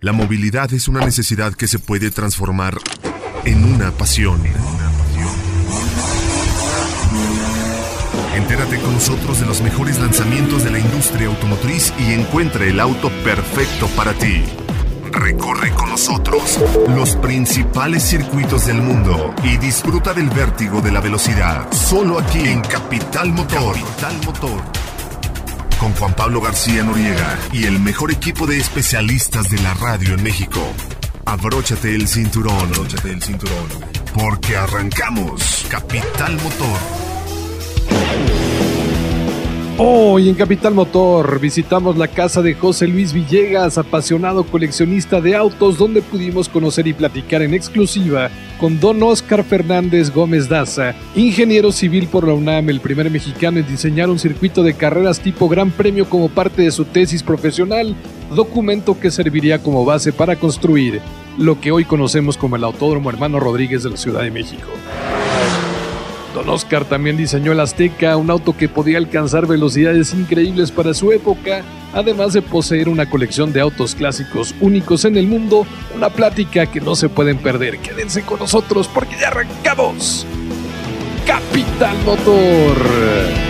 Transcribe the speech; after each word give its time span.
La 0.00 0.12
movilidad 0.12 0.72
es 0.74 0.88
una 0.88 1.00
necesidad 1.00 1.54
que 1.54 1.66
se 1.66 1.78
puede 1.78 2.10
transformar 2.10 2.76
en 3.44 3.64
una 3.64 3.90
pasión. 3.92 4.42
Entérate 8.34 8.78
con 8.78 8.92
nosotros 8.92 9.40
de 9.40 9.46
los 9.46 9.62
mejores 9.62 9.98
lanzamientos 9.98 10.64
de 10.64 10.70
la 10.70 10.78
industria 10.78 11.28
automotriz 11.28 11.94
y 11.98 12.12
encuentra 12.12 12.66
el 12.66 12.78
auto 12.78 13.10
perfecto 13.24 13.86
para 13.96 14.12
ti. 14.12 14.44
Recorre 15.12 15.70
con 15.70 15.88
nosotros 15.88 16.60
los 16.94 17.16
principales 17.16 18.02
circuitos 18.02 18.66
del 18.66 18.82
mundo 18.82 19.34
y 19.42 19.56
disfruta 19.56 20.12
del 20.12 20.28
vértigo 20.28 20.82
de 20.82 20.92
la 20.92 21.00
velocidad. 21.00 21.72
Solo 21.72 22.18
aquí 22.18 22.40
en 22.40 22.60
Capital 22.60 23.32
Motor. 23.32 23.76
Capital 23.80 24.16
Motor. 24.26 24.62
Con 25.78 25.92
Juan 25.92 26.14
Pablo 26.14 26.40
García 26.40 26.82
Noriega 26.82 27.38
y 27.52 27.64
el 27.64 27.78
mejor 27.80 28.10
equipo 28.10 28.46
de 28.46 28.58
especialistas 28.58 29.50
de 29.50 29.60
la 29.60 29.74
radio 29.74 30.14
en 30.14 30.22
México. 30.22 30.60
Abróchate 31.26 31.94
el 31.94 32.08
cinturón. 32.08 32.58
Abróchate 32.72 33.10
el 33.10 33.22
cinturón. 33.22 33.66
Porque 34.14 34.56
arrancamos 34.56 35.66
Capital 35.68 36.36
Motor. 36.36 36.78
Hoy 39.78 40.30
en 40.30 40.34
Capital 40.34 40.72
Motor 40.72 41.38
visitamos 41.38 41.98
la 41.98 42.08
casa 42.08 42.40
de 42.40 42.54
José 42.54 42.88
Luis 42.88 43.12
Villegas, 43.12 43.76
apasionado 43.76 44.42
coleccionista 44.44 45.20
de 45.20 45.36
autos, 45.36 45.76
donde 45.76 46.00
pudimos 46.00 46.48
conocer 46.48 46.86
y 46.86 46.94
platicar 46.94 47.42
en 47.42 47.52
exclusiva 47.52 48.30
con 48.58 48.80
don 48.80 49.02
Oscar 49.02 49.44
Fernández 49.44 50.10
Gómez 50.10 50.48
Daza, 50.48 50.94
ingeniero 51.14 51.72
civil 51.72 52.08
por 52.08 52.26
la 52.26 52.32
UNAM, 52.32 52.70
el 52.70 52.80
primer 52.80 53.10
mexicano 53.10 53.58
en 53.58 53.66
diseñar 53.66 54.08
un 54.08 54.18
circuito 54.18 54.62
de 54.62 54.72
carreras 54.72 55.20
tipo 55.20 55.46
Gran 55.46 55.70
Premio 55.70 56.08
como 56.08 56.30
parte 56.30 56.62
de 56.62 56.70
su 56.70 56.86
tesis 56.86 57.22
profesional, 57.22 57.94
documento 58.34 58.98
que 58.98 59.10
serviría 59.10 59.62
como 59.62 59.84
base 59.84 60.10
para 60.10 60.36
construir 60.36 61.02
lo 61.36 61.60
que 61.60 61.70
hoy 61.70 61.84
conocemos 61.84 62.38
como 62.38 62.56
el 62.56 62.64
Autódromo 62.64 63.10
Hermano 63.10 63.40
Rodríguez 63.40 63.82
de 63.82 63.90
la 63.90 63.98
Ciudad 63.98 64.22
de 64.22 64.30
México. 64.30 64.70
Don 66.36 66.50
Oscar 66.50 66.84
también 66.84 67.16
diseñó 67.16 67.52
el 67.52 67.60
Azteca, 67.60 68.14
un 68.18 68.30
auto 68.30 68.54
que 68.54 68.68
podía 68.68 68.98
alcanzar 68.98 69.46
velocidades 69.46 70.12
increíbles 70.12 70.70
para 70.70 70.92
su 70.92 71.10
época, 71.10 71.62
además 71.94 72.34
de 72.34 72.42
poseer 72.42 72.90
una 72.90 73.08
colección 73.08 73.54
de 73.54 73.62
autos 73.62 73.94
clásicos 73.94 74.54
únicos 74.60 75.06
en 75.06 75.16
el 75.16 75.26
mundo, 75.26 75.66
una 75.94 76.10
plática 76.10 76.66
que 76.66 76.82
no 76.82 76.94
se 76.94 77.08
pueden 77.08 77.38
perder. 77.38 77.78
Quédense 77.78 78.20
con 78.20 78.38
nosotros 78.38 78.86
porque 78.86 79.16
ya 79.18 79.28
arrancamos. 79.28 80.26
Capital 81.26 81.96
Motor. 82.04 83.45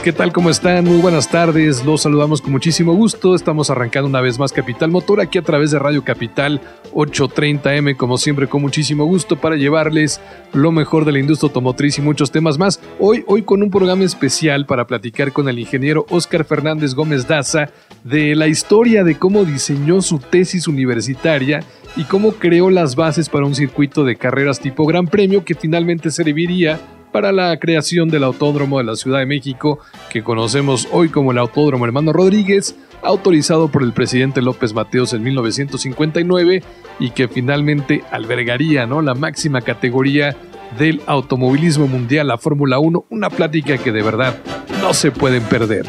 ¿Qué 0.00 0.12
tal? 0.12 0.32
¿Cómo 0.32 0.50
están? 0.50 0.84
Muy 0.84 0.98
buenas 0.98 1.30
tardes. 1.30 1.84
Los 1.84 2.02
saludamos 2.02 2.40
con 2.40 2.52
muchísimo 2.52 2.94
gusto. 2.94 3.34
Estamos 3.34 3.70
arrancando 3.70 4.08
una 4.08 4.20
vez 4.20 4.38
más 4.38 4.52
Capital 4.52 4.90
Motor 4.90 5.20
aquí 5.20 5.38
a 5.38 5.42
través 5.42 5.70
de 5.70 5.78
Radio 5.78 6.02
Capital 6.02 6.60
830M, 6.94 7.96
como 7.96 8.18
siempre, 8.18 8.48
con 8.48 8.62
muchísimo 8.62 9.04
gusto 9.04 9.36
para 9.36 9.56
llevarles 9.56 10.20
lo 10.52 10.72
mejor 10.72 11.04
de 11.04 11.12
la 11.12 11.18
industria 11.18 11.48
automotriz 11.48 11.98
y 11.98 12.02
muchos 12.02 12.32
temas 12.32 12.58
más. 12.58 12.80
Hoy, 12.98 13.24
hoy 13.26 13.42
con 13.42 13.62
un 13.62 13.70
programa 13.70 14.04
especial 14.04 14.66
para 14.66 14.86
platicar 14.86 15.32
con 15.32 15.48
el 15.48 15.58
ingeniero 15.58 16.06
Oscar 16.08 16.44
Fernández 16.44 16.94
Gómez 16.94 17.28
Daza 17.28 17.70
de 18.04 18.34
la 18.34 18.48
historia 18.48 19.04
de 19.04 19.18
cómo 19.18 19.44
diseñó 19.44 20.02
su 20.02 20.18
tesis 20.18 20.66
universitaria 20.66 21.62
y 21.96 22.04
cómo 22.04 22.32
creó 22.32 22.70
las 22.70 22.96
bases 22.96 23.28
para 23.28 23.46
un 23.46 23.54
circuito 23.54 24.04
de 24.04 24.16
carreras 24.16 24.60
tipo 24.60 24.86
Gran 24.86 25.06
Premio 25.06 25.44
que 25.44 25.54
finalmente 25.54 26.10
serviría 26.10 26.80
para 27.14 27.30
la 27.30 27.56
creación 27.60 28.08
del 28.08 28.24
Autódromo 28.24 28.78
de 28.78 28.84
la 28.84 28.96
Ciudad 28.96 29.20
de 29.20 29.26
México, 29.26 29.78
que 30.10 30.24
conocemos 30.24 30.88
hoy 30.90 31.10
como 31.10 31.30
el 31.30 31.38
Autódromo 31.38 31.84
Hermano 31.84 32.12
Rodríguez, 32.12 32.74
autorizado 33.04 33.68
por 33.68 33.84
el 33.84 33.92
presidente 33.92 34.42
López 34.42 34.74
Mateos 34.74 35.12
en 35.12 35.22
1959 35.22 36.64
y 36.98 37.10
que 37.10 37.28
finalmente 37.28 38.02
albergaría 38.10 38.86
¿no? 38.86 39.00
la 39.00 39.14
máxima 39.14 39.60
categoría 39.60 40.34
del 40.76 41.02
automovilismo 41.06 41.86
mundial, 41.86 42.26
la 42.26 42.36
Fórmula 42.36 42.80
1, 42.80 43.04
una 43.10 43.30
plática 43.30 43.78
que 43.78 43.92
de 43.92 44.02
verdad 44.02 44.36
no 44.80 44.92
se 44.92 45.12
pueden 45.12 45.44
perder. 45.44 45.86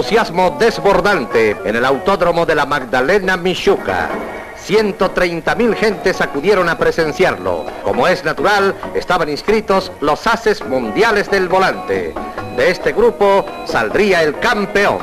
Entusiasmo 0.00 0.56
desbordante 0.58 1.54
en 1.62 1.76
el 1.76 1.84
autódromo 1.84 2.46
de 2.46 2.54
la 2.54 2.64
Magdalena 2.64 3.36
Michuca. 3.36 4.08
130 4.56 5.54
mil 5.56 5.74
gentes 5.74 6.22
acudieron 6.22 6.70
a 6.70 6.78
presenciarlo. 6.78 7.66
Como 7.84 8.08
es 8.08 8.24
natural, 8.24 8.74
estaban 8.94 9.28
inscritos 9.28 9.92
los 10.00 10.26
haces 10.26 10.64
mundiales 10.64 11.30
del 11.30 11.50
volante. 11.50 12.14
De 12.56 12.70
este 12.70 12.92
grupo 12.92 13.44
saldría 13.66 14.22
el 14.22 14.38
campeón. 14.38 15.00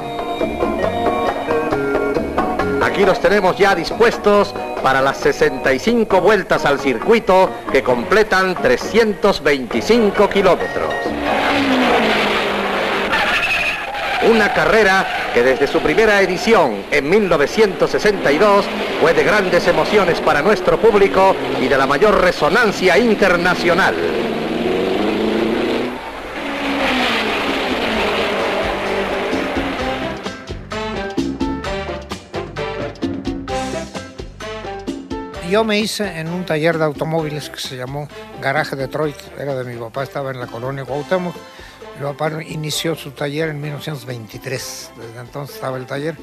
Aquí 2.82 3.06
los 3.06 3.20
tenemos 3.20 3.56
ya 3.56 3.76
dispuestos 3.76 4.56
para 4.82 5.00
las 5.04 5.18
65 5.18 6.22
vueltas 6.22 6.66
al 6.66 6.80
circuito 6.80 7.52
que 7.72 7.84
completan 7.84 8.56
325 8.56 10.28
kilómetros. 10.28 10.96
Una 14.24 14.52
carrera 14.52 15.06
que 15.34 15.44
desde 15.44 15.68
su 15.68 15.80
primera 15.80 16.20
edición 16.22 16.84
en 16.90 17.08
1962 17.08 18.66
fue 19.00 19.14
de 19.14 19.24
grandes 19.24 19.68
emociones 19.68 20.20
para 20.20 20.42
nuestro 20.42 20.80
público 20.80 21.36
y 21.62 21.68
de 21.68 21.78
la 21.78 21.86
mayor 21.86 22.20
resonancia 22.20 22.98
internacional. 22.98 23.96
Yo 35.50 35.64
me 35.64 35.80
hice 35.80 36.20
en 36.20 36.28
un 36.28 36.46
taller 36.46 36.78
de 36.78 36.84
automóviles 36.84 37.50
que 37.50 37.60
se 37.60 37.78
llamó 37.78 38.10
Garaje 38.42 38.76
Detroit, 38.76 39.16
era 39.40 39.56
de 39.56 39.64
mi 39.64 39.80
papá, 39.80 40.04
estaba 40.04 40.32
en 40.32 40.40
la 40.40 40.48
colonia 40.48 40.84
Cuauhtémoc 40.84 41.36
mi 41.98 42.04
papá 42.04 42.44
inició 42.44 42.96
su 42.96 43.12
taller 43.12 43.50
en 43.50 43.62
1923, 43.62 44.92
desde 44.98 45.20
entonces 45.20 45.56
estaba 45.56 45.78
el 45.78 45.86
taller. 45.86 46.16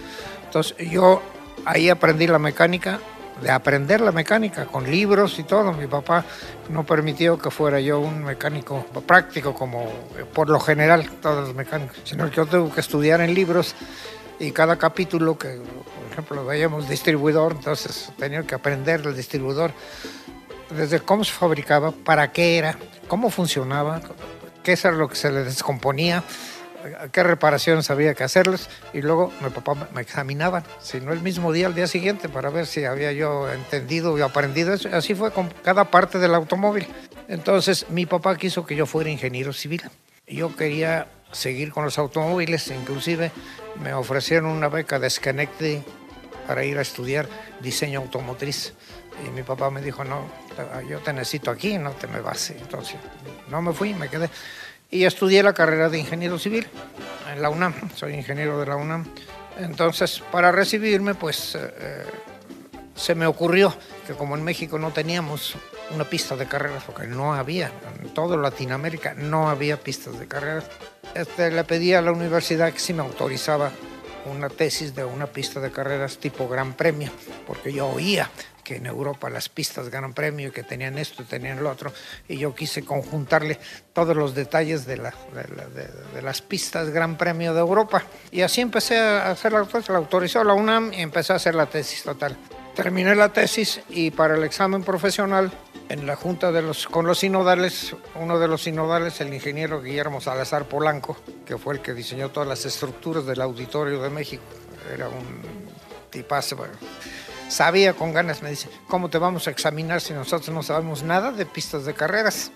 Entonces 0.45 0.77
yo 0.89 1.21
ahí 1.65 1.89
aprendí 1.89 2.27
la 2.27 2.39
mecánica, 2.39 3.01
de 3.43 3.51
aprender 3.51 4.01
la 4.01 4.13
mecánica 4.13 4.67
con 4.67 4.89
libros 4.89 5.39
y 5.39 5.43
todo. 5.43 5.73
Mi 5.73 5.87
papá 5.87 6.25
no 6.69 6.85
permitió 6.85 7.39
que 7.39 7.51
fuera 7.51 7.81
yo 7.81 7.99
un 7.99 8.23
mecánico 8.23 8.87
práctico 9.07 9.55
como 9.55 9.93
por 10.33 10.49
lo 10.49 10.61
general 10.61 11.11
todos 11.21 11.49
los 11.49 11.55
mecánicos, 11.57 11.97
sino 12.05 12.31
que 12.31 12.37
yo 12.37 12.47
tuve 12.47 12.73
que 12.73 12.81
estudiar 12.81 13.21
en 13.21 13.35
libros 13.35 13.75
y 14.39 14.53
cada 14.53 14.77
capítulo 14.77 15.39
que, 15.39 15.57
por 15.57 16.13
ejemplo, 16.13 16.45
veíamos 16.45 16.89
distribuidor, 16.89 17.53
entonces 17.53 18.13
tenía 18.19 18.43
que 18.43 18.55
aprender 18.55 19.03
el 19.05 19.17
distribuidor 19.17 19.73
desde 20.71 21.01
cómo 21.01 21.25
se 21.25 21.33
fabricaba, 21.33 21.93
para 21.93 22.33
qué 22.33 22.59
era, 22.59 22.77
cómo 23.07 23.31
funcionaba, 23.31 24.01
qué 24.65 24.73
era 24.73 24.91
lo 24.91 25.09
que 25.09 25.15
se 25.15 25.31
le 25.31 25.45
descomponía, 25.45 26.25
qué 27.13 27.23
reparaciones 27.23 27.91
había 27.91 28.15
que 28.15 28.25
hacerles 28.25 28.69
y 28.93 29.03
luego 29.03 29.33
mi 29.41 29.51
papá 29.51 29.89
me 29.95 30.01
examinaba, 30.01 30.65
si 30.81 31.01
no 31.01 31.13
el 31.13 31.21
mismo 31.21 31.53
día, 31.53 31.67
al 31.67 31.75
día 31.75 31.87
siguiente, 31.87 32.29
para 32.29 32.51
ver 32.51 32.67
si 32.67 32.85
había 32.85 33.13
yo 33.13 33.51
entendido 33.53 34.19
y 34.19 34.23
aprendido 34.23 34.73
eso. 34.73 34.89
Así 34.93 35.15
fue 35.15 35.31
con 35.31 35.49
cada 35.63 35.85
parte 35.85 36.19
del 36.19 36.35
automóvil. 36.35 36.87
Entonces 37.29 37.87
mi 37.91 38.07
papá 38.07 38.37
quiso 38.37 38.67
que 38.67 38.75
yo 38.75 38.87
fuera 38.87 39.11
ingeniero 39.11 39.53
civil. 39.53 39.83
Yo 40.27 40.57
quería 40.57 41.07
seguir 41.33 41.71
con 41.71 41.85
los 41.85 41.99
automóviles, 41.99 42.69
inclusive 42.69 43.31
me 43.83 43.93
ofrecieron 43.93 44.51
una 44.51 44.69
beca 44.69 44.99
de 44.99 45.11
Schenectady 45.11 45.83
para 46.47 46.65
ir 46.65 46.79
a 46.79 46.83
estudiar 46.83 47.29
diseño 47.61 48.01
automotriz. 48.01 48.75
Y 49.25 49.31
mi 49.31 49.43
papá 49.43 49.71
me 49.71 49.81
dijo, 49.81 50.05
no, 50.05 50.27
yo 50.89 50.99
te 51.01 51.13
necesito 51.13 51.51
aquí, 51.51 51.79
no 51.79 51.93
te 51.93 52.07
me 52.07 52.21
vas. 52.21 52.51
Entonces, 52.51 52.97
no 53.49 53.63
me 53.63 53.73
fui, 53.73 53.95
me 53.95 54.09
quedé. 54.09 54.29
Y 54.91 55.05
estudié 55.05 55.43
la 55.43 55.53
carrera 55.53 55.89
de 55.89 55.99
ingeniero 55.99 56.39
civil 56.39 56.67
en 57.33 57.43
la 57.43 57.51
UNAM, 57.51 57.75
soy 57.95 58.15
ingeniero 58.15 58.59
de 58.61 58.67
la 58.67 58.77
UNAM. 58.77 59.05
Entonces, 59.59 60.23
para 60.33 60.51
recibirme, 60.53 61.15
pues 61.15 61.55
eh, 61.55 61.75
eh, 61.79 62.05
se 62.95 63.15
me 63.15 63.27
ocurrió 63.27 63.75
que 64.07 64.15
como 64.15 64.37
en 64.37 64.43
México 64.43 64.79
no 64.79 64.93
teníamos 64.93 65.55
una 65.95 66.05
pista 66.05 66.37
de 66.37 66.47
carreras, 66.47 66.83
porque 66.85 67.07
no 67.07 67.35
había, 67.35 67.71
en 68.03 68.09
toda 68.11 68.37
Latinoamérica 68.37 69.15
no 69.15 69.49
había 69.49 69.79
pistas 69.79 70.19
de 70.19 70.27
carreras, 70.27 70.65
este, 71.15 71.51
le 71.51 71.65
pedí 71.65 71.95
a 71.95 72.03
la 72.03 72.13
universidad 72.13 72.73
que 72.73 72.81
si 72.81 72.93
me 72.93 73.03
autorizaba 73.03 73.71
una 74.27 74.49
tesis 74.49 74.95
de 74.95 75.05
una 75.05 75.27
pista 75.27 75.61
de 75.61 75.71
carreras 75.71 76.19
tipo 76.19 76.49
Gran 76.49 76.75
Premio, 76.75 77.11
porque 77.47 77.73
yo 77.73 77.89
oía 77.89 78.31
que 78.65 78.77
en 78.77 78.87
Europa 78.87 79.29
las 79.29 79.49
pistas 79.49 79.91
Gran 79.91 80.15
Premio, 80.15 80.51
que 80.53 80.63
tenían 80.63 80.99
esto 80.99 81.23
y 81.23 81.27
tenían 81.27 81.63
lo 81.63 81.71
otro, 81.71 81.93
y 82.27 82.39
yo 82.39 82.55
quise 82.55 82.85
conjuntarle 82.85 83.59
todos 83.93 84.17
los 84.17 84.35
detalles 84.35 84.87
de, 84.87 84.97
la, 84.97 85.15
de, 86.15 86.23
las 86.23 86.41
pistas 86.41 86.91
Gran 86.91 87.17
Premio 87.17 87.53
de 87.53 87.61
Europa. 87.61 88.03
Y 88.33 88.41
así 88.41 88.63
empecé 88.63 88.99
a 88.99 89.31
hacer 89.31 89.53
la, 89.53 89.69
la 89.89 89.97
autorizó 89.97 90.43
la 90.43 90.55
UNAM 90.55 90.93
y 90.95 91.03
empecé 91.03 91.35
a 91.35 91.37
hacer 91.37 91.55
la 91.55 91.67
tesis 91.67 92.03
total. 92.03 92.37
Terminé 92.75 93.15
la 93.15 93.33
tesis 93.33 93.81
y 93.89 94.11
para 94.11 94.37
el 94.37 94.43
examen 94.43 94.83
profesional 94.83 95.53
en 95.89 96.07
la 96.07 96.17
junta 96.17 96.51
de 96.51 96.61
los, 96.61 96.87
con 96.87 97.07
los 97.07 97.21
sinodales, 97.21 97.95
uno 98.21 98.39
de 98.39 98.49
los 98.49 98.65
sinodales, 98.65 99.21
el 99.21 99.33
ingeniero 99.33 99.81
Guillermo 99.81 100.21
Salazar 100.21 100.65
Polanco, 100.65 101.17
que 101.47 101.57
fue 101.57 101.75
el 101.75 101.81
que 101.81 101.95
diseñó 101.95 102.31
todas 102.31 102.49
las 102.49 102.65
estructuras 102.67 103.27
del 103.27 103.41
Auditorio 103.43 104.03
de 104.03 104.11
México, 104.11 104.43
era 104.93 105.09
un 105.09 105.43
tipazo, 106.11 106.57
sabía 107.49 107.93
con 107.93 108.13
ganas, 108.13 108.43
me 108.43 108.51
dice, 108.51 108.69
¿cómo 108.89 109.09
te 109.09 109.19
vamos 109.19 109.47
a 109.47 109.51
examinar 109.53 110.01
si 110.01 110.13
nosotros 110.13 110.49
no 110.49 110.65
sabemos 110.65 111.05
nada 111.05 111.31
de 111.31 111.47
pistas 111.47 111.85
de 111.85 111.95
carreras? 111.95 112.51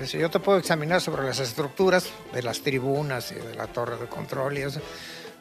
Dice, 0.00 0.18
yo 0.18 0.30
te 0.30 0.38
puedo 0.38 0.58
examinar 0.58 1.00
sobre 1.00 1.24
las 1.24 1.40
estructuras 1.40 2.08
de 2.32 2.42
las 2.42 2.60
tribunas 2.60 3.32
y 3.32 3.34
de 3.34 3.54
la 3.54 3.66
torre 3.66 3.96
de 3.96 4.06
control 4.06 4.58
y 4.58 4.62
eso. 4.62 4.80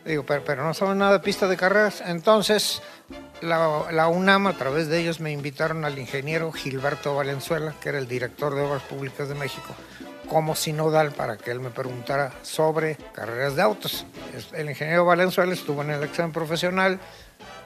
Digo, 0.08 0.24
pero, 0.26 0.64
no 0.64 0.74
sabemos 0.74 0.98
nada 0.98 1.12
de 1.12 1.20
pistas 1.20 1.50
de 1.50 1.58
carreras. 1.58 2.02
Entonces, 2.06 2.82
la, 3.42 4.08
UNAM, 4.08 4.48
a 4.48 4.54
través 4.54 4.88
de 4.88 5.00
ellos, 5.00 5.20
me 5.20 5.34
invitaron 5.34 5.84
al 5.84 6.00
ingeniero 6.00 6.50
Gilberto 6.54 7.14
Valenzuela, 7.14 7.74
que 7.82 7.90
era 7.90 7.98
el 7.98 8.08
director 8.08 8.56
de 8.56 8.62
Obras 8.62 8.84
Públicas 8.84 9.28
de 9.28 9.36
México, 9.36 9.76
como 10.30 10.56
sinodal 10.56 11.12
para 11.12 11.36
que 11.36 11.52
él 11.52 11.60
me 11.60 11.72
preguntara 11.72 12.32
sobre 12.42 12.96
carreras 13.14 13.58
de 13.58 13.62
autos. 13.62 14.06
El 14.54 14.70
ingeniero 14.70 15.04
Valenzuela 15.04 15.54
estuvo 15.54 15.82
en 15.82 15.92
el 15.92 16.04
examen 16.04 16.32
profesional. 16.32 17.00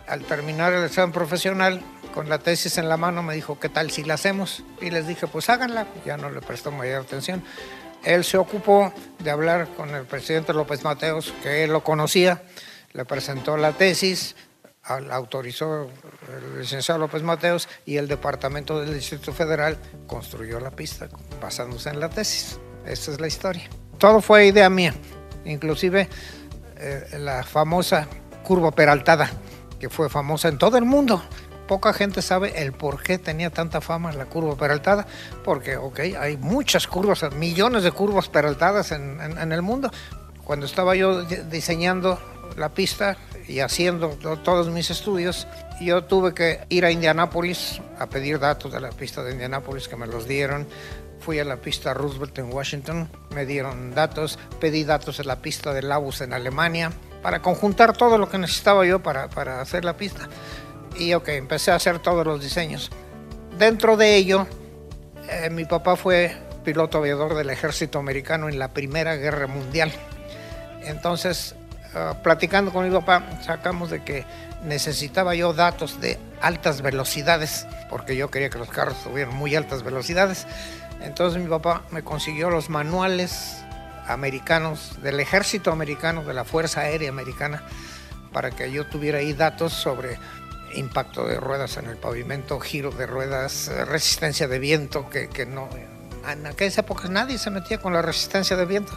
Al 0.07 0.23
terminar 0.23 0.73
el 0.73 0.83
examen 0.83 1.11
profesional, 1.11 1.79
con 2.15 2.27
la 2.27 2.39
tesis 2.39 2.79
en 2.79 2.89
la 2.89 2.97
mano, 2.97 3.21
me 3.21 3.35
dijo, 3.35 3.59
¿qué 3.59 3.69
tal 3.69 3.91
si 3.91 4.03
la 4.03 4.15
hacemos? 4.15 4.63
Y 4.81 4.89
les 4.89 5.05
dije, 5.05 5.27
pues 5.27 5.47
háganla. 5.51 5.85
Ya 6.07 6.17
no 6.17 6.31
le 6.31 6.41
prestó 6.41 6.71
mayor 6.71 7.03
atención. 7.03 7.43
Él 8.03 8.23
se 8.23 8.37
ocupó 8.37 8.91
de 9.19 9.31
hablar 9.31 9.67
con 9.75 9.89
el 9.89 10.05
presidente 10.05 10.53
López 10.53 10.83
Mateos, 10.83 11.33
que 11.43 11.63
él 11.63 11.71
lo 11.71 11.83
conocía, 11.83 12.43
le 12.93 13.05
presentó 13.05 13.57
la 13.57 13.73
tesis, 13.73 14.35
autorizó 14.83 15.83
el 15.83 16.59
licenciado 16.59 16.99
López 16.99 17.21
Mateos 17.23 17.69
y 17.85 17.97
el 17.97 18.07
Departamento 18.07 18.79
del 18.79 18.93
Distrito 18.93 19.31
Federal 19.31 19.77
construyó 20.07 20.59
la 20.59 20.71
pista 20.71 21.07
basándose 21.41 21.89
en 21.89 21.99
la 21.99 22.09
tesis. 22.09 22.59
Esa 22.85 23.11
es 23.11 23.21
la 23.21 23.27
historia. 23.27 23.69
Todo 23.99 24.21
fue 24.21 24.47
idea 24.47 24.69
mía, 24.69 24.95
inclusive 25.45 26.09
eh, 26.77 27.17
la 27.19 27.43
famosa 27.43 28.07
curva 28.43 28.71
peraltada, 28.71 29.29
que 29.79 29.89
fue 29.89 30.09
famosa 30.09 30.47
en 30.47 30.57
todo 30.57 30.77
el 30.77 30.85
mundo. 30.85 31.23
Poca 31.71 31.93
gente 31.93 32.21
sabe 32.21 32.61
el 32.61 32.73
por 32.73 33.01
qué 33.01 33.17
tenía 33.17 33.49
tanta 33.49 33.79
fama 33.79 34.11
la 34.11 34.25
curva 34.25 34.57
peraltada, 34.57 35.07
porque, 35.45 35.77
ok, 35.77 36.01
hay 36.19 36.35
muchas 36.35 36.85
curvas, 36.85 37.23
millones 37.33 37.83
de 37.83 37.93
curvas 37.93 38.27
peraltadas 38.27 38.91
en, 38.91 39.21
en 39.21 39.53
el 39.53 39.61
mundo. 39.61 39.89
Cuando 40.43 40.65
estaba 40.65 40.95
yo 40.95 41.23
diseñando 41.23 42.19
la 42.57 42.73
pista, 42.73 43.15
y 43.47 43.61
haciendo 43.61 44.09
todos 44.43 44.69
mis 44.69 44.89
estudios, 44.91 45.47
yo 45.79 46.03
tuve 46.03 46.33
que 46.33 46.59
ir 46.67 46.83
a 46.83 46.91
Indianápolis 46.91 47.81
a 47.99 48.07
pedir 48.07 48.39
datos 48.39 48.73
de 48.73 48.81
la 48.81 48.89
pista 48.89 49.23
de 49.23 49.31
Indianápolis 49.31 49.87
que 49.87 49.95
me 49.95 50.07
los 50.07 50.27
dieron. 50.27 50.67
Fui 51.21 51.39
a 51.39 51.45
la 51.45 51.57
pista 51.57 51.93
Roosevelt 51.93 52.37
en 52.39 52.51
Washington, 52.51 53.09
me 53.33 53.45
dieron 53.45 53.93
datos, 53.93 54.39
pedí 54.59 54.83
datos 54.83 55.19
de 55.19 55.23
la 55.23 55.41
pista 55.41 55.73
de 55.73 55.83
Labus 55.83 56.19
en 56.21 56.33
Alemania, 56.33 56.91
para 57.21 57.41
conjuntar 57.41 57.95
todo 57.95 58.17
lo 58.17 58.27
que 58.29 58.37
necesitaba 58.37 58.85
yo 58.85 59.03
para, 59.03 59.29
para 59.29 59.61
hacer 59.61 59.85
la 59.85 59.95
pista. 59.95 60.27
Y 60.97 61.13
ok, 61.13 61.29
empecé 61.29 61.71
a 61.71 61.75
hacer 61.75 61.99
todos 61.99 62.25
los 62.25 62.41
diseños. 62.41 62.91
Dentro 63.57 63.97
de 63.97 64.15
ello, 64.15 64.47
eh, 65.29 65.49
mi 65.49 65.65
papá 65.65 65.95
fue 65.95 66.35
piloto 66.63 66.99
aviador 66.99 67.35
del 67.35 67.49
ejército 67.49 67.99
americano 67.99 68.49
en 68.49 68.59
la 68.59 68.69
Primera 68.69 69.15
Guerra 69.15 69.47
Mundial. 69.47 69.91
Entonces, 70.83 71.55
Ah, 71.93 72.15
platicando 72.23 72.71
con 72.71 72.85
mi 72.85 72.91
papá, 72.91 73.23
sacamos 73.45 73.89
de 73.89 74.01
que 74.01 74.25
necesitaba 74.63 75.35
yo 75.35 75.51
datos 75.51 75.99
de 75.99 76.17
altas 76.41 76.81
velocidades, 76.81 77.67
porque 77.89 78.15
yo 78.15 78.31
quería 78.31 78.49
que 78.49 78.59
los 78.59 78.69
carros 78.69 79.03
tuvieran 79.03 79.35
muy 79.35 79.55
altas 79.55 79.83
velocidades. 79.83 80.47
Entonces 81.01 81.41
mi 81.41 81.49
papá 81.49 81.81
me 81.91 82.01
consiguió 82.01 82.49
los 82.49 82.69
manuales 82.69 83.57
americanos 84.07 85.01
del 85.01 85.19
ejército 85.19 85.71
americano, 85.71 86.23
de 86.23 86.33
la 86.33 86.45
Fuerza 86.45 86.81
Aérea 86.81 87.09
Americana, 87.09 87.61
para 88.31 88.51
que 88.51 88.71
yo 88.71 88.85
tuviera 88.85 89.19
ahí 89.19 89.33
datos 89.33 89.73
sobre 89.73 90.17
impacto 90.75 91.25
de 91.25 91.39
ruedas 91.39 91.77
en 91.77 91.85
el 91.85 91.97
pavimento, 91.97 92.59
giro 92.59 92.91
de 92.91 93.05
ruedas, 93.05 93.71
resistencia 93.87 94.47
de 94.47 94.59
viento, 94.59 95.09
que, 95.09 95.29
que 95.29 95.45
no, 95.45 95.69
en 96.29 96.45
aquellas 96.45 96.77
épocas 96.77 97.09
nadie 97.09 97.37
se 97.37 97.49
metía 97.49 97.79
con 97.79 97.93
la 97.93 98.01
resistencia 98.01 98.55
de 98.55 98.65
viento. 98.65 98.93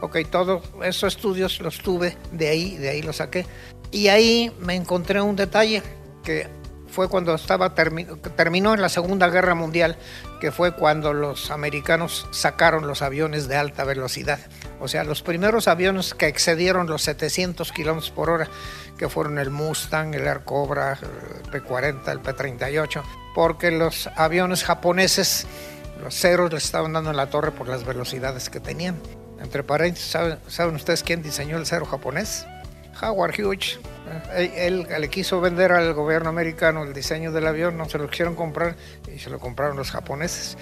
Ok, 0.00 0.18
todos 0.30 0.62
esos 0.82 1.14
estudios 1.14 1.60
los 1.60 1.78
tuve, 1.78 2.16
de 2.32 2.48
ahí, 2.48 2.76
de 2.76 2.90
ahí 2.90 3.02
los 3.02 3.16
saqué. 3.16 3.46
Y 3.90 4.08
ahí 4.08 4.54
me 4.58 4.74
encontré 4.74 5.20
un 5.20 5.36
detalle 5.36 5.82
que 6.24 6.48
fue 6.88 7.08
cuando 7.08 7.34
estaba 7.34 7.74
terminó 7.74 8.72
en 8.72 8.80
la 8.80 8.88
Segunda 8.88 9.28
Guerra 9.28 9.54
Mundial, 9.54 9.96
que 10.40 10.52
fue 10.52 10.76
cuando 10.76 11.12
los 11.12 11.50
americanos 11.50 12.28
sacaron 12.30 12.86
los 12.86 13.02
aviones 13.02 13.48
de 13.48 13.56
alta 13.56 13.82
velocidad. 13.84 14.38
O 14.80 14.86
sea, 14.86 15.02
los 15.02 15.22
primeros 15.22 15.66
aviones 15.66 16.14
que 16.14 16.28
excedieron 16.28 16.86
los 16.86 17.02
700 17.02 17.72
kilómetros 17.72 18.12
por 18.12 18.30
hora, 18.30 18.48
que 18.98 19.08
fueron 19.08 19.38
el 19.38 19.50
Mustang, 19.50 20.14
el 20.14 20.26
Air 20.26 20.44
Cobra, 20.44 20.98
el 21.02 21.50
P-40, 21.50 22.08
el 22.10 22.20
P-38, 22.20 23.02
porque 23.34 23.70
los 23.70 24.08
aviones 24.16 24.64
japoneses 24.64 25.46
los 26.02 26.14
ceros 26.14 26.52
les 26.52 26.64
estaban 26.64 26.92
dando 26.92 27.10
en 27.10 27.16
la 27.16 27.30
torre 27.30 27.50
por 27.50 27.68
las 27.68 27.84
velocidades 27.84 28.50
que 28.50 28.60
tenían. 28.60 28.96
Entre 29.40 29.62
paréntesis, 29.62 30.10
¿saben, 30.48 30.74
ustedes 30.74 31.02
quién 31.02 31.22
diseñó 31.22 31.56
el 31.56 31.66
cero 31.66 31.86
japonés? 31.86 32.46
Howard 33.00 33.34
Hughes. 33.38 33.78
Eh, 34.32 34.66
él, 34.66 34.86
le 34.98 35.08
quiso 35.08 35.40
vender 35.40 35.72
al 35.72 35.94
gobierno 35.94 36.28
americano 36.28 36.82
el 36.84 36.92
diseño 36.92 37.32
del 37.32 37.46
avión, 37.46 37.76
no 37.76 37.88
se 37.88 37.98
lo 37.98 38.08
quisieron 38.08 38.34
comprar 38.34 38.76
y 39.12 39.18
se 39.18 39.30
lo 39.30 39.38
compraron 39.38 39.76
los 39.76 39.90
japoneses. 39.90 40.56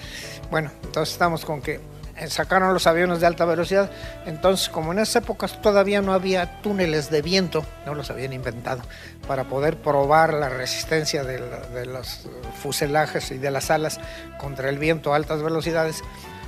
Bueno, 0.49 0.71
entonces 0.83 1.13
estamos 1.13 1.45
con 1.45 1.61
que 1.61 1.79
sacaron 2.27 2.73
los 2.73 2.87
aviones 2.87 3.19
de 3.19 3.27
alta 3.27 3.45
velocidad. 3.45 3.91
Entonces, 4.25 4.69
como 4.69 4.91
en 4.91 4.99
esas 4.99 5.23
épocas 5.23 5.61
todavía 5.61 6.01
no 6.01 6.13
había 6.13 6.61
túneles 6.61 7.09
de 7.09 7.21
viento, 7.21 7.65
no 7.85 7.95
los 7.95 8.09
habían 8.09 8.33
inventado, 8.33 8.81
para 9.27 9.45
poder 9.45 9.77
probar 9.77 10.33
la 10.33 10.49
resistencia 10.49 11.23
de 11.23 11.85
los 11.85 12.27
fuselajes 12.61 13.31
y 13.31 13.37
de 13.37 13.51
las 13.51 13.71
alas 13.71 13.99
contra 14.37 14.69
el 14.69 14.77
viento 14.77 15.13
a 15.13 15.15
altas 15.15 15.41
velocidades, 15.41 16.01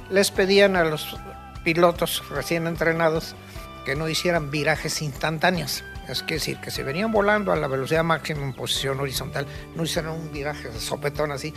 les 0.09 0.31
pedían 0.31 0.75
a 0.75 0.83
los 0.83 1.17
pilotos 1.63 2.23
recién 2.29 2.67
entrenados 2.67 3.35
que 3.85 3.95
no 3.95 4.07
hicieran 4.07 4.51
virajes 4.51 5.01
instantáneos. 5.01 5.83
Es 6.07 6.25
decir, 6.25 6.59
que 6.59 6.71
se 6.71 6.83
venían 6.83 7.11
volando 7.11 7.51
a 7.51 7.55
la 7.55 7.67
velocidad 7.67 8.03
máxima 8.03 8.43
en 8.43 8.53
posición 8.53 8.99
horizontal, 8.99 9.47
no 9.75 9.83
hicieron 9.83 10.13
un 10.13 10.31
viraje 10.31 10.69
de 10.69 10.79
sopetón 10.79 11.31
así, 11.31 11.53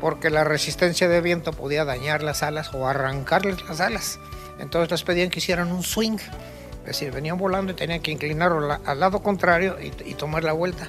porque 0.00 0.30
la 0.30 0.44
resistencia 0.44 1.08
de 1.08 1.20
viento 1.20 1.52
podía 1.52 1.84
dañar 1.84 2.22
las 2.22 2.42
alas 2.42 2.74
o 2.74 2.88
arrancarles 2.88 3.62
las 3.64 3.80
alas. 3.80 4.18
Entonces 4.58 4.90
les 4.90 5.02
pedían 5.02 5.30
que 5.30 5.38
hicieran 5.38 5.72
un 5.72 5.82
swing, 5.82 6.18
es 6.80 6.86
decir, 6.86 7.12
venían 7.12 7.38
volando 7.38 7.72
y 7.72 7.76
tenían 7.76 8.00
que 8.00 8.10
inclinarlo 8.10 8.78
al 8.84 9.00
lado 9.00 9.22
contrario 9.22 9.76
y, 9.80 9.92
y 10.08 10.14
tomar 10.14 10.44
la 10.44 10.52
vuelta. 10.52 10.88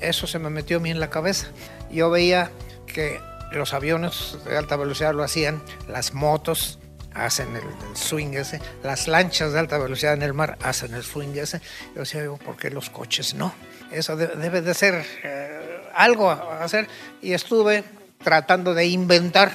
Eso 0.00 0.26
se 0.26 0.38
me 0.38 0.50
metió 0.50 0.78
a 0.78 0.80
mí 0.80 0.90
en 0.90 1.00
la 1.00 1.10
cabeza. 1.10 1.48
Yo 1.90 2.10
veía 2.10 2.50
que 2.86 3.20
los 3.52 3.74
aviones 3.74 4.38
de 4.44 4.56
alta 4.56 4.76
velocidad 4.76 5.14
lo 5.14 5.22
hacían, 5.22 5.62
las 5.88 6.14
motos 6.14 6.79
hacen 7.14 7.56
el, 7.56 7.62
swing 7.94 8.34
ese, 8.34 8.60
las 8.82 9.08
lanchas 9.08 9.52
de 9.52 9.58
alta 9.58 9.78
velocidad 9.78 10.14
en 10.14 10.22
el 10.22 10.34
mar 10.34 10.58
hacen 10.62 10.94
el 10.94 11.02
swing 11.02 11.36
ese. 11.36 11.60
Yo 11.94 12.00
decía, 12.00 12.22
¿por 12.44 12.56
qué 12.56 12.70
los 12.70 12.90
coches 12.90 13.34
no? 13.34 13.52
Eso 13.90 14.16
debe 14.16 14.62
de 14.62 14.74
ser 14.74 15.04
eh, 15.24 15.80
algo 15.94 16.30
a 16.30 16.62
hacer. 16.62 16.88
Y 17.20 17.32
estuve 17.32 17.84
tratando 18.22 18.74
de 18.74 18.86
inventar 18.86 19.50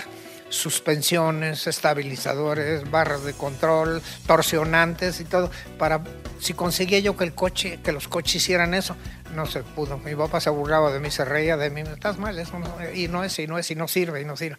suspensiones, 0.50 1.68
estabilizadores, 1.68 2.90
barras 2.90 3.24
de 3.24 3.34
control, 3.34 4.02
torsionantes 4.28 5.20
y 5.20 5.26
todo, 5.26 5.50
para 5.78 6.02
si 6.40 6.54
conseguía 6.54 7.00
yo 7.00 7.18
que 7.18 7.24
el 7.24 7.34
coche, 7.34 7.80
que 7.84 7.92
los 7.92 8.08
coches 8.08 8.36
hicieran 8.36 8.74
eso, 8.74 8.96
no 9.34 9.46
se 9.46 9.64
pudo. 9.64 9.98
Mi 9.98 10.16
papá 10.16 10.40
se 10.40 10.50
burlaba 10.50 10.92
de 10.92 11.00
mí, 11.00 11.12
se 11.12 11.26
reía 11.26 11.58
de 11.58 11.70
mí, 11.70 11.82
estás 11.82 12.18
mal, 12.18 12.38
eso 12.38 12.60
no, 12.60 12.70
y 12.94 13.08
no 13.08 13.24
es, 13.24 13.38
y 13.40 13.48
no 13.48 13.58
es, 13.58 13.70
y 13.72 13.76
no 13.76 13.88
sirve, 13.88 14.22
y 14.22 14.26
no 14.26 14.38
sirve. 14.38 14.58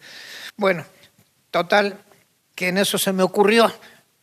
Bueno, 0.57 0.85
total, 1.51 1.99
que 2.57 2.69
en 2.69 2.79
eso 2.79 2.97
se 2.97 3.13
me 3.13 3.21
ocurrió. 3.21 3.71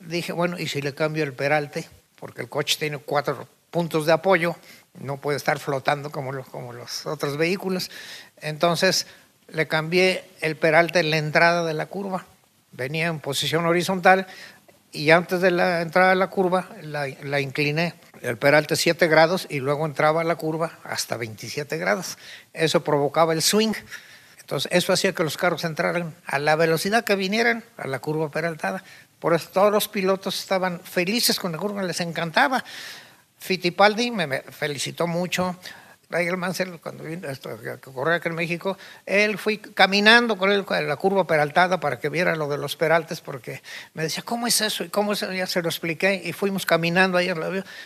Dije, 0.00 0.32
bueno, 0.32 0.58
¿y 0.58 0.66
si 0.66 0.82
le 0.82 0.92
cambio 0.92 1.22
el 1.22 1.34
peralte? 1.34 1.88
Porque 2.18 2.42
el 2.42 2.48
coche 2.48 2.76
tiene 2.80 2.98
cuatro 2.98 3.46
puntos 3.70 4.06
de 4.06 4.12
apoyo, 4.12 4.56
no 4.98 5.18
puede 5.18 5.36
estar 5.36 5.60
flotando 5.60 6.10
como 6.10 6.32
los, 6.32 6.48
como 6.48 6.72
los 6.72 7.06
otros 7.06 7.36
vehículos. 7.36 7.92
Entonces 8.40 9.06
le 9.46 9.68
cambié 9.68 10.24
el 10.40 10.56
peralte 10.56 10.98
en 10.98 11.10
la 11.10 11.18
entrada 11.18 11.64
de 11.64 11.74
la 11.74 11.86
curva. 11.86 12.26
Venía 12.72 13.06
en 13.06 13.20
posición 13.20 13.66
horizontal 13.66 14.26
y 14.90 15.10
antes 15.10 15.40
de 15.40 15.52
la 15.52 15.80
entrada 15.80 16.10
de 16.10 16.16
la 16.16 16.28
curva 16.28 16.68
la, 16.82 17.06
la 17.22 17.40
incliné 17.40 17.94
el 18.20 18.36
peralte 18.36 18.74
7 18.74 19.06
grados 19.06 19.46
y 19.48 19.60
luego 19.60 19.86
entraba 19.86 20.22
a 20.22 20.24
la 20.24 20.34
curva 20.34 20.80
hasta 20.82 21.16
27 21.16 21.78
grados. 21.78 22.18
Eso 22.52 22.82
provocaba 22.82 23.32
el 23.32 23.42
swing. 23.42 23.74
Entonces, 24.44 24.70
eso 24.72 24.92
hacía 24.92 25.14
que 25.14 25.24
los 25.24 25.38
carros 25.38 25.64
entraran 25.64 26.14
a 26.26 26.38
la 26.38 26.54
velocidad 26.54 27.02
que 27.02 27.16
vinieran 27.16 27.64
a 27.78 27.88
la 27.88 28.00
curva 28.00 28.30
peraltada. 28.30 28.84
Por 29.18 29.32
eso 29.32 29.48
todos 29.48 29.72
los 29.72 29.88
pilotos 29.88 30.38
estaban 30.38 30.80
felices 30.80 31.40
con 31.40 31.52
la 31.52 31.56
curva, 31.56 31.82
les 31.82 32.00
encantaba. 32.00 32.62
Fittipaldi 33.38 34.10
me 34.10 34.42
felicitó 34.42 35.06
mucho. 35.06 35.58
Nigel 36.10 36.36
Mansell, 36.36 36.78
cuando 36.80 37.04
vino 37.04 37.28
esto, 37.28 37.50
a 37.50 37.76
correr 37.78 38.14
aquí 38.14 38.28
en 38.28 38.34
México, 38.34 38.76
él 39.06 39.38
fui 39.38 39.58
caminando 39.58 40.36
con 40.36 40.50
él 40.50 40.64
en 40.70 40.88
la 40.88 40.96
curva 40.96 41.26
peraltada 41.26 41.80
para 41.80 41.98
que 41.98 42.08
viera 42.08 42.36
lo 42.36 42.48
de 42.48 42.58
los 42.58 42.76
peraltes, 42.76 43.20
porque 43.20 43.62
me 43.94 44.02
decía, 44.02 44.22
¿cómo 44.24 44.46
es 44.46 44.60
eso? 44.60 44.84
Y 44.84 44.88
cómo 44.88 45.12
es 45.12 45.22
eso? 45.22 45.32
ya 45.32 45.46
se 45.46 45.62
lo 45.62 45.68
expliqué, 45.68 46.20
y 46.24 46.32
fuimos 46.32 46.66
caminando 46.66 47.18
ayer, 47.18 47.36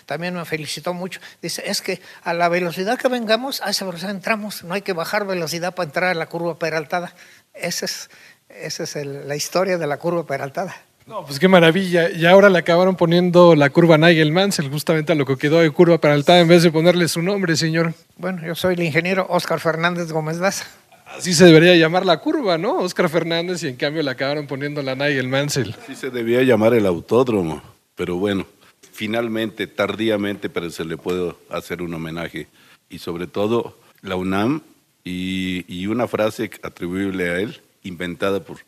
también 0.06 0.34
me 0.34 0.44
felicitó 0.44 0.94
mucho. 0.94 1.20
Dice, 1.40 1.62
es 1.66 1.82
que 1.82 2.00
a 2.22 2.34
la 2.34 2.48
velocidad 2.48 2.98
que 2.98 3.08
vengamos, 3.08 3.62
a 3.62 3.70
esa 3.70 3.84
velocidad 3.84 4.10
entramos, 4.10 4.64
no 4.64 4.74
hay 4.74 4.82
que 4.82 4.92
bajar 4.92 5.26
velocidad 5.26 5.74
para 5.74 5.86
entrar 5.86 6.10
a 6.10 6.14
la 6.14 6.26
curva 6.26 6.58
peraltada. 6.58 7.14
Esa 7.54 7.86
es, 7.86 8.10
esa 8.48 8.82
es 8.82 8.94
la 9.06 9.36
historia 9.36 9.78
de 9.78 9.86
la 9.86 9.96
curva 9.98 10.26
peraltada. 10.26 10.87
No, 11.08 11.24
pues 11.24 11.38
qué 11.38 11.48
maravilla. 11.48 12.10
Y 12.10 12.26
ahora 12.26 12.50
le 12.50 12.58
acabaron 12.58 12.94
poniendo 12.94 13.54
la 13.54 13.70
curva 13.70 13.96
Nigel 13.96 14.30
Mansell, 14.30 14.68
justamente 14.68 15.12
a 15.12 15.14
lo 15.14 15.24
que 15.24 15.38
quedó 15.38 15.60
de 15.60 15.70
curva 15.70 15.96
peraltada, 15.96 16.40
en 16.40 16.48
vez 16.48 16.62
de 16.62 16.70
ponerle 16.70 17.08
su 17.08 17.22
nombre, 17.22 17.56
señor. 17.56 17.94
Bueno, 18.18 18.42
yo 18.46 18.54
soy 18.54 18.74
el 18.74 18.82
ingeniero 18.82 19.26
Oscar 19.30 19.58
Fernández 19.58 20.12
Gómez 20.12 20.38
Daza. 20.38 20.66
Así 21.06 21.32
se 21.32 21.46
debería 21.46 21.74
llamar 21.76 22.04
la 22.04 22.18
curva, 22.18 22.58
¿no? 22.58 22.80
Oscar 22.80 23.08
Fernández, 23.08 23.62
y 23.62 23.68
en 23.68 23.76
cambio 23.76 24.02
le 24.02 24.10
acabaron 24.10 24.46
poniendo 24.46 24.82
la 24.82 24.94
Nigel 24.94 25.28
Mansell. 25.28 25.74
Así 25.82 25.96
se 25.96 26.10
debía 26.10 26.42
llamar 26.42 26.74
el 26.74 26.84
autódromo, 26.84 27.62
pero 27.94 28.16
bueno, 28.16 28.46
finalmente, 28.92 29.66
tardíamente, 29.66 30.50
pero 30.50 30.68
se 30.68 30.84
le 30.84 30.98
puede 30.98 31.34
hacer 31.48 31.80
un 31.80 31.94
homenaje. 31.94 32.48
Y 32.90 32.98
sobre 32.98 33.26
todo, 33.26 33.78
la 34.02 34.16
UNAM 34.16 34.60
y, 35.04 35.64
y 35.74 35.86
una 35.86 36.06
frase 36.06 36.50
atribuible 36.62 37.30
a 37.30 37.40
él, 37.40 37.62
inventada 37.82 38.40
por 38.40 38.58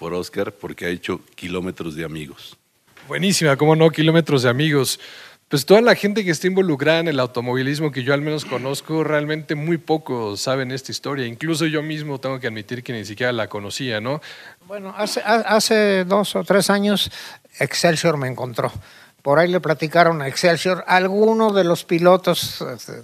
por 0.00 0.14
Oscar 0.14 0.52
porque 0.52 0.86
ha 0.86 0.88
hecho 0.88 1.20
kilómetros 1.34 1.94
de 1.94 2.06
amigos. 2.06 2.56
Buenísima, 3.06 3.56
cómo 3.58 3.76
no, 3.76 3.90
kilómetros 3.90 4.42
de 4.44 4.48
amigos. 4.48 4.98
Pues 5.48 5.66
toda 5.66 5.82
la 5.82 5.94
gente 5.94 6.24
que 6.24 6.30
está 6.30 6.46
involucrada 6.46 7.00
en 7.00 7.08
el 7.08 7.20
automovilismo 7.20 7.92
que 7.92 8.02
yo 8.02 8.14
al 8.14 8.22
menos 8.22 8.46
conozco, 8.46 9.04
realmente 9.04 9.54
muy 9.56 9.76
poco 9.76 10.38
saben 10.38 10.72
esta 10.72 10.90
historia. 10.90 11.26
Incluso 11.26 11.66
yo 11.66 11.82
mismo 11.82 12.18
tengo 12.18 12.40
que 12.40 12.46
admitir 12.46 12.82
que 12.82 12.94
ni 12.94 13.04
siquiera 13.04 13.30
la 13.32 13.48
conocía, 13.48 14.00
¿no? 14.00 14.22
Bueno, 14.66 14.94
hace, 14.96 15.20
hace 15.20 16.04
dos 16.04 16.34
o 16.34 16.44
tres 16.44 16.70
años 16.70 17.10
Excelsior 17.58 18.16
me 18.16 18.28
encontró. 18.28 18.72
Por 19.20 19.38
ahí 19.38 19.48
le 19.48 19.60
platicaron 19.60 20.22
a 20.22 20.28
Excelsior 20.28 20.82
algunos 20.86 21.54
de 21.54 21.64
los 21.64 21.84
pilotos 21.84 22.62
este, 22.62 23.02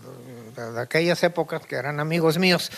de 0.57 0.81
aquellas 0.81 1.23
épocas 1.25 1.67
que 1.67 1.77
eran 1.77 2.01
amigos 2.01 2.39
míos 2.39 2.71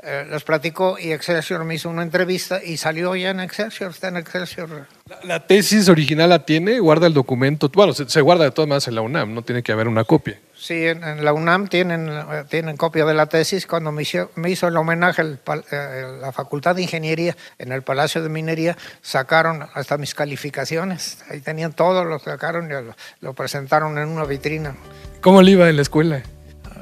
eh, 0.00 0.24
les 0.30 0.44
platicó 0.44 0.96
y 0.96 1.10
Excelsior 1.10 1.64
me 1.64 1.74
hizo 1.74 1.90
una 1.90 2.04
entrevista 2.04 2.62
y 2.62 2.76
salió 2.76 3.16
ya 3.16 3.30
en 3.30 3.40
Excelsior, 3.40 3.90
está 3.90 4.06
en 4.06 4.18
Excelsior. 4.18 4.86
¿La, 5.24 5.44
tesis 5.44 5.88
original 5.88 6.30
la 6.30 6.44
tiene? 6.44 6.78
¿Guarda 6.78 7.08
el 7.08 7.14
documento? 7.14 7.68
Bueno, 7.74 7.92
se, 7.92 8.20
guarda 8.20 8.44
de 8.44 8.52
todas 8.52 8.68
maneras 8.68 8.86
en 8.86 8.94
la 8.94 9.00
UNAM, 9.00 9.34
no 9.34 9.42
tiene 9.42 9.64
que 9.64 9.72
haber 9.72 9.88
una 9.88 10.04
copia. 10.04 10.38
Sí, 10.56 10.86
en, 10.86 11.24
la 11.24 11.32
UNAM 11.32 11.66
tienen, 11.66 12.08
tienen 12.48 12.76
copia 12.76 13.04
de 13.06 13.14
la 13.14 13.26
tesis. 13.26 13.66
Cuando 13.66 13.90
me 13.90 14.02
hizo, 14.02 14.30
me 14.36 14.50
hizo 14.50 14.68
el 14.68 14.76
homenaje 14.76 15.22
a 15.22 15.54
eh, 15.72 16.18
la 16.20 16.30
Facultad 16.30 16.76
de 16.76 16.82
Ingeniería 16.82 17.36
en 17.58 17.72
el 17.72 17.82
Palacio 17.82 18.22
de 18.22 18.28
Minería, 18.28 18.76
sacaron 19.02 19.66
hasta 19.74 19.98
mis 19.98 20.14
calificaciones. 20.14 21.24
Ahí 21.28 21.40
tenían 21.40 21.72
todo, 21.72 22.04
lo 22.04 22.20
sacaron 22.20 22.66
y 22.66 22.68
lo, 22.68 22.94
lo 23.20 23.32
presentaron 23.34 23.98
en 23.98 24.08
una 24.08 24.24
vitrina. 24.24 24.76
¿Cómo 25.22 25.42
le 25.42 25.50
iba 25.50 25.68
en 25.68 25.74
la 25.74 25.82
escuela? 25.82 26.22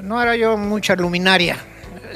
No 0.03 0.21
era 0.21 0.35
yo 0.35 0.55
mucha 0.55 0.95
luminaria 0.95 1.57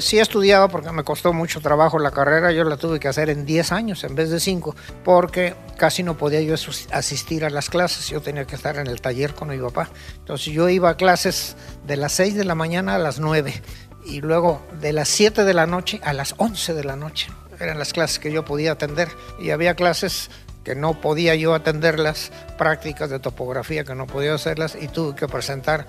sí 0.02 0.18
estudiaba 0.18 0.68
porque 0.68 0.92
me 0.92 1.04
costó 1.04 1.32
mucho 1.32 1.60
trabajo 1.60 1.98
la 1.98 2.10
carrera, 2.10 2.52
yo 2.52 2.64
la 2.64 2.76
tuve 2.76 3.00
que 3.00 3.08
hacer 3.08 3.30
en 3.30 3.44
10 3.46 3.72
años 3.72 4.04
en 4.04 4.14
vez 4.14 4.30
de 4.30 4.40
5, 4.40 4.74
porque 5.04 5.54
casi 5.76 6.02
no 6.02 6.16
podía 6.16 6.40
yo 6.42 6.54
asistir 6.90 7.44
a 7.44 7.50
las 7.50 7.70
clases, 7.70 8.08
yo 8.08 8.20
tenía 8.20 8.44
que 8.44 8.54
estar 8.54 8.76
en 8.76 8.86
el 8.86 9.00
taller 9.00 9.34
con 9.34 9.48
mi 9.48 9.58
papá. 9.58 9.88
Entonces 10.16 10.52
yo 10.52 10.68
iba 10.68 10.90
a 10.90 10.96
clases 10.96 11.56
de 11.86 11.96
las 11.96 12.12
6 12.12 12.34
de 12.34 12.44
la 12.44 12.54
mañana 12.54 12.94
a 12.94 12.98
las 12.98 13.18
9 13.18 13.62
y 14.04 14.20
luego 14.20 14.62
de 14.80 14.92
las 14.92 15.08
7 15.08 15.44
de 15.44 15.54
la 15.54 15.66
noche 15.66 16.00
a 16.04 16.12
las 16.12 16.34
11 16.36 16.74
de 16.74 16.84
la 16.84 16.96
noche. 16.96 17.28
Eran 17.60 17.78
las 17.78 17.92
clases 17.92 18.18
que 18.18 18.32
yo 18.32 18.44
podía 18.44 18.72
atender 18.72 19.08
y 19.38 19.50
había 19.50 19.74
clases 19.74 20.30
que 20.64 20.74
no 20.74 21.00
podía 21.00 21.34
yo 21.34 21.54
atender 21.54 21.98
las 21.98 22.30
prácticas 22.56 23.10
de 23.10 23.18
topografía, 23.18 23.84
que 23.84 23.94
no 23.94 24.06
podía 24.06 24.34
hacerlas 24.34 24.76
y 24.80 24.88
tuve 24.88 25.16
que 25.16 25.26
presentar 25.26 25.86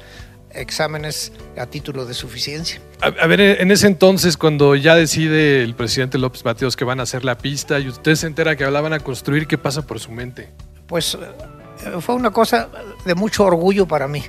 exámenes 0.53 1.31
a 1.57 1.65
título 1.65 2.05
de 2.05 2.13
suficiencia. 2.13 2.81
A, 3.01 3.27
ver, 3.27 3.41
en 3.41 3.71
ese 3.71 3.87
entonces, 3.87 4.37
cuando 4.37 4.75
ya 4.75 4.95
decide 4.95 5.63
el 5.63 5.75
presidente 5.75 6.17
López 6.17 6.45
Mateos 6.45 6.75
que 6.75 6.85
van 6.85 6.99
a 6.99 7.03
hacer 7.03 7.25
la 7.25 7.37
pista 7.37 7.79
y 7.79 7.89
usted 7.89 8.15
se 8.15 8.27
entera 8.27 8.55
que 8.55 8.63
hablaban 8.63 8.93
a 8.93 8.99
construir, 8.99 9.47
¿qué 9.47 9.57
pasa 9.57 9.85
por 9.85 9.99
su 9.99 10.11
mente? 10.11 10.49
Pues 10.87 11.15
eh, 11.15 11.99
fue 11.99 12.15
una 12.15 12.31
cosa 12.31 12.69
de 13.05 13.15
mucho 13.15 13.45
orgullo 13.45 13.87
para 13.87 14.07
mí, 14.07 14.23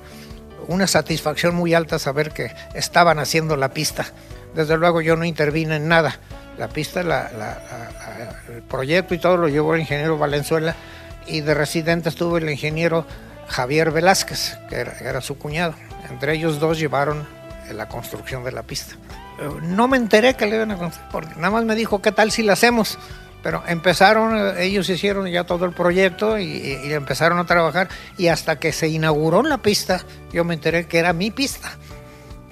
una 0.67 0.87
satisfacción 0.87 1.55
muy 1.55 1.75
alta 1.75 1.99
saber 1.99 2.33
que 2.33 2.51
estaban 2.75 3.19
haciendo 3.19 3.57
la 3.57 3.73
pista. 3.73 4.07
Desde 4.55 4.77
luego 4.77 5.01
yo 5.01 5.17
no 5.17 5.25
intervine 5.25 5.77
en 5.77 5.89
nada. 5.89 6.19
La 6.59 6.69
pista, 6.69 7.01
el 7.01 8.63
proyecto 8.63 9.15
y 9.15 9.19
todo 9.19 9.37
lo 9.37 9.49
llevó 9.49 9.75
el 9.75 9.81
ingeniero 9.81 10.17
Valenzuela 10.17 10.77
y 11.27 11.41
de 11.41 11.55
residente 11.55 12.09
estuvo 12.09 12.39
el 12.39 12.49
ingeniero 12.49 13.07
Javier 13.49 13.91
Velázquez, 13.91 14.57
que 14.69 14.77
era 14.77 15.21
su 15.21 15.39
cuñado. 15.39 15.75
Entre 16.11 16.35
ellos 16.35 16.61
dos 16.61 16.79
llevaron 16.79 17.27
la 17.73 17.89
construcción 17.89 18.45
de 18.45 18.53
la 18.53 18.63
pista. 18.63 18.97
Eh, 19.39 19.49
no 19.63 19.89
me 19.89 19.97
enteré 19.97 20.35
que 20.35 20.47
le 20.47 20.57
iban 20.57 20.71
a 20.71 20.77
construir, 20.77 21.09
porque 21.11 21.35
nada 21.37 21.51
más 21.51 21.65
me 21.65 21.75
dijo, 21.75 22.01
¿qué 22.03 22.13
tal 22.13 22.31
si 22.31 22.43
la 22.43 22.53
hacemos? 22.53 22.99
Pero 23.43 23.63
empezaron, 23.67 24.37
eh, 24.37 24.65
ellos 24.65 24.89
hicieron 24.89 25.27
ya 25.27 25.45
todo 25.45 25.65
el 25.65 25.73
proyecto 25.73 26.39
y, 26.39 26.93
empezaron 26.93 27.39
a 27.39 27.47
trabajar 27.47 27.89
y 28.17 28.29
hasta 28.29 28.59
que 28.59 28.73
se 28.73 28.89
inauguró 28.89 29.43
la 29.43 29.59
pista, 29.59 30.05
yo 30.33 30.45
me 30.45 30.55
enteré 30.55 30.87
que 30.87 30.99
era 30.99 31.13
mi 31.13 31.31
pista. 31.31 31.73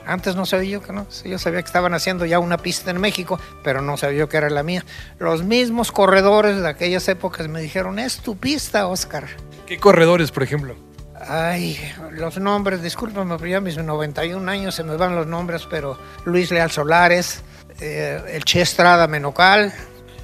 Antes 0.04 0.34
no 0.34 0.46
sabía 0.46 0.70
yo 0.70 0.82
que 0.82 0.92
no, 0.92 1.06
yo 1.25 1.38
sabía 1.38 1.62
que 1.62 1.66
estaban 1.66 1.94
haciendo 1.94 2.26
ya 2.26 2.40
una 2.40 2.58
pista 2.58 2.90
en 2.90 3.00
México, 3.00 3.38
pero 3.62 3.80
no 3.82 3.96
sabía 3.96 4.20
yo 4.20 4.28
que 4.28 4.37
era 4.37 4.50
la 4.50 4.64
mía. 4.64 4.84
Los 5.20 5.44
mismos 5.44 5.92
corredores 5.92 6.61
de 6.61 6.68
aquellas 6.68 7.06
épocas 7.06 7.46
me 7.46 7.61
dijeron, 7.61 8.00
es 8.00 8.18
tu 8.18 8.37
pista, 8.37 8.88
Oscar. 8.88 9.28
¿Qué 9.72 9.78
corredores, 9.78 10.30
por 10.30 10.42
ejemplo? 10.42 10.76
Ay, 11.18 11.78
los 12.10 12.36
nombres, 12.36 12.82
discúlpame, 12.82 13.36
pero 13.38 13.46
ya 13.52 13.60
mis 13.62 13.78
91 13.78 14.50
años 14.50 14.74
se 14.74 14.84
me 14.84 14.98
van 14.98 15.16
los 15.16 15.26
nombres, 15.26 15.66
pero 15.70 15.98
Luis 16.26 16.50
Leal 16.50 16.70
Solares, 16.70 17.42
eh, 17.80 18.20
el 18.34 18.44
Che 18.44 18.60
Estrada 18.60 19.06
Menocal. 19.06 19.72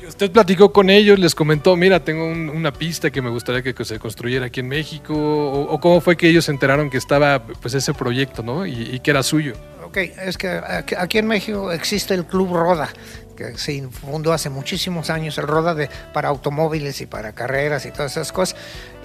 Usted 0.06 0.30
platicó 0.30 0.70
con 0.70 0.90
ellos, 0.90 1.18
les 1.18 1.34
comentó, 1.34 1.76
mira, 1.76 2.04
tengo 2.04 2.26
una 2.26 2.74
pista 2.74 3.10
que 3.10 3.22
me 3.22 3.30
gustaría 3.30 3.62
que 3.62 3.84
se 3.86 3.98
construyera 3.98 4.44
aquí 4.44 4.60
en 4.60 4.68
México, 4.68 5.14
o, 5.14 5.80
cómo 5.80 6.02
fue 6.02 6.14
que 6.14 6.28
ellos 6.28 6.44
se 6.44 6.50
enteraron 6.50 6.90
que 6.90 6.98
estaba 6.98 7.42
pues 7.42 7.72
ese 7.72 7.94
proyecto, 7.94 8.42
¿no? 8.42 8.66
Y, 8.66 8.82
y 8.82 9.00
que 9.00 9.12
era 9.12 9.22
suyo. 9.22 9.54
Ok, 9.88 9.96
es 9.96 10.36
que 10.36 10.60
aquí 10.98 11.16
en 11.16 11.26
México 11.26 11.72
existe 11.72 12.12
el 12.12 12.26
Club 12.26 12.54
Roda, 12.54 12.90
que 13.38 13.56
se 13.56 13.88
fundó 13.88 14.32
hace 14.32 14.50
muchísimos 14.50 15.08
años, 15.08 15.38
el 15.38 15.46
Roda 15.46 15.74
de, 15.74 15.88
para 16.12 16.28
automóviles 16.28 17.00
y 17.00 17.06
para 17.06 17.32
carreras 17.32 17.86
y 17.86 17.92
todas 17.92 18.12
esas 18.12 18.32
cosas. 18.32 18.58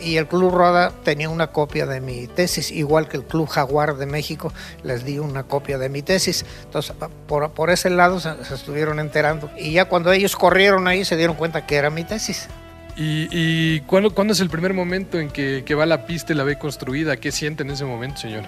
Y 0.04 0.18
el 0.18 0.28
Club 0.28 0.54
Roda 0.54 0.92
tenía 1.04 1.30
una 1.30 1.48
copia 1.48 1.86
de 1.86 2.02
mi 2.02 2.28
tesis, 2.28 2.72
igual 2.72 3.08
que 3.08 3.18
el 3.18 3.24
Club 3.24 3.48
Jaguar 3.48 3.96
de 3.96 4.06
México 4.06 4.52
les 4.84 5.06
di 5.06 5.20
una 5.20 5.44
copia 5.44 5.78
de 5.78 5.90
mi 5.90 6.02
tesis. 6.02 6.46
Entonces, 6.64 6.96
por, 7.28 7.52
por 7.52 7.70
ese 7.70 7.90
lado 7.90 8.20
se, 8.20 8.32
estuvieron 8.54 9.00
enterando. 9.00 9.50
Y 9.58 9.74
ya 9.74 9.86
cuando 9.86 10.12
ellos 10.12 10.36
corrieron 10.36 10.88
ahí 10.88 11.06
se 11.06 11.16
dieron 11.16 11.36
cuenta 11.36 11.66
que 11.66 11.76
era 11.76 11.90
mi 11.90 12.04
tesis. 12.04 12.48
¿Y, 12.96 13.28
y 13.32 13.80
¿cuándo, 13.82 14.14
cuándo, 14.14 14.34
es 14.34 14.40
el 14.40 14.50
primer 14.50 14.74
momento 14.74 15.20
en 15.20 15.30
que, 15.30 15.64
que 15.66 15.74
va 15.74 15.86
la 15.86 16.06
pista 16.06 16.34
y 16.34 16.36
la 16.36 16.44
ve 16.44 16.58
construida? 16.60 17.18
¿Qué 17.18 17.32
siente 17.32 17.64
en 17.64 17.72
ese 17.72 17.86
momento, 17.86 18.18
señor? 18.18 18.44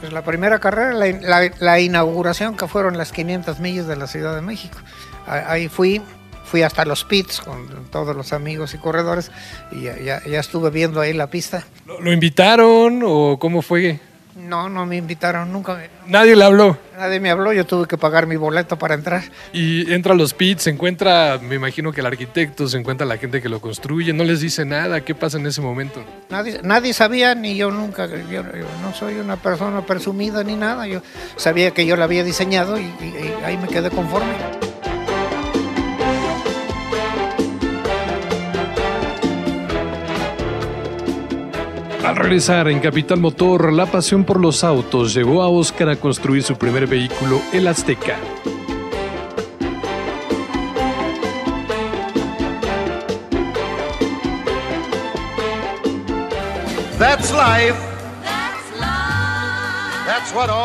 Pues 0.00 0.12
la 0.12 0.22
primera 0.22 0.58
carrera, 0.58 0.92
la, 0.92 1.06
la, 1.06 1.50
la, 1.58 1.80
inauguración 1.80 2.56
que 2.56 2.66
fueron 2.68 2.98
las 2.98 3.12
500 3.12 3.60
millas 3.60 3.86
de 3.86 3.96
la 3.96 4.06
Ciudad 4.06 4.34
de 4.34 4.42
México. 4.42 4.78
Ahí 5.26 5.68
fui 5.68 6.02
fui 6.46 6.62
hasta 6.62 6.84
los 6.84 7.04
pits 7.04 7.40
con 7.40 7.66
todos 7.90 8.16
los 8.16 8.32
amigos 8.32 8.72
y 8.74 8.78
corredores 8.78 9.30
y 9.72 9.82
ya, 9.82 9.98
ya- 9.98 10.22
ya 10.24 10.40
estuve 10.40 10.70
viendo 10.70 11.00
ahí 11.00 11.12
la 11.12 11.26
pista. 11.28 11.64
¿Lo, 11.86 12.00
lo 12.00 12.12
invitaron 12.12 13.02
o 13.04 13.38
cómo 13.38 13.62
fue? 13.62 14.00
No, 14.36 14.68
no 14.68 14.84
me 14.84 14.96
invitaron 14.98 15.50
nunca. 15.50 15.80
Nadie 16.06 16.36
le 16.36 16.44
habló. 16.44 16.76
Nadie 16.98 17.20
me 17.20 17.30
habló, 17.30 17.54
yo 17.54 17.64
tuve 17.64 17.88
que 17.88 17.96
pagar 17.96 18.26
mi 18.26 18.36
boleto 18.36 18.78
para 18.78 18.94
entrar. 18.94 19.22
Y 19.54 19.90
entra 19.90 20.12
a 20.12 20.16
los 20.16 20.34
pits, 20.34 20.64
se 20.64 20.70
encuentra, 20.70 21.38
me 21.42 21.54
imagino 21.54 21.90
que 21.90 22.00
el 22.00 22.06
arquitecto, 22.06 22.68
se 22.68 22.76
encuentra 22.76 23.06
la 23.06 23.16
gente 23.16 23.40
que 23.40 23.48
lo 23.48 23.62
construye, 23.62 24.12
no 24.12 24.24
les 24.24 24.40
dice 24.42 24.66
nada. 24.66 25.00
¿Qué 25.00 25.14
pasa 25.14 25.38
en 25.38 25.46
ese 25.46 25.62
momento? 25.62 26.04
Nadie, 26.28 26.60
nadie 26.62 26.92
sabía, 26.92 27.34
ni 27.34 27.56
yo 27.56 27.70
nunca, 27.70 28.06
yo, 28.06 28.16
yo 28.30 28.42
no 28.82 28.92
soy 28.94 29.14
una 29.14 29.36
persona 29.36 29.80
presumida 29.86 30.44
ni 30.44 30.54
nada, 30.54 30.86
yo 30.86 31.00
sabía 31.36 31.70
que 31.70 31.86
yo 31.86 31.96
la 31.96 32.04
había 32.04 32.22
diseñado 32.22 32.78
y, 32.78 32.82
y- 32.82 33.32
y 33.40 33.44
ahí 33.44 33.56
me 33.56 33.68
quedé 33.68 33.88
conforme. 33.90 34.34
Al 42.06 42.14
regresar 42.14 42.68
en 42.68 42.78
Capital 42.78 43.18
Motor, 43.18 43.72
la 43.72 43.86
pasión 43.86 44.22
por 44.22 44.38
los 44.38 44.62
autos 44.62 45.12
llevó 45.12 45.42
a 45.42 45.48
Oscar 45.48 45.88
a 45.88 45.96
construir 45.96 46.44
su 46.44 46.54
primer 46.54 46.86
vehículo, 46.86 47.40
el 47.52 47.66
Azteca. 47.66 48.14
That's 56.96 57.32
life. 57.32 57.74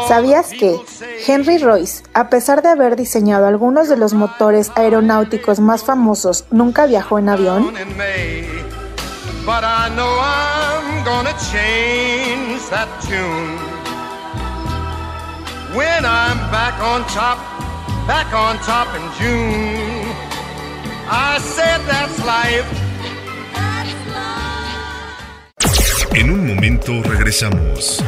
¿Sabías 0.07 0.51
que. 0.51 0.79
Henry 1.25 1.57
Royce, 1.57 2.03
a 2.13 2.29
pesar 2.29 2.62
de 2.62 2.69
haber 2.69 2.95
diseñado 2.95 3.48
algunos 3.48 3.89
de 3.89 3.98
los 3.98 4.13
motores 4.13 4.71
aeronáuticos 4.75 5.60
más 5.60 5.83
famosos, 5.83 6.45
nunca 6.51 6.86
viajó 6.86 7.17
en 7.17 7.29
avión? 7.29 7.74
I'm 11.01 11.08
gonna 11.08 11.34
change 11.51 12.62
that 12.70 12.86
tune. 13.01 13.58
When 15.75 16.05
I'm 16.05 16.38
back 16.53 16.77
on 16.77 17.01
top, 17.10 17.39
back 18.05 18.31
on 18.36 18.62
top 18.62 18.86
in 18.93 19.01
June. 19.17 20.05
I 21.10 21.39
said 21.41 21.81
that's 21.89 22.20
life. 22.24 22.70
En 26.13 26.29
un 26.29 26.46
momento 26.46 27.01
regresamos 27.01 28.03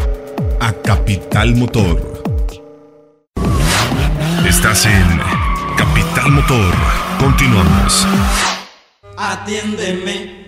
a 0.60 0.72
Capital 0.84 1.56
Motor. 1.56 1.98
Estás 4.46 4.86
en 4.86 5.20
Capital 5.78 6.30
Motor. 6.30 6.76
Continuamos. 7.18 8.06
Atiéndeme. 9.18 10.43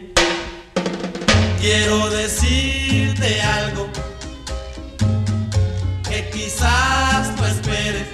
Quiero 1.67 2.11
decirte 2.11 3.41
algo 3.41 3.89
que 6.07 6.29
quizás 6.29 7.35
no 7.35 7.47
esperes. 7.47 8.07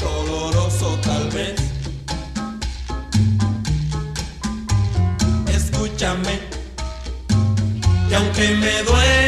Doloroso 0.00 0.98
tal 1.00 1.30
vez. 1.30 1.54
Escúchame. 5.46 6.40
Que 8.08 8.16
aunque 8.16 8.48
me 8.56 8.82
alma. 8.82 9.27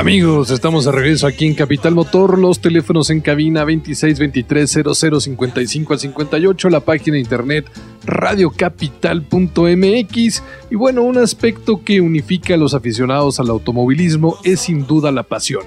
Amigos, 0.00 0.50
estamos 0.50 0.86
de 0.86 0.92
regreso 0.92 1.26
aquí 1.26 1.44
en 1.44 1.52
Capital 1.52 1.94
Motor. 1.94 2.38
Los 2.38 2.58
teléfonos 2.58 3.10
en 3.10 3.20
cabina 3.20 3.64
26 3.64 4.18
23 4.18 4.78
00 4.94 5.20
55 5.20 5.92
al 5.92 5.98
58, 5.98 6.70
la 6.70 6.80
página 6.80 7.16
de 7.16 7.20
internet 7.20 7.66
radiocapital.mx. 8.06 10.42
Y 10.70 10.74
bueno, 10.74 11.02
un 11.02 11.18
aspecto 11.18 11.84
que 11.84 12.00
unifica 12.00 12.54
a 12.54 12.56
los 12.56 12.72
aficionados 12.72 13.40
al 13.40 13.50
automovilismo 13.50 14.38
es 14.42 14.60
sin 14.60 14.86
duda 14.86 15.12
la 15.12 15.24
pasión. 15.24 15.64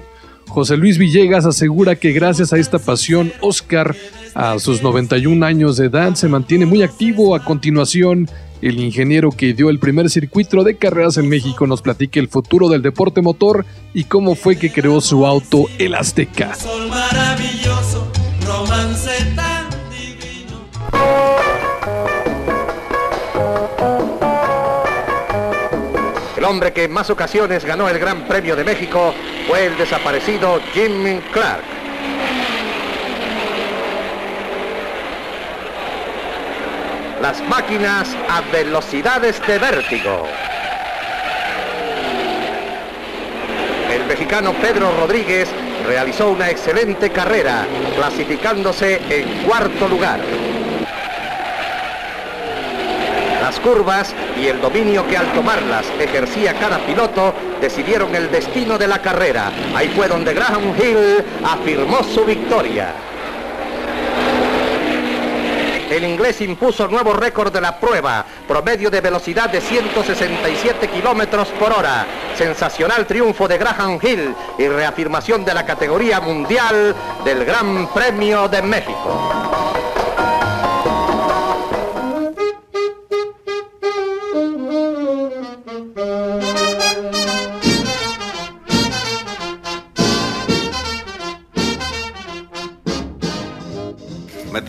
José 0.48 0.78
Luis 0.78 0.98
Villegas 0.98 1.46
asegura 1.46 1.94
que 1.94 2.10
gracias 2.10 2.52
a 2.52 2.58
esta 2.58 2.80
pasión, 2.80 3.32
Oscar, 3.40 3.94
a 4.34 4.58
sus 4.58 4.82
91 4.82 5.46
años 5.46 5.76
de 5.76 5.86
edad, 5.86 6.16
se 6.16 6.26
mantiene 6.26 6.66
muy 6.66 6.82
activo. 6.82 7.36
A 7.36 7.44
continuación, 7.44 8.28
el 8.64 8.80
ingeniero 8.80 9.30
que 9.30 9.52
dio 9.52 9.68
el 9.68 9.78
primer 9.78 10.08
circuito 10.08 10.64
de 10.64 10.78
carreras 10.78 11.18
en 11.18 11.28
México 11.28 11.66
nos 11.66 11.82
platica 11.82 12.18
el 12.18 12.28
futuro 12.28 12.70
del 12.70 12.80
deporte 12.80 13.20
motor 13.20 13.66
y 13.92 14.04
cómo 14.04 14.34
fue 14.34 14.58
que 14.58 14.72
creó 14.72 15.02
su 15.02 15.26
auto, 15.26 15.66
el 15.78 15.94
Azteca. 15.94 16.54
Sol 16.54 16.88
maravilloso, 16.88 18.10
romance 18.46 19.10
tan 19.36 19.68
divino. 19.90 20.62
El 26.38 26.44
hombre 26.44 26.72
que 26.72 26.84
en 26.84 26.92
más 26.92 27.10
ocasiones 27.10 27.66
ganó 27.66 27.86
el 27.90 27.98
Gran 27.98 28.26
Premio 28.26 28.56
de 28.56 28.64
México 28.64 29.12
fue 29.46 29.66
el 29.66 29.76
desaparecido 29.76 30.58
Jim 30.72 31.20
Clark. 31.32 31.83
Las 37.24 37.40
máquinas 37.48 38.14
a 38.28 38.42
velocidades 38.52 39.40
de 39.46 39.58
vértigo. 39.58 40.26
El 43.90 44.04
mexicano 44.04 44.52
Pedro 44.52 44.94
Rodríguez 45.00 45.48
realizó 45.86 46.28
una 46.28 46.50
excelente 46.50 47.08
carrera, 47.08 47.64
clasificándose 47.96 49.00
en 49.08 49.42
cuarto 49.44 49.88
lugar. 49.88 50.20
Las 53.40 53.58
curvas 53.58 54.14
y 54.38 54.48
el 54.48 54.60
dominio 54.60 55.06
que 55.06 55.16
al 55.16 55.32
tomarlas 55.32 55.86
ejercía 55.98 56.52
cada 56.52 56.76
piloto 56.80 57.32
decidieron 57.58 58.14
el 58.14 58.30
destino 58.30 58.76
de 58.76 58.86
la 58.86 59.00
carrera. 59.00 59.50
Ahí 59.74 59.88
fue 59.96 60.08
donde 60.08 60.34
Graham 60.34 60.74
Hill 60.78 61.24
afirmó 61.42 62.02
su 62.02 62.22
victoria. 62.26 63.13
El 65.90 66.04
inglés 66.04 66.40
impuso 66.40 66.88
nuevo 66.88 67.12
récord 67.12 67.52
de 67.52 67.60
la 67.60 67.78
prueba, 67.78 68.24
promedio 68.48 68.90
de 68.90 69.00
velocidad 69.00 69.50
de 69.50 69.60
167 69.60 70.88
kilómetros 70.88 71.48
por 71.48 71.72
hora. 71.72 72.06
Sensacional 72.36 73.06
triunfo 73.06 73.46
de 73.46 73.58
Graham 73.58 73.98
Hill 74.02 74.34
y 74.58 74.68
reafirmación 74.68 75.44
de 75.44 75.54
la 75.54 75.64
categoría 75.64 76.20
mundial 76.20 76.94
del 77.24 77.44
Gran 77.44 77.88
Premio 77.92 78.48
de 78.48 78.62
México. 78.62 79.53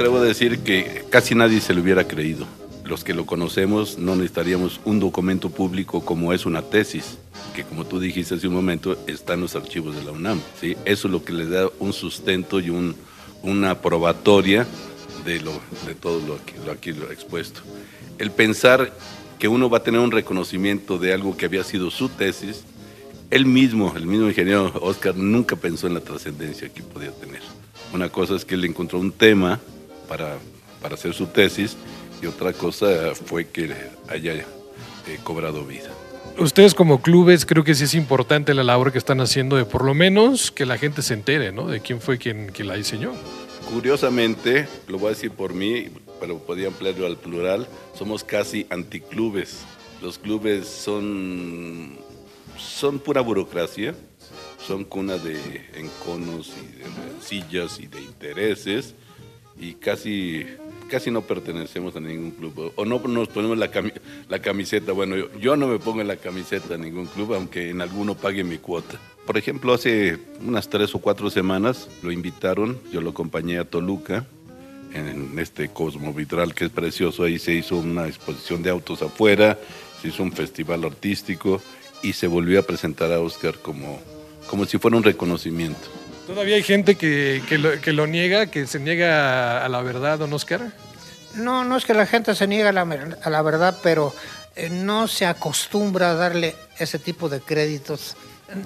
Atrevo 0.06 0.22
a 0.22 0.28
decir 0.28 0.60
que 0.60 1.04
casi 1.10 1.34
nadie 1.34 1.60
se 1.60 1.74
lo 1.74 1.82
hubiera 1.82 2.08
creído. 2.08 2.46
Los 2.84 3.04
que 3.04 3.16
lo 3.16 3.26
conocemos 3.26 3.98
no 3.98 4.16
necesitaríamos 4.16 4.80
un 4.86 5.00
documento 5.00 5.50
público 5.50 6.06
como 6.06 6.32
es 6.32 6.46
una 6.46 6.62
tesis, 6.62 7.18
que 7.56 7.64
como 7.64 7.88
tú 7.88 8.00
dijiste 8.00 8.36
hace 8.36 8.48
un 8.48 8.54
momento 8.54 9.00
está 9.08 9.34
en 9.34 9.42
los 9.42 9.56
archivos 9.56 9.96
de 9.96 10.04
la 10.04 10.12
UNAM. 10.12 10.40
¿sí? 10.62 10.78
Eso 10.86 11.08
es 11.08 11.12
lo 11.12 11.26
que 11.26 11.34
le 11.34 11.48
da 11.48 11.70
un 11.80 11.92
sustento 11.92 12.60
y 12.60 12.70
un, 12.70 12.96
una 13.42 13.82
probatoria 13.82 14.68
de, 15.26 15.42
lo, 15.42 15.54
de 15.88 15.96
todo 15.96 16.20
lo 16.20 16.36
aquí, 16.36 16.54
lo 16.64 16.72
aquí 16.72 16.92
lo 16.92 17.12
expuesto. 17.12 17.62
El 18.20 18.30
pensar 18.30 18.94
que 19.40 19.48
uno 19.48 19.72
va 19.72 19.80
a 19.80 19.84
tener 19.84 20.02
un 20.02 20.12
reconocimiento 20.12 21.00
de 21.00 21.14
algo 21.14 21.36
que 21.36 21.48
había 21.48 21.64
sido 21.64 21.90
su 21.90 22.10
tesis, 22.10 22.64
él 23.32 23.48
mismo, 23.48 23.92
el 23.98 24.06
mismo 24.06 24.28
ingeniero 24.28 24.72
Oscar, 24.82 25.16
nunca 25.16 25.56
pensó 25.56 25.88
en 25.88 25.96
la 25.96 26.02
trascendencia 26.02 26.70
que 26.70 26.84
podía 26.84 27.10
tener. 27.10 27.42
Una 27.92 28.10
cosa 28.10 28.36
es 28.36 28.46
que 28.46 28.54
él 28.54 28.66
encontró 28.66 29.00
un 29.00 29.12
tema 29.12 29.60
para, 30.08 30.38
para 30.82 30.96
hacer 30.96 31.14
su 31.14 31.28
tesis 31.28 31.76
y 32.22 32.26
otra 32.28 32.54
cosa 32.54 33.14
fue 33.14 33.48
que 33.48 33.74
haya 34.08 34.34
eh, 34.34 34.46
cobrado 35.24 35.66
vida. 35.66 35.90
Ustedes 36.38 36.74
como 36.74 37.02
clubes 37.02 37.46
creo 37.46 37.64
que 37.64 37.76
sí 37.76 37.86
es 37.86 37.94
importante 37.94 38.54
la 38.54 38.64
labor 38.64 38.92
que 38.92 38.98
están 38.98 39.22
haciendo 39.22 39.56
de 39.56 39.66
por 39.66 39.86
lo 39.86 39.94
menos 39.94 40.52
que 40.52 40.66
la 40.66 40.78
gente 40.78 41.02
se 41.02 41.14
entere, 41.14 41.52
¿no? 41.52 41.68
De 41.68 41.80
quién 41.80 42.02
fue 42.02 42.18
quien, 42.18 42.52
quien 42.52 42.68
la 42.68 42.76
diseñó. 42.76 43.14
Curiosamente, 43.72 44.68
lo 44.88 44.98
voy 44.98 45.08
a 45.08 45.10
decir 45.12 45.32
por 45.32 45.54
mí, 45.54 45.88
pero 46.20 46.38
podría 46.40 46.68
ampliarlo 46.68 47.06
al 47.06 47.18
plural, 47.18 47.68
somos 47.98 48.24
casi 48.24 48.68
anticlubes. 48.70 49.62
Los 50.02 50.20
clubes 50.20 50.68
son, 50.68 51.98
son 52.58 53.00
pura 53.00 53.22
burocracia, 53.22 53.96
son 54.66 54.84
cuna 54.84 55.18
de 55.18 55.40
enconos 55.76 56.54
y 56.62 56.80
de 56.80 56.86
sillas 57.22 57.80
y 57.80 57.88
de 57.88 58.02
intereses 58.02 58.94
y 59.60 59.74
casi, 59.74 60.46
casi 60.90 61.12
no 61.12 61.22
pertenecemos 61.22 61.96
a 61.96 62.00
ningún 62.00 62.32
club. 62.32 62.74
O 62.76 62.86
no 62.86 63.00
nos 63.00 63.28
ponemos 63.30 63.58
la, 63.58 63.72
cami- 63.72 63.94
la 64.30 64.40
camiseta. 64.40 64.92
Bueno, 64.92 65.16
yo, 65.16 65.40
yo 65.40 65.56
no 65.56 65.68
me 65.68 65.80
pongo 65.80 66.04
la 66.04 66.18
camiseta 66.18 66.76
a 66.76 66.78
ningún 66.78 67.06
club, 67.08 67.34
aunque 67.34 67.70
en 67.70 67.82
alguno 67.82 68.16
pague 68.16 68.44
mi 68.44 68.58
cuota. 68.58 69.00
Por 69.26 69.38
ejemplo, 69.38 69.74
hace 69.74 70.20
unas 70.46 70.70
tres 70.70 70.94
o 70.94 71.00
cuatro 71.00 71.30
semanas 71.30 71.90
lo 72.04 72.12
invitaron, 72.12 72.80
yo 72.92 73.02
lo 73.02 73.10
acompañé 73.12 73.58
a 73.58 73.66
Toluca 73.66 74.26
en 74.94 75.38
este 75.40 75.70
Cosmo 75.70 76.14
Vitral 76.14 76.54
que 76.54 76.66
es 76.66 76.70
precioso. 76.72 77.24
Ahí 77.24 77.40
se 77.40 77.54
hizo 77.54 77.78
una 77.78 78.08
exposición 78.08 78.62
de 78.62 78.70
autos 78.70 79.02
afuera, 79.02 79.58
se 80.02 80.10
hizo 80.10 80.22
un 80.22 80.32
festival 80.32 80.84
artístico 80.86 81.62
y 82.04 82.14
se 82.14 82.28
volvió 82.28 82.60
a 82.60 82.64
presentar 82.64 83.12
a 83.12 83.20
Oscar 83.20 83.56
como, 83.62 84.00
como 84.48 84.66
si 84.66 84.78
fuera 84.78 84.96
un 84.96 85.04
reconocimiento. 85.04 85.88
¿Todavía 86.28 86.56
hay 86.56 86.64
gente 86.64 86.96
que, 86.96 87.44
que 87.48 87.94
lo, 87.94 88.08
niega, 88.08 88.48
que 88.48 88.66
se 88.66 88.80
niega 88.80 89.64
a 89.64 89.70
la 89.70 89.82
verdad, 89.82 90.20
don 90.20 90.34
Oscar? 90.34 90.72
No, 91.36 91.64
no 91.64 91.78
es 91.78 91.86
que 91.86 91.94
la 91.94 92.08
gente 92.08 92.34
se 92.34 92.48
niegue 92.48 92.68
a 92.68 92.72
la, 92.72 92.82
a 93.22 93.30
la 93.30 93.42
verdad, 93.42 93.78
pero 93.84 94.14
eh, 94.56 94.70
no 94.70 95.08
se 95.08 95.26
acostumbra 95.26 96.12
a 96.12 96.16
darle 96.16 96.56
ese 96.80 96.98
tipo 96.98 97.30
de 97.30 97.42
créditos. 97.42 98.16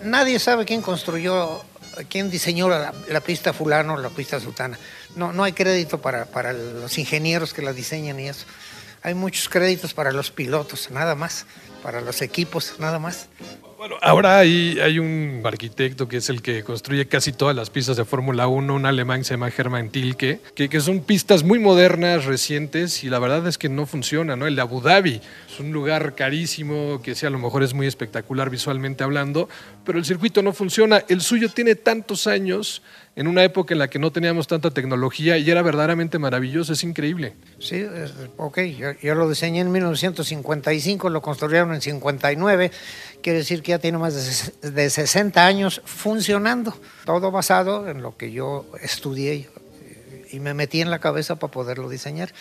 Nadie 0.04 0.39
sabe 0.39 0.65
quién 0.65 0.82
construyó, 0.82 1.63
quién 2.10 2.30
diseñó 2.30 2.69
la, 2.69 2.93
la 3.10 3.22
pista 3.22 3.52
fulano, 3.52 3.98
la 3.98 4.10
pista 4.10 4.39
sultana. 4.39 4.78
No, 5.15 5.34
no 5.34 5.43
hay 5.43 5.54
crédito 5.54 6.00
para, 6.00 6.26
para 6.26 6.54
los 6.54 6.98
ingenieros 6.98 7.54
que 7.54 7.62
la 7.62 7.74
diseñan 7.74 8.19
y 8.19 8.30
eso. 8.30 8.45
Hay 9.02 9.15
muchos 9.15 9.50
créditos 9.50 9.93
para 9.93 10.12
los 10.12 10.32
pilotos, 10.32 10.91
nada 10.91 11.15
más, 11.15 11.45
para 11.82 12.02
los 12.02 12.22
equipos, 12.22 12.76
nada 12.80 13.00
más. 13.00 13.28
Bueno, 13.80 13.96
ahora 14.02 14.39
hay, 14.39 15.00
un 15.00 15.42
arquitecto 15.46 16.10
que 16.10 16.18
es 16.18 16.30
el 16.30 16.42
que 16.42 16.65
construye 16.65 17.08
casi 17.08 17.32
todas 17.32 17.56
las 17.56 17.70
pistas 17.70 17.96
de 17.96 18.04
Fórmula 18.04 18.46
1, 18.46 18.76
un 18.76 18.86
alemán 18.86 19.22
que 19.22 19.24
se 19.24 19.36
llama 19.36 19.50
Hermann 19.58 19.89
Tilke, 19.89 20.42
que, 20.54 20.82
son 20.82 21.00
pistas 21.00 21.44
muy 21.44 21.60
modernas, 21.60 22.26
recientes, 22.26 23.06
y 23.06 23.10
la 23.10 23.20
verdad 23.20 23.48
es 23.48 23.58
que 23.58 23.70
no 23.70 23.86
funciona, 23.86 24.36
¿no? 24.36 24.48
El 24.48 24.58
de 24.58 24.62
Abu 24.63 24.82
Dhabi 24.82 25.22
es 25.50 25.60
un 25.62 25.72
lugar 25.72 26.13
carísimo, 26.15 27.02
que 27.02 27.15
sí, 27.15 27.26
a 27.26 27.30
lo 27.30 27.39
mejor 27.39 27.63
es 27.63 27.74
muy 27.74 27.88
espectacular 27.88 28.50
visualmente 28.50 29.06
hablando, 29.06 29.48
pero 29.86 29.98
el 29.98 30.04
circuito 30.04 30.42
no 30.42 30.52
funciona. 30.52 31.06
El 31.08 31.22
suyo 31.22 31.48
tiene 31.48 31.76
tantos 31.76 32.28
años, 32.28 32.82
en 33.15 33.28
una 33.28 33.44
época 33.46 33.74
en 33.74 33.80
la 33.80 33.88
que 33.88 33.98
no 33.98 34.12
teníamos 34.12 34.48
tanta 34.48 34.72
tecnología, 34.72 35.38
y 35.38 35.50
era 35.50 35.62
verdaderamente 35.62 36.20
maravilloso, 36.20 36.74
es 36.74 36.84
increíble. 36.84 37.34
Sí, 37.60 37.86
ok, 38.36 38.60
yo, 38.78 38.92
yo 39.02 39.15
lo 39.15 39.30
diseñé 39.30 39.62
en 39.62 39.72
1955, 39.72 41.10
lo 41.10 41.22
construyeron 41.22 41.74
en 41.74 41.82
59, 41.82 42.72
quiere 43.30 43.39
decir 43.42 43.62
que 43.62 43.70
ya 43.74 43.78
tiene 43.80 44.00
más 44.00 44.15
de, 44.15 44.22
ses- 44.22 44.60
de 44.72 44.89
60 44.89 45.46
años 45.46 45.84
funcionando, 45.86 46.76
todo 47.06 47.30
basado 47.30 47.88
en 47.88 48.02
lo 48.02 48.18
que 48.18 48.32
yo 48.32 48.65
estudié 48.82 49.48
y 50.32 50.39
me 50.39 50.56
metí 50.56 50.82
en 50.82 50.89
la 50.89 50.98
cabeza 50.98 51.36
para 51.36 51.52
poderlo 51.52 51.89
diseñar. 51.89 52.34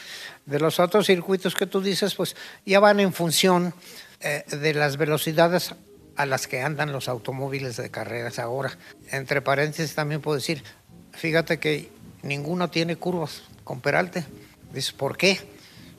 De 0.47 0.59
los 0.59 0.81
otros 0.81 1.05
circuitos 1.05 1.55
que 1.55 1.67
tú 1.67 1.83
dices, 1.83 2.15
pues 2.15 2.37
ya 2.65 2.81
van 2.81 3.01
en 3.01 3.13
función 3.13 3.75
eh, 4.21 4.45
de 4.51 4.73
las 4.73 4.97
velocidades 4.97 5.75
a 6.17 6.25
las 6.25 6.47
que 6.49 6.63
andan 6.63 6.91
los 6.91 7.07
automóviles 7.11 7.77
de 7.77 7.91
carreras 7.91 8.39
ahora. 8.39 8.73
Entre 9.11 9.43
paréntesis 9.43 9.95
también 9.95 10.23
puedo 10.23 10.37
decir, 10.37 10.65
fíjate 11.13 11.59
que 11.59 11.91
ninguno 12.23 12.71
tiene 12.71 12.97
curvas 12.97 13.43
con 13.63 13.83
peralte. 13.83 14.25
Dices, 14.73 14.93
¿por 14.93 15.19
qué? 15.19 15.39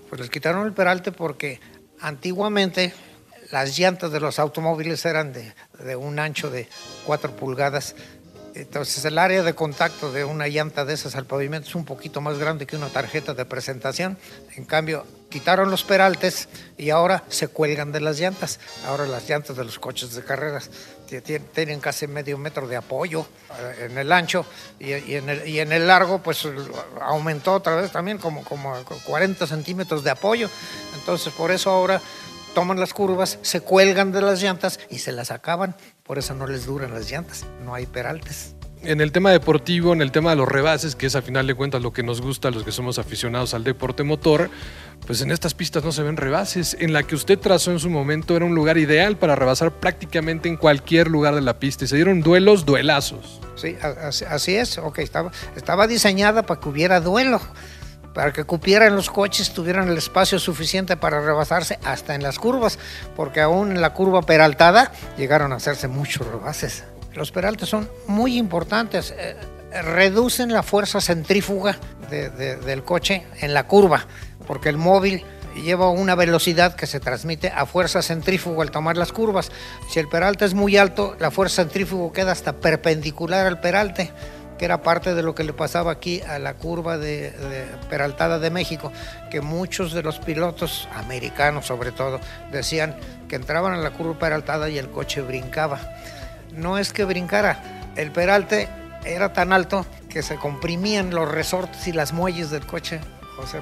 Pues 0.09 0.19
les 0.19 0.31
quitaron 0.31 0.65
el 0.65 0.73
peralte 0.73 1.11
porque 1.11 1.59
antiguamente 2.01 2.91
las 3.51 3.77
llantas 3.77 4.11
de 4.11 4.19
los 4.19 4.39
automóviles 4.39 5.03
eran 5.05 5.33
de, 5.33 5.95
un 5.95 6.19
ancho 6.19 6.49
de 6.49 6.67
4 7.05 7.35
pulgadas. 7.35 7.95
Entonces 8.55 9.05
el 9.05 9.17
área 9.19 9.43
de 9.43 9.53
contacto 9.53 10.11
de 10.11 10.25
una 10.25 10.47
llanta 10.47 10.83
de 10.83 10.93
esas 10.95 11.15
al 11.15 11.25
pavimento 11.25 11.69
es 11.69 11.75
un 11.75 11.85
poquito 11.85 12.19
más 12.19 12.39
grande 12.39 12.65
que 12.65 12.75
una 12.75 12.89
tarjeta 12.89 13.33
de 13.33 13.45
presentación. 13.45 14.17
En 14.55 14.65
cambio, 14.65 15.05
quitaron 15.29 15.69
los 15.69 15.83
peraltes 15.83 16.49
y 16.77 16.89
ahora 16.89 17.23
se 17.29 17.47
cuelgan 17.47 17.91
de 17.91 18.01
las 18.01 18.19
llantas. 18.19 18.59
Ahora 18.87 19.05
las 19.05 19.29
llantas 19.29 19.55
de 19.55 19.63
los 19.63 19.77
coches 19.77 20.13
de 20.15 20.23
carreras 20.23 20.71
ti- 21.07 21.21
ti- 21.21 21.39
tienen 21.39 21.79
casi 21.79 22.07
medio 22.07 22.37
metro 22.39 22.67
de 22.67 22.75
apoyo 22.75 23.27
eh, 23.59 23.85
en 23.91 23.97
el 23.99 24.11
ancho 24.11 24.45
y 24.79 24.93
en 24.93 25.29
el, 25.29 25.47
y 25.47 25.59
en 25.59 25.71
el 25.71 25.85
largo 25.87 26.21
pues 26.21 26.45
aumentó 27.01 27.53
otra 27.53 27.75
vez 27.75 27.91
también 27.91 28.17
como, 28.17 28.43
como 28.43 28.73
40 29.05 29.45
centímetros 29.45 30.03
de 30.03 30.09
apoyo. 30.09 30.49
Entonces 30.95 31.31
por 31.33 31.51
eso 31.51 31.69
ahora 31.69 32.01
toman 32.53 32.79
las 32.79 32.93
curvas, 32.93 33.39
se 33.41 33.61
cuelgan 33.61 34.11
de 34.11 34.21
las 34.21 34.41
llantas 34.41 34.79
y 34.89 34.99
se 34.99 35.11
las 35.11 35.31
acaban. 35.31 35.75
Por 36.03 36.17
eso 36.17 36.33
no 36.33 36.47
les 36.47 36.65
duran 36.65 36.93
las 36.93 37.09
llantas, 37.09 37.45
no 37.63 37.73
hay 37.73 37.85
peraltes. 37.85 38.55
En 38.81 39.01
el 39.01 39.11
tema 39.11 39.31
deportivo, 39.31 39.91
en 39.91 40.01
el 40.01 40.13
tema 40.13 40.29
de 40.29 40.37
los 40.37 40.47
rebases, 40.47 40.95
que 40.95 41.05
es 41.05 41.15
a 41.15 41.21
final 41.21 41.45
de 41.45 41.53
cuentas 41.53 41.81
lo 41.81 41.91
que 41.91 42.01
nos 42.01 42.21
gusta 42.21 42.47
a 42.47 42.51
los 42.51 42.63
que 42.63 42.71
somos 42.71 42.97
aficionados 42.97 43.53
al 43.53 43.65
deporte 43.65 44.03
motor, 44.03 44.49
pues 45.05 45.21
en 45.21 45.31
estas 45.31 45.53
pistas 45.53 45.83
no 45.83 45.91
se 45.91 46.01
ven 46.01 46.15
rebases. 46.15 46.77
En 46.79 46.93
la 46.93 47.03
que 47.03 47.15
usted 47.15 47.37
trazó 47.37 47.71
en 47.71 47.79
su 47.79 47.89
momento 47.89 48.37
era 48.37 48.45
un 48.45 48.55
lugar 48.55 48.77
ideal 48.77 49.17
para 49.17 49.35
rebasar 49.35 49.71
prácticamente 49.71 50.47
en 50.47 50.55
cualquier 50.55 51.09
lugar 51.09 51.35
de 51.35 51.41
la 51.41 51.59
pista 51.59 51.83
y 51.83 51.87
se 51.89 51.97
dieron 51.97 52.21
duelos, 52.21 52.65
duelazos. 52.65 53.41
Sí, 53.55 53.75
así, 53.81 54.23
así 54.23 54.55
es. 54.55 54.77
Ok, 54.77 54.99
estaba, 54.99 55.31
estaba 55.57 55.85
diseñada 55.85 56.43
para 56.43 56.61
que 56.61 56.69
hubiera 56.69 57.01
duelo, 57.01 57.41
para 58.19 58.33
que 58.33 58.43
cupieran 58.43 58.97
los 58.97 59.09
coches, 59.09 59.53
tuvieran 59.53 59.87
el 59.87 59.97
espacio 59.97 60.39
suficiente 60.39 60.97
para 60.97 61.21
rebasarse 61.21 61.79
hasta 61.85 62.15
en 62.15 62.21
las 62.21 62.37
curvas, 62.37 62.77
porque 63.15 63.39
aún 63.39 63.71
en 63.71 63.79
la 63.79 63.93
curva 63.93 64.23
peraltada 64.23 64.91
llegaron 65.15 65.53
a 65.53 65.55
hacerse 65.55 65.87
muchos 65.87 66.27
rebases. 66.27 66.83
Los 67.13 67.31
peraltes 67.31 67.69
son 67.69 67.89
muy 68.07 68.37
importantes, 68.37 69.13
eh, 69.17 69.37
reducen 69.83 70.51
la 70.51 70.63
fuerza 70.63 70.99
centrífuga 70.99 71.77
de- 72.09 72.29
de- 72.29 72.57
del 72.57 72.83
coche 72.83 73.25
en 73.39 73.53
la 73.53 73.67
curva, 73.67 74.05
porque 74.45 74.67
el 74.67 74.75
móvil 74.75 75.23
lleva 75.55 75.89
una 75.89 76.13
velocidad 76.15 76.75
que 76.75 76.87
se 76.87 76.99
transmite 76.99 77.53
a 77.55 77.65
fuerza 77.65 78.01
centrífuga 78.01 78.63
al 78.63 78.71
tomar 78.71 78.97
las 78.97 79.13
curvas. 79.13 79.49
Si 79.89 79.97
el 79.97 80.09
peralte 80.09 80.43
es 80.43 80.53
muy 80.53 80.75
alto, 80.75 81.15
la 81.21 81.31
fuerza 81.31 81.61
centrífuga 81.63 82.11
queda 82.11 82.33
hasta 82.33 82.51
perpendicular 82.51 83.47
al 83.47 83.61
peralte, 83.61 84.11
que 84.59 84.65
era 84.65 84.83
parte 84.83 85.15
de 85.15 85.23
lo 85.23 85.33
que 85.33 85.45
le 85.45 85.53
pasaba 85.53 85.93
aquí 85.93 86.21
a 86.21 86.37
la 86.37 86.53
curva 86.53 86.97
de, 86.97 87.33
peraltada 87.89 88.39
de 88.39 88.51
México, 88.51 88.91
que 89.31 89.39
muchos 89.39 89.93
de 89.93 90.03
los 90.03 90.19
pilotos 90.19 90.89
americanos 90.93 91.65
sobre 91.65 91.93
todo 91.93 92.19
decían 92.51 92.95
que 93.29 93.37
entraban 93.37 93.73
a 93.73 93.77
la 93.77 93.91
curva 93.91 94.19
peraltada 94.19 94.69
y 94.69 94.77
el 94.77 94.89
coche 94.89 95.21
brincaba. 95.21 95.79
No 96.53 96.77
es 96.77 96.91
que 96.91 97.05
brincara, 97.05 97.63
el 97.95 98.11
peralte 98.11 98.67
era 99.05 99.31
tan 99.31 99.53
alto 99.53 99.85
que 100.09 100.21
se 100.21 100.35
comprimían 100.35 101.11
los 101.11 101.31
resortes 101.31 101.87
y 101.87 101.93
las 101.93 102.11
muelles 102.11 102.51
del 102.51 102.65
coche, 102.65 102.99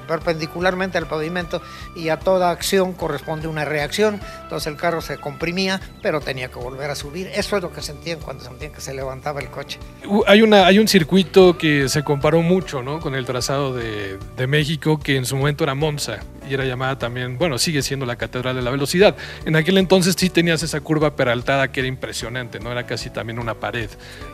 perpendicularmente 0.06 0.98
al 0.98 1.06
pavimento, 1.06 1.60
y 1.94 2.08
a 2.08 2.18
toda 2.18 2.50
acción 2.50 2.92
corresponde 2.92 3.48
una 3.48 3.64
reacción. 3.64 4.20
Entonces 4.42 4.66
el 4.66 4.76
carro 4.76 5.00
se 5.00 5.18
comprimía, 5.18 5.80
pero 6.02 6.20
tenía 6.20 6.48
que 6.48 6.58
volver 6.58 6.90
a 6.90 6.94
subir. 6.94 7.28
Eso 7.34 7.56
es 7.56 7.62
lo 7.62 7.72
que 7.72 7.82
sentían 7.82 8.20
cuando 8.20 8.44
sentían 8.44 8.72
que 8.72 8.80
se 8.80 8.94
levantaba 8.94 9.40
el 9.40 9.48
coche. 9.48 9.78
Hay, 10.26 10.42
una, 10.42 10.66
hay 10.66 10.78
un 10.78 10.88
circuito 10.88 11.58
que 11.58 11.88
se 11.88 12.02
comparó 12.02 12.42
mucho 12.42 12.82
¿no? 12.82 13.00
con 13.00 13.14
el 13.14 13.24
trazado 13.24 13.74
de, 13.74 14.18
de 14.36 14.46
México, 14.46 14.98
que 14.98 15.16
en 15.16 15.24
su 15.24 15.36
momento 15.36 15.64
era 15.64 15.74
Monza 15.74 16.20
y 16.48 16.54
era 16.54 16.64
llamada 16.64 16.98
también, 16.98 17.38
bueno, 17.38 17.58
sigue 17.58 17.82
siendo 17.82 18.06
la 18.06 18.16
Catedral 18.16 18.56
de 18.56 18.62
la 18.62 18.70
Velocidad. 18.70 19.16
En 19.44 19.56
aquel 19.56 19.78
entonces 19.78 20.14
sí 20.18 20.30
tenías 20.30 20.62
esa 20.62 20.80
curva 20.80 21.14
peraltada 21.16 21.70
que 21.70 21.80
era 21.80 21.88
impresionante, 21.88 22.60
¿no? 22.60 22.72
Era 22.72 22.86
casi 22.86 23.10
también 23.10 23.38
una 23.38 23.54
pared. 23.54 23.90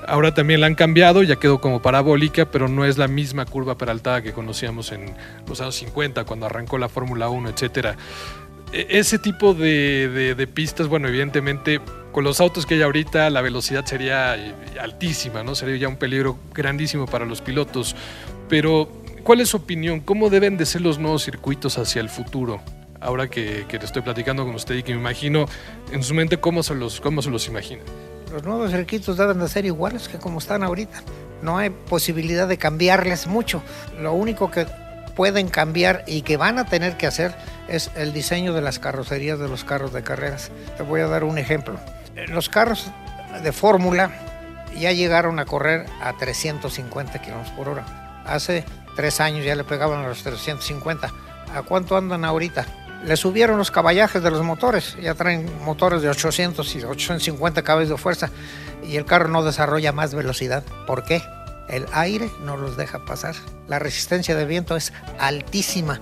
Ahora 0.07 0.33
también 0.35 0.61
la 0.61 0.67
han 0.67 0.75
cambiado, 0.75 1.23
ya 1.23 1.37
quedó 1.37 1.61
como 1.61 1.83
parabólica, 1.83 2.45
pero 2.51 2.69
no 2.69 2.85
es 2.85 2.99
la 2.99 3.09
misma 3.09 3.45
curva 3.47 3.77
peraltada 3.77 4.23
que 4.23 4.33
conocíamos 4.33 4.93
en 4.93 5.15
los 5.49 5.61
años 5.61 5.75
50, 5.77 6.25
cuando 6.25 6.47
arrancó 6.47 6.79
la 6.79 6.89
Fórmula 6.89 7.29
1, 7.29 7.49
etcétera. 7.51 7.97
E- 8.73 8.87
Ese 8.91 9.19
tipo 9.19 9.55
de, 9.55 10.35
de- 10.37 10.47
pistas, 10.47 10.89
bueno, 10.89 11.09
evidentemente 11.09 11.81
con 12.13 12.23
los 12.25 12.41
autos 12.41 12.65
que 12.67 12.75
hay 12.75 12.83
ahorita 12.83 13.29
la 13.31 13.41
velocidad 13.41 13.85
sería 13.85 14.37
eh, 14.37 14.55
altísima, 14.81 15.43
¿no? 15.43 15.55
Sería 15.55 15.77
ya 15.77 15.89
un 15.89 15.97
peligro 15.97 16.39
grandísimo 16.55 17.07
para 17.07 17.25
los 17.25 17.41
pilotos. 17.41 17.97
Pero, 18.49 18.89
¿cuál 19.25 19.41
es 19.41 19.49
su 19.49 19.57
opinión? 19.57 20.01
¿Cómo 20.01 20.31
deben 20.31 20.57
de 20.57 20.67
ser 20.67 20.83
los 20.83 20.99
nuevos 20.99 21.25
circuitos 21.25 21.79
hacia 21.79 22.01
el 22.01 22.09
futuro? 22.09 22.61
Ahora 23.01 23.29
que, 23.29 23.65
que 23.69 23.77
estoy 23.77 24.03
platicando 24.03 24.45
con 24.45 24.55
usted 24.55 24.77
y 24.77 24.83
que 24.83 24.95
me 24.95 25.01
imagino 25.01 25.47
en 25.93 26.03
su 26.03 26.15
mente 26.15 26.39
cómo 26.39 26.63
se 26.63 26.75
los, 26.75 27.01
cómo 27.01 27.21
se 27.23 27.31
los 27.31 27.49
imagina. 27.49 27.83
Los 28.33 28.45
nuevos 28.45 28.71
circuitos 28.71 29.17
deben 29.17 29.41
de 29.41 29.49
ser 29.49 29.65
iguales 29.67 30.09
que 30.09 30.19
como 30.19 30.39
están 30.39 30.63
ahorita. 30.63 31.03
No 31.43 31.59
hay 31.59 31.71
posibilidad 31.71 32.49
de 32.49 32.57
cambiarles 32.57 33.27
mucho. 33.27 33.63
Lo 34.01 34.13
único 34.13 34.51
que 34.51 34.67
pueden 35.15 35.49
cambiar 35.49 36.05
y 36.07 36.23
que 36.23 36.37
van 36.37 36.59
a 36.59 36.67
tener 36.67 36.97
que 36.97 37.07
hacer 37.07 37.35
es 37.69 37.91
el 37.97 38.13
diseño 38.13 38.53
de 38.53 38.63
las 38.63 38.79
carrocerías 38.79 39.39
de 39.39 39.49
los 39.49 39.65
carros 39.65 39.93
de 39.93 40.03
carreras. 40.03 40.51
Te 40.77 40.83
voy 40.83 41.01
a 41.01 41.07
dar 41.07 41.25
un 41.25 41.39
ejemplo. 41.39 41.79
Eh, 42.17 42.27
Los 42.29 42.49
carros 42.49 42.87
de 43.43 43.53
fórmula 43.53 44.11
ya 44.77 44.93
llegaron 44.93 45.39
a 45.39 45.45
correr 45.45 45.87
a 46.03 46.15
350 46.17 47.21
kilómetros 47.21 47.55
por 47.57 47.69
hora. 47.69 48.23
Hace 48.27 48.65
tres 48.95 49.21
años 49.21 49.45
ya 49.45 49.55
le 49.55 49.65
pegaban 49.65 50.05
a 50.05 50.09
los 50.09 50.23
350. 50.23 51.13
¿A 51.55 51.63
cuánto 51.63 51.97
andan 51.97 52.25
ahorita? 52.25 52.67
Le 53.05 53.17
subieron 53.17 53.59
los 53.59 53.71
caballajes 53.71 54.23
de 54.23 54.31
los 54.31 54.43
motores, 54.43 54.97
ya 55.01 55.15
traen 55.15 55.51
motores 55.63 56.01
de 56.01 56.09
800 56.09 56.75
y 56.75 56.85
850 56.85 57.63
caballos 57.63 57.91
de 57.91 57.99
fuerza 57.99 58.31
y 58.83 58.97
el 58.97 59.05
carro 59.05 59.29
no 59.29 59.43
desarrolla 59.45 59.93
más 59.93 60.15
velocidad. 60.15 60.63
¿Por 60.87 61.05
qué? 61.05 61.23
El 61.69 61.87
aire 61.93 62.31
no 62.41 62.57
los 62.57 62.77
deja 62.77 63.05
pasar. 63.05 63.35
La 63.69 63.79
resistencia 63.79 64.35
de 64.35 64.47
viento 64.47 64.75
es 64.77 64.93
altísima. 65.19 66.01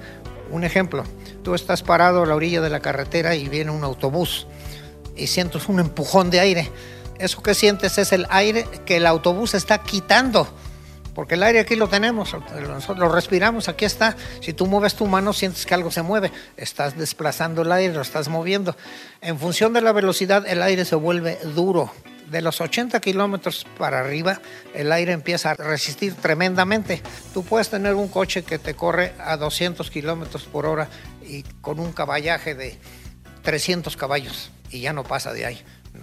Un 0.50 0.64
ejemplo, 0.64 1.05
tú 1.42 1.55
estás 1.55 1.83
parado 1.83 2.22
a 2.22 2.26
la 2.26 2.37
orilla 2.37 2.61
de 2.61 2.70
la 2.70 2.81
carretera 2.81 3.35
y 3.35 3.48
viene 3.48 3.70
un 3.70 3.85
autobús 3.85 4.46
y 5.16 5.26
sientes 5.26 5.68
un 5.68 5.81
empujón 5.81 6.31
de 6.31 6.40
aire. 6.40 6.70
Eso 7.18 7.42
que 7.42 7.55
sientes 7.55 7.98
es 7.98 8.12
el 8.12 8.26
aire 8.31 8.66
que 8.85 8.98
el 8.98 9.07
autobús 9.07 9.55
está 9.55 9.78
quitando 9.78 10.46
Porque 11.14 11.35
el 11.35 11.42
aire 11.42 11.61
aquí 11.61 11.77
lo 11.77 11.88
tenemos, 11.88 12.35
lo 12.96 13.09
respiramos, 13.11 13.68
aquí 13.68 13.85
está. 13.85 14.16
Si 14.40 14.53
tú 14.55 14.66
mueves 14.66 14.94
tu 14.94 15.07
mano, 15.07 15.33
sientes 15.33 15.66
que 15.66 15.75
algo 15.75 15.90
se 15.90 16.03
mueve. 16.03 16.33
Estás 16.57 16.96
desplazando 16.96 17.62
el 17.62 17.72
aire, 17.72 17.92
lo 17.92 18.01
estás 18.01 18.29
moviendo. 18.29 18.77
En 19.20 19.38
función 19.38 19.72
de 19.72 19.83
la 19.83 19.92
velocidad, 19.92 20.46
el 20.46 20.62
aire 20.62 20.85
se 20.85 20.94
vuelve 20.94 21.38
duro. 21.55 21.92
De 22.31 22.40
los 22.40 22.62
80 22.62 22.98
kilómetros 23.01 23.66
para 23.77 24.01
arriba, 24.01 24.40
el 24.72 24.90
aire 24.90 25.12
empieza 25.12 25.51
a 25.51 25.55
resistir 25.55 26.14
tremendamente. 26.14 27.03
Tú 27.35 27.44
puedes 27.44 27.68
tener 27.68 27.94
un 27.94 28.09
coche 28.09 28.42
que 28.42 28.59
te 28.59 28.72
corre 28.72 29.12
a 29.18 29.37
200 29.37 29.90
kilómetros 29.90 30.44
por 30.44 30.64
hora 30.64 30.88
y 31.22 31.42
con 31.61 31.79
un 31.79 31.92
caballaje 31.92 32.55
de 32.55 32.79
300 33.42 33.98
caballos 33.98 34.51
y 34.70 34.81
ya 34.81 34.94
no 34.94 35.05
pasa 35.05 35.35
de 35.35 35.44
ahí. 35.44 35.62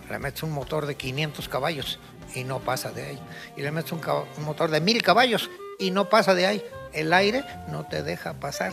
Le 0.10 0.20
metes 0.20 0.44
un 0.44 0.52
motor 0.52 0.86
de 0.86 0.94
500 0.94 1.50
caballos 1.50 2.00
y 2.36 2.44
no 2.44 2.60
pasa 2.60 2.92
de 2.92 3.04
ahí. 3.04 3.20
Y 3.56 3.62
le 3.62 3.72
metes 3.72 3.92
un, 3.92 4.02
motor 4.44 4.70
de 4.72 4.82
1000 4.82 5.02
caballos 5.02 5.50
y 5.78 5.92
no 5.92 6.10
pasa 6.10 6.34
de 6.36 6.46
ahí. 6.46 6.64
El 6.94 7.14
aire 7.14 7.44
no 7.70 7.86
te 7.86 8.04
deja 8.04 8.34
pasar. 8.34 8.72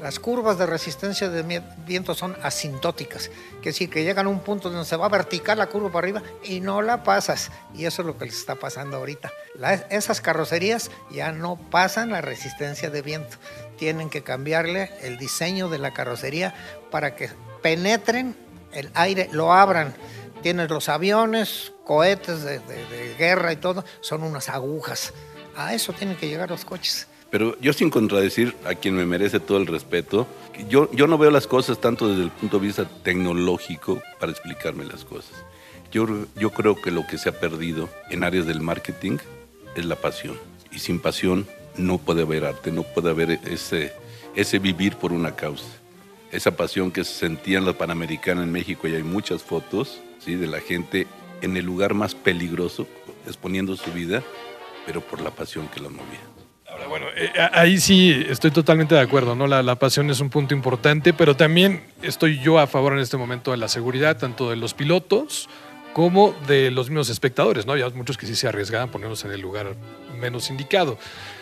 Las 0.00 0.18
curvas 0.18 0.58
de 0.58 0.66
resistencia 0.66 1.28
de 1.28 1.62
viento 1.86 2.14
son 2.14 2.36
asintóticas, 2.42 3.30
que 3.60 3.68
decir 3.68 3.88
que 3.88 4.02
llegan 4.02 4.26
a 4.26 4.30
un 4.30 4.40
punto 4.40 4.68
donde 4.68 4.84
se 4.84 4.96
va 4.96 5.06
a 5.06 5.10
vertical 5.10 5.58
la 5.58 5.68
curva 5.68 5.92
para 5.92 6.04
arriba 6.04 6.22
y 6.42 6.58
no 6.58 6.82
la 6.82 7.04
pasas. 7.04 7.52
Y 7.72 7.84
eso 7.84 8.02
es 8.02 8.06
lo 8.06 8.18
que 8.18 8.24
les 8.24 8.36
está 8.36 8.56
pasando 8.56 8.96
ahorita. 8.96 9.30
La- 9.54 9.74
esas 9.74 10.20
carrocerías 10.20 10.90
ya 11.12 11.30
no 11.30 11.56
pasan 11.56 12.10
la 12.10 12.20
resistencia 12.20 12.90
de 12.90 13.02
viento. 13.02 13.36
Tienen 13.76 14.10
que 14.10 14.22
cambiarle 14.22 14.90
el 15.02 15.18
diseño 15.18 15.68
de 15.68 15.78
la 15.78 15.92
carrocería 15.92 16.52
para 16.90 17.14
que 17.14 17.30
penetren 17.62 18.34
el 18.72 18.90
aire, 18.94 19.28
lo 19.30 19.52
abran. 19.52 19.94
Tienes 20.42 20.68
los 20.70 20.88
aviones, 20.88 21.72
cohetes 21.84 22.42
de, 22.42 22.58
de- 22.60 22.86
de 22.86 23.14
guerra 23.16 23.52
y 23.52 23.56
todo, 23.56 23.84
son 24.00 24.22
unas 24.22 24.48
agujas. 24.48 25.12
A 25.56 25.74
eso 25.74 25.92
tienen 25.92 26.16
que 26.16 26.28
llegar 26.28 26.50
los 26.50 26.64
coches. 26.64 27.06
Pero 27.30 27.58
yo 27.60 27.72
sin 27.72 27.88
contradecir 27.90 28.54
a 28.66 28.74
quien 28.74 28.94
me 28.94 29.06
merece 29.06 29.40
todo 29.40 29.58
el 29.58 29.66
respeto, 29.66 30.26
yo, 30.68 30.90
yo 30.92 31.06
no 31.06 31.16
veo 31.16 31.30
las 31.30 31.46
cosas 31.46 31.80
tanto 31.80 32.08
desde 32.08 32.24
el 32.24 32.30
punto 32.30 32.58
de 32.58 32.66
vista 32.66 32.84
tecnológico 33.02 34.02
para 34.20 34.32
explicarme 34.32 34.84
las 34.84 35.04
cosas. 35.04 35.32
Yo, 35.90 36.06
yo 36.36 36.50
creo 36.50 36.74
que 36.80 36.90
lo 36.90 37.06
que 37.06 37.18
se 37.18 37.28
ha 37.28 37.32
perdido 37.40 37.88
en 38.10 38.24
áreas 38.24 38.46
del 38.46 38.60
marketing 38.60 39.18
es 39.76 39.84
la 39.84 39.96
pasión. 39.96 40.38
Y 40.70 40.78
sin 40.78 41.00
pasión 41.00 41.46
no 41.76 41.98
puede 41.98 42.22
haber 42.22 42.44
arte, 42.44 42.70
no 42.72 42.82
puede 42.82 43.10
haber 43.10 43.32
ese, 43.44 43.92
ese 44.34 44.58
vivir 44.58 44.96
por 44.96 45.12
una 45.12 45.34
causa. 45.36 45.64
Esa 46.30 46.50
pasión 46.56 46.90
que 46.90 47.04
se 47.04 47.12
sentía 47.14 47.58
en 47.58 47.66
la 47.66 47.74
Panamericana 47.74 48.42
en 48.42 48.52
México 48.52 48.88
y 48.88 48.94
hay 48.94 49.02
muchas 49.02 49.42
fotos 49.42 50.00
¿sí? 50.24 50.34
de 50.34 50.46
la 50.46 50.60
gente 50.60 51.06
en 51.40 51.56
el 51.56 51.64
lugar 51.64 51.94
más 51.94 52.14
peligroso, 52.14 52.86
exponiendo 53.26 53.76
su 53.76 53.92
vida, 53.92 54.22
pero 54.86 55.00
por 55.00 55.20
la 55.20 55.30
pasión 55.30 55.68
que 55.68 55.80
la 55.80 55.88
movía. 55.88 56.20
Ahora, 56.68 56.86
bueno, 56.86 57.06
eh, 57.16 57.30
ahí 57.52 57.78
sí 57.78 58.24
estoy 58.28 58.50
totalmente 58.50 58.94
de 58.94 59.00
acuerdo, 59.00 59.34
¿no? 59.34 59.46
La, 59.46 59.62
la 59.62 59.74
pasión 59.74 60.08
es 60.10 60.20
un 60.20 60.30
punto 60.30 60.54
importante, 60.54 61.12
pero 61.12 61.36
también 61.36 61.84
estoy 62.00 62.38
yo 62.38 62.58
a 62.58 62.66
favor 62.66 62.94
en 62.94 63.00
este 63.00 63.16
momento 63.16 63.50
de 63.50 63.58
la 63.58 63.68
seguridad, 63.68 64.16
tanto 64.16 64.48
de 64.48 64.56
los 64.56 64.72
pilotos 64.72 65.48
como 65.92 66.34
de 66.46 66.70
los 66.70 66.88
mismos 66.88 67.08
espectadores, 67.10 67.66
¿no? 67.66 67.76
Ya 67.76 67.88
muchos 67.90 68.16
que 68.16 68.26
sí 68.26 68.34
se 68.34 68.48
arriesgaban 68.48 68.90
poniéndose 68.90 69.26
en 69.26 69.34
el 69.34 69.40
lugar 69.40 69.74
menos 70.18 70.48
indicado. 70.50 70.98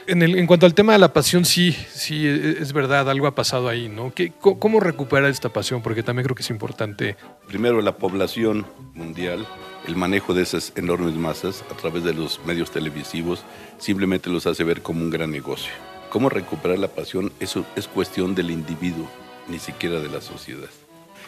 En, 0.07 0.47
cuanto 0.47 0.67
al 0.67 0.75
tema 0.75 0.93
de 0.95 0.99
la 0.99 1.13
pasión, 1.13 1.45
sí, 1.45 1.73
sí, 1.93 2.27
e- 2.27 2.57
es 2.61 2.73
verdad, 2.73 3.09
algo 3.09 3.27
ha 3.29 3.35
pasado 3.35 3.69
ahí, 3.69 3.89
¿no? 3.89 4.13
¿Qué, 4.13 4.33
co- 4.41 4.59
¿Cómo 4.59 4.81
recuperar 4.81 5.31
esta 5.31 5.51
pasión? 5.51 5.83
Porque 5.83 6.03
también 6.03 6.25
creo 6.25 6.35
que 6.35 6.43
es 6.43 6.51
importante. 6.51 7.17
Primero, 7.47 7.81
la 7.81 7.97
población 7.97 8.67
mundial, 8.95 9.47
el 9.87 9.95
manejo 9.97 10.35
de 10.35 10.43
esas 10.43 10.73
enormes 10.75 11.15
masas 11.15 11.63
a 11.71 11.77
través 11.77 12.03
de 12.03 12.13
los 12.15 12.41
medios 12.45 12.71
televisivos, 12.73 13.45
simplemente 13.79 14.31
los 14.31 14.47
hace 14.47 14.65
ver 14.65 14.83
como 14.83 15.01
un 15.03 15.11
gran 15.11 15.31
negocio. 15.31 15.73
¿Cómo 16.09 16.29
recuperar 16.29 16.79
la 16.81 16.89
pasión? 16.89 17.31
Eso 17.39 17.65
es 17.77 17.87
cuestión 17.87 18.35
del 18.35 18.51
individuo, 18.51 19.09
ni 19.47 19.61
siquiera 19.61 20.01
de 20.01 20.09
la 20.09 20.21
sociedad. 20.21 20.69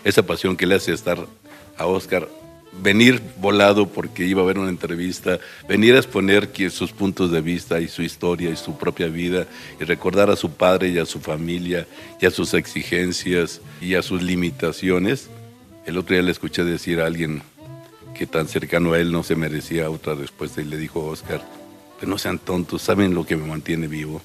Esa 0.02 0.24
pasión 0.24 0.56
que 0.56 0.66
le 0.66 0.74
hace 0.74 0.92
estar 0.92 1.18
a 1.78 1.86
Oscar, 1.86 2.26
venir 2.80 3.22
volado 3.38 3.86
porque 3.86 4.24
iba 4.24 4.42
a 4.42 4.46
ver 4.46 4.58
una 4.58 4.70
entrevista, 4.70 5.38
venir 5.68 5.94
a 5.94 5.98
exponer 5.98 6.50
sus 6.70 6.92
puntos 6.92 7.30
de 7.30 7.40
vista 7.40 7.80
y 7.80 7.88
su 7.88 8.02
historia 8.02 8.50
y 8.50 8.56
su 8.56 8.76
propia 8.78 9.08
vida 9.08 9.46
y 9.78 9.84
recordar 9.84 10.30
a 10.30 10.36
su 10.36 10.52
padre 10.52 10.88
y 10.88 10.98
a 10.98 11.04
su 11.04 11.20
familia 11.20 11.86
y 12.20 12.26
a 12.26 12.30
sus 12.30 12.54
exigencias 12.54 13.60
y 13.80 13.94
a 13.94 14.02
sus 14.02 14.22
limitaciones. 14.22 15.28
El 15.84 15.98
otro 15.98 16.14
día 16.14 16.22
le 16.22 16.32
escuché 16.32 16.64
decir 16.64 17.00
a 17.00 17.06
alguien 17.06 17.42
que 18.14 18.26
tan 18.26 18.48
cercano 18.48 18.92
a 18.92 18.98
él 18.98 19.12
no 19.12 19.22
se 19.22 19.36
merecía 19.36 19.90
otra 19.90 20.14
respuesta 20.14 20.60
y 20.60 20.64
le 20.64 20.76
dijo 20.76 21.04
Oscar, 21.04 21.42
pero 21.98 22.10
no 22.10 22.18
sean 22.18 22.38
tontos, 22.38 22.82
¿saben 22.82 23.14
lo 23.14 23.26
que 23.26 23.36
me 23.36 23.46
mantiene 23.46 23.86
vivo? 23.86 24.22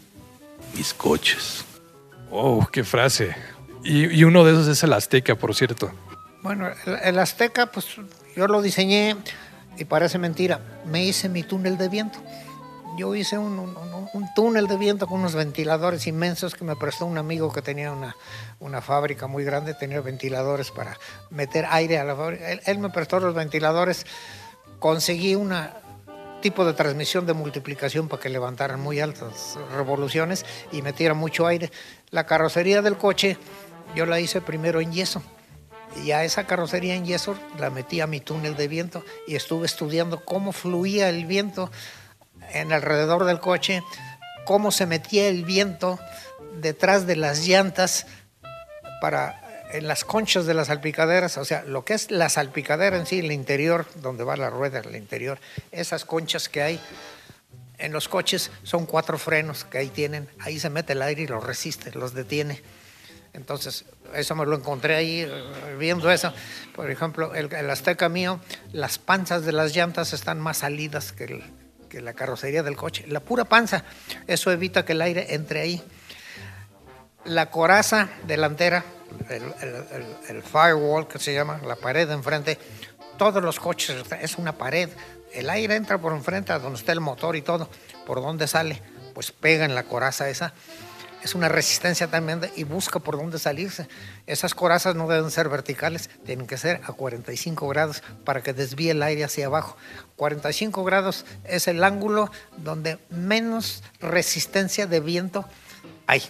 Mis 0.75 0.93
coches. 0.93 1.65
¡Oh, 2.29 2.67
qué 2.71 2.83
frase! 2.83 3.35
Y, 3.83 4.05
y 4.19 4.23
uno 4.23 4.43
de 4.43 4.51
esos 4.51 4.67
es 4.67 4.83
el 4.83 4.93
Azteca, 4.93 5.35
por 5.35 5.55
cierto. 5.55 5.91
Bueno, 6.43 6.67
el, 6.85 6.93
el 7.03 7.19
Azteca, 7.19 7.67
pues 7.67 7.85
yo 8.37 8.47
lo 8.47 8.61
diseñé 8.61 9.15
y 9.77 9.85
parece 9.85 10.19
mentira. 10.19 10.59
Me 10.85 11.03
hice 11.03 11.27
mi 11.27 11.41
túnel 11.41 11.75
de 11.79 11.89
viento. 11.89 12.19
Yo 12.95 13.15
hice 13.15 13.39
un, 13.39 13.75
túnel 14.35 14.67
de 14.67 14.77
viento 14.77 15.07
con 15.07 15.21
unos 15.21 15.33
ventiladores 15.33 16.05
inmensos 16.05 16.53
que 16.53 16.63
me 16.63 16.75
prestó 16.75 17.07
un 17.07 17.17
amigo 17.17 17.51
que 17.51 17.63
tenía 17.63 17.91
una, 17.91 18.15
una 18.59 18.81
fábrica 18.81 19.25
muy 19.25 19.43
grande, 19.43 19.73
tenía 19.73 20.01
ventiladores 20.01 20.69
para 20.69 20.97
meter 21.31 21.65
aire 21.69 21.97
a 21.97 22.03
la 22.03 22.15
fábrica. 22.15 22.51
Él, 22.51 22.61
él 22.65 22.77
me 22.77 22.91
prestó 22.91 23.19
los 23.19 23.33
ventiladores, 23.33 24.05
conseguí 24.77 25.33
un 25.33 25.53
tipo 26.41 26.63
de 26.63 26.73
transmisión 26.73 27.25
de 27.25 27.33
multiplicación 27.33 28.07
para 28.07 28.21
que 28.21 28.29
levantaran 28.29 28.79
muy 28.79 28.99
altas 28.99 29.57
revoluciones 29.75 30.45
y 30.71 30.83
metieran 30.83 31.17
mucho 31.17 31.47
aire. 31.47 31.71
La 32.11 32.27
carrocería 32.27 32.83
del 32.83 32.97
coche 32.97 33.37
yo 33.95 34.05
la 34.05 34.19
hice 34.19 34.41
primero 34.41 34.79
en 34.79 34.91
yeso. 34.91 35.23
Y 36.03 36.11
a 36.11 36.23
esa 36.23 36.45
carrocería 36.45 36.95
en 36.95 37.05
yeso 37.05 37.37
la 37.59 37.69
metí 37.69 38.01
a 38.01 38.07
mi 38.07 38.19
túnel 38.19 38.55
de 38.55 38.67
viento 38.67 39.03
y 39.27 39.35
estuve 39.35 39.65
estudiando 39.65 40.23
cómo 40.23 40.51
fluía 40.51 41.09
el 41.09 41.25
viento 41.25 41.71
en 42.53 42.71
alrededor 42.71 43.25
del 43.25 43.39
coche, 43.39 43.83
cómo 44.45 44.71
se 44.71 44.85
metía 44.85 45.27
el 45.27 45.43
viento 45.43 45.99
detrás 46.61 47.05
de 47.07 47.15
las 47.15 47.45
llantas 47.47 48.05
para 49.01 49.43
en 49.71 49.87
las 49.87 50.05
conchas 50.05 50.45
de 50.45 50.53
las 50.53 50.67
salpicaderas, 50.67 51.37
o 51.37 51.43
sea, 51.43 51.63
lo 51.63 51.83
que 51.83 51.93
es 51.93 52.09
la 52.09 52.29
salpicadera 52.29 52.95
en 52.95 53.05
sí, 53.05 53.19
el 53.19 53.33
interior, 53.33 53.85
donde 53.95 54.23
va 54.23 54.37
la 54.37 54.49
rueda, 54.49 54.79
el 54.79 54.95
interior, 54.95 55.39
esas 55.73 56.05
conchas 56.05 56.47
que 56.47 56.61
hay 56.61 56.79
en 57.77 57.91
los 57.91 58.07
coches 58.07 58.49
son 58.63 58.85
cuatro 58.85 59.17
frenos 59.17 59.63
que 59.65 59.77
ahí 59.77 59.89
tienen, 59.89 60.27
ahí 60.39 60.59
se 60.59 60.69
mete 60.69 60.93
el 60.93 61.01
aire 61.01 61.23
y 61.23 61.27
los 61.27 61.43
resiste, 61.43 61.91
los 61.91 62.13
detiene. 62.13 62.61
Entonces, 63.37 63.85
eso 64.13 64.35
me 64.35 64.45
lo 64.45 64.55
encontré 64.57 64.95
ahí 64.95 65.21
eh, 65.21 65.75
viendo 65.79 66.11
eso. 66.11 66.33
Por 66.75 66.91
ejemplo, 66.91 67.33
el, 67.35 67.53
el 67.53 67.69
Azteca 67.69 68.09
mío, 68.09 68.41
las 68.73 68.97
panzas 68.97 69.45
de 69.45 69.51
las 69.53 69.73
llantas 69.75 70.11
están 70.11 70.39
más 70.41 70.57
salidas 70.57 71.11
que, 71.13 71.23
el- 71.25 71.43
que 71.87 72.01
la 72.01 72.13
carrocería 72.13 72.63
del 72.63 72.75
coche. 72.75 73.05
La 73.07 73.19
pura 73.21 73.45
panza, 73.45 73.83
eso 74.27 74.51
evita 74.51 74.83
que 74.83 74.91
el 74.93 75.01
aire 75.01 75.33
entre 75.35 75.61
ahí. 75.61 75.83
La 77.25 77.49
coraza 77.51 78.09
delantera, 78.25 78.83
el, 79.29 79.43
el- 80.29 80.43
firewall 80.43 81.07
que 81.07 81.19
se 81.19 81.33
llama, 81.33 81.59
la 81.65 81.75
pared 81.75 82.07
de 82.07 82.13
enfrente, 82.15 82.57
todos 83.17 83.43
los 83.43 83.59
coches, 83.59 84.03
es 84.19 84.37
una 84.37 84.57
pared. 84.57 84.89
El 85.33 85.49
aire 85.49 85.75
entra 85.75 85.97
por 85.97 86.13
enfrente 86.13 86.53
a 86.53 86.59
donde 86.59 86.79
está 86.79 86.91
el 86.91 87.01
motor 87.01 87.35
y 87.35 87.41
todo. 87.41 87.69
¿Por 88.05 88.21
dónde 88.21 88.47
sale? 88.47 88.81
Pues 89.13 89.31
pega 89.31 89.65
en 89.65 89.75
la 89.75 89.83
coraza 89.83 90.29
esa 90.29 90.53
es 91.27 91.35
una 91.35 91.49
resistencia 91.49 92.07
tremenda 92.07 92.49
y 92.55 92.63
busca 92.63 92.99
por 92.99 93.17
dónde 93.17 93.37
salirse. 93.37 93.89
Esas 94.27 94.55
corazas 94.55 94.95
no 94.95 95.09
deben 95.09 95.29
ser 95.29 95.49
verticales, 95.49 96.09
tienen 96.25 96.47
que 96.47 96.57
ser 96.57 96.79
a 96.85 96.93
45 96.93 97.67
grados 97.67 98.01
para 98.23 98.41
que 98.41 98.53
desvíe 98.53 98.91
el 98.91 99.03
aire 99.03 99.25
hacia 99.25 99.47
abajo. 99.47 99.75
45 100.15 100.85
grados 100.85 101.25
es 101.43 101.67
el 101.67 101.83
ángulo 101.83 102.31
donde 102.55 102.97
menos 103.09 103.83
resistencia 103.99 104.87
de 104.87 105.01
viento 105.01 105.43
hay. 106.07 106.23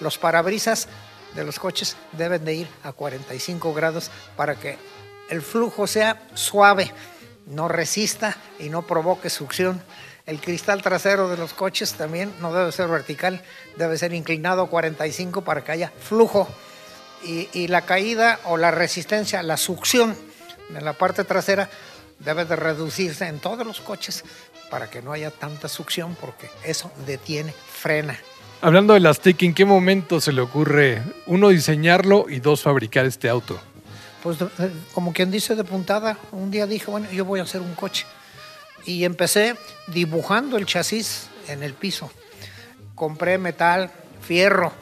Los 0.00 0.18
parabrisas 0.18 0.88
de 1.34 1.44
los 1.44 1.58
coches 1.58 1.96
deben 2.12 2.44
de 2.44 2.54
ir 2.54 2.68
a 2.82 2.92
45 2.92 3.72
grados 3.72 4.10
para 4.36 4.56
que 4.56 4.76
el 5.30 5.40
flujo 5.40 5.86
sea 5.86 6.22
suave, 6.34 6.92
no 7.46 7.66
resista 7.68 8.36
y 8.58 8.68
no 8.68 8.82
provoque 8.82 9.30
succión. 9.30 9.82
El 10.26 10.40
cristal 10.40 10.80
trasero 10.80 11.28
de 11.28 11.36
los 11.36 11.52
coches 11.52 11.92
también 11.94 12.32
no 12.40 12.52
debe 12.52 12.72
ser 12.72 12.88
vertical, 12.88 13.42
debe 13.76 13.98
ser 13.98 14.14
inclinado 14.14 14.62
a 14.62 14.68
45 14.70 15.42
para 15.42 15.62
que 15.62 15.72
haya 15.72 15.92
flujo. 16.00 16.48
Y, 17.24 17.48
y 17.52 17.68
la 17.68 17.82
caída 17.82 18.40
o 18.44 18.56
la 18.56 18.70
resistencia, 18.70 19.42
la 19.42 19.56
succión 19.58 20.16
de 20.70 20.80
la 20.80 20.94
parte 20.94 21.24
trasera 21.24 21.68
debe 22.18 22.44
de 22.46 22.56
reducirse 22.56 23.26
en 23.26 23.38
todos 23.38 23.66
los 23.66 23.80
coches 23.82 24.24
para 24.70 24.88
que 24.88 25.02
no 25.02 25.12
haya 25.12 25.30
tanta 25.30 25.68
succión 25.68 26.16
porque 26.18 26.48
eso 26.64 26.90
detiene, 27.06 27.52
frena. 27.52 28.18
Hablando 28.62 28.94
del 28.94 29.04
Azteca, 29.06 29.44
¿en 29.44 29.52
qué 29.52 29.66
momento 29.66 30.22
se 30.22 30.32
le 30.32 30.40
ocurre, 30.40 31.02
uno, 31.26 31.50
diseñarlo 31.50 32.26
y 32.30 32.40
dos, 32.40 32.62
fabricar 32.62 33.04
este 33.04 33.28
auto? 33.28 33.58
Pues 34.22 34.38
de- 34.38 34.46
de- 34.56 34.72
como 34.94 35.12
quien 35.12 35.30
dice 35.30 35.54
de 35.54 35.64
puntada, 35.64 36.16
un 36.32 36.50
día 36.50 36.66
dije, 36.66 36.90
bueno, 36.90 37.10
yo 37.10 37.26
voy 37.26 37.40
a 37.40 37.42
hacer 37.42 37.60
un 37.60 37.74
coche. 37.74 38.06
Y 38.86 39.04
empecé 39.04 39.56
dibujando 39.88 40.56
el 40.56 40.66
chasis 40.66 41.28
en 41.48 41.62
el 41.62 41.74
piso. 41.74 42.10
Compré 42.94 43.38
metal, 43.38 43.90
fierro, 44.20 44.72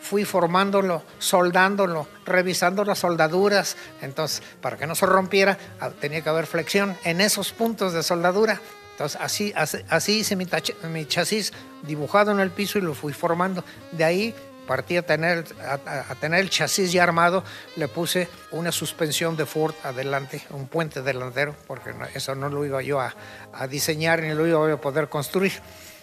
fui 0.00 0.24
formándolo, 0.24 1.02
soldándolo, 1.18 2.08
revisando 2.24 2.84
las 2.84 3.00
soldaduras. 3.00 3.76
Entonces, 4.00 4.42
para 4.60 4.76
que 4.76 4.86
no 4.86 4.94
se 4.94 5.06
rompiera, 5.06 5.58
ah, 5.80 5.90
tenía 5.90 6.22
que 6.22 6.28
haber 6.28 6.46
flexión 6.46 6.96
en 7.04 7.20
esos 7.20 7.52
puntos 7.52 7.92
de 7.92 8.02
soldadura. 8.02 8.60
Entonces, 8.92 9.20
así, 9.20 9.52
así, 9.54 9.78
así 9.88 10.18
hice 10.20 10.34
mi, 10.34 11.06
chasis 11.06 11.52
dibujado 11.82 12.32
en 12.32 12.40
el 12.40 12.50
piso 12.50 12.78
y 12.78 12.82
lo 12.82 12.94
fui 12.94 13.12
formando. 13.12 13.64
De 13.92 14.04
ahí 14.04 14.34
partí 14.68 14.98
a 14.98 15.02
tener, 15.02 15.46
a, 15.66 16.14
tener 16.16 16.40
el 16.40 16.50
chasis 16.50 16.92
ya 16.92 17.02
armado, 17.02 17.42
le 17.76 17.88
puse 17.88 18.28
una 18.52 18.70
suspensión 18.70 19.36
de 19.36 19.46
Ford 19.46 19.74
adelante, 19.82 20.42
un 20.50 20.68
puente 20.68 21.02
delantero, 21.02 21.56
porque 21.66 21.94
eso 22.14 22.34
no 22.34 22.50
lo 22.50 22.64
iba 22.66 22.82
yo 22.82 23.00
a, 23.00 23.16
a 23.52 23.66
diseñar 23.66 24.22
ni 24.22 24.34
lo 24.34 24.46
iba 24.46 24.72
a 24.72 24.80
poder 24.80 25.08
construir. 25.08 25.52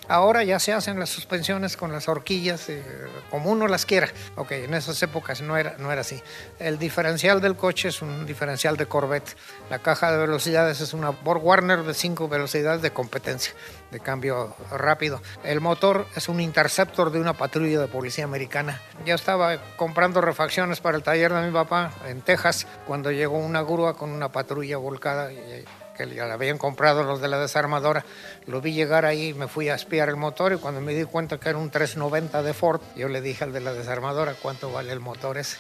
Ahora 0.08 0.44
ya 0.44 0.60
se 0.60 0.72
hacen 0.74 1.00
las 1.00 1.10
suspensiones 1.10 1.78
con 1.78 1.92
las 1.92 2.08
horquillas, 2.08 2.70
eh, 2.70 2.84
como 3.32 3.50
uno 3.52 3.68
las 3.68 3.86
quiera. 3.86 4.08
Ok, 4.36 4.52
en 4.52 4.74
esas 4.74 5.02
épocas 5.02 5.42
no 5.42 5.58
era, 5.58 5.76
no 5.80 5.92
era 5.92 6.02
así. 6.02 6.22
El 6.60 6.78
diferencial 6.78 7.42
del 7.42 7.56
coche 7.56 7.90
es 7.90 8.02
un 8.02 8.26
diferencial 8.26 8.78
de 8.78 8.86
Corvette. 8.86 9.36
La 9.70 9.80
caja 9.80 10.12
de 10.12 10.18
velocidades 10.18 10.80
es 10.82 10.94
una 10.94 11.10
Borg 11.10 11.44
Warner 11.44 11.84
de 11.84 11.94
5 11.94 12.28
velocidades 12.28 12.82
de 12.82 12.92
competencia, 12.92 13.54
de 13.92 14.00
cambio 14.00 14.56
rápido. 14.72 15.22
El 15.44 15.60
motor 15.62 16.06
es 16.16 16.30
un 16.30 16.40
Interceptor 16.40 17.12
de 17.12 17.20
una 17.20 17.34
patrulla 17.34 17.80
de 17.82 17.88
policía 17.88 18.26
americana. 18.26 18.82
Yo 19.06 19.16
estaba 19.16 19.58
comprando 19.76 20.22
refacciones 20.22 20.80
para 20.82 20.98
el 20.98 21.04
taller 21.04 21.34
de 21.34 21.42
mi 21.48 21.52
papá 21.52 21.92
en 22.08 22.22
Texas 22.22 22.68
cuando 22.86 23.12
llegó 23.12 23.38
una 23.38 23.62
grúa 23.64 23.96
con 23.96 24.12
una 24.12 24.32
patrulla 24.32 24.78
volcada. 24.78 25.32
y- 25.34 25.66
que 25.96 26.08
ya 26.14 26.26
la 26.26 26.36
habían 26.36 26.58
comprado 26.58 27.04
los 27.04 27.22
de 27.22 27.28
la 27.28 27.40
desarmadora. 27.40 28.06
Lo 28.46 28.62
vi 28.62 28.74
llegar 28.74 29.06
ahí, 29.06 29.34
me 29.34 29.48
fui 29.48 29.70
a 29.70 29.76
espiar 29.76 30.10
el 30.10 30.16
motor 30.16 30.54
y 30.54 30.58
cuando 30.58 30.82
me 30.82 30.94
di 30.94 31.06
cuenta 31.06 31.40
que 31.40 31.50
era 31.50 31.58
un 31.58 31.70
390 31.70 32.44
de 32.44 32.54
Ford, 32.54 32.82
yo 32.96 33.08
le 33.08 33.22
dije 33.22 33.44
al 33.44 33.54
de 33.54 33.62
la 33.62 33.74
desarmadora 33.74 34.36
cuánto 34.42 34.72
vale 34.72 34.92
el 34.92 35.00
motor 35.00 35.38
ese. 35.38 35.58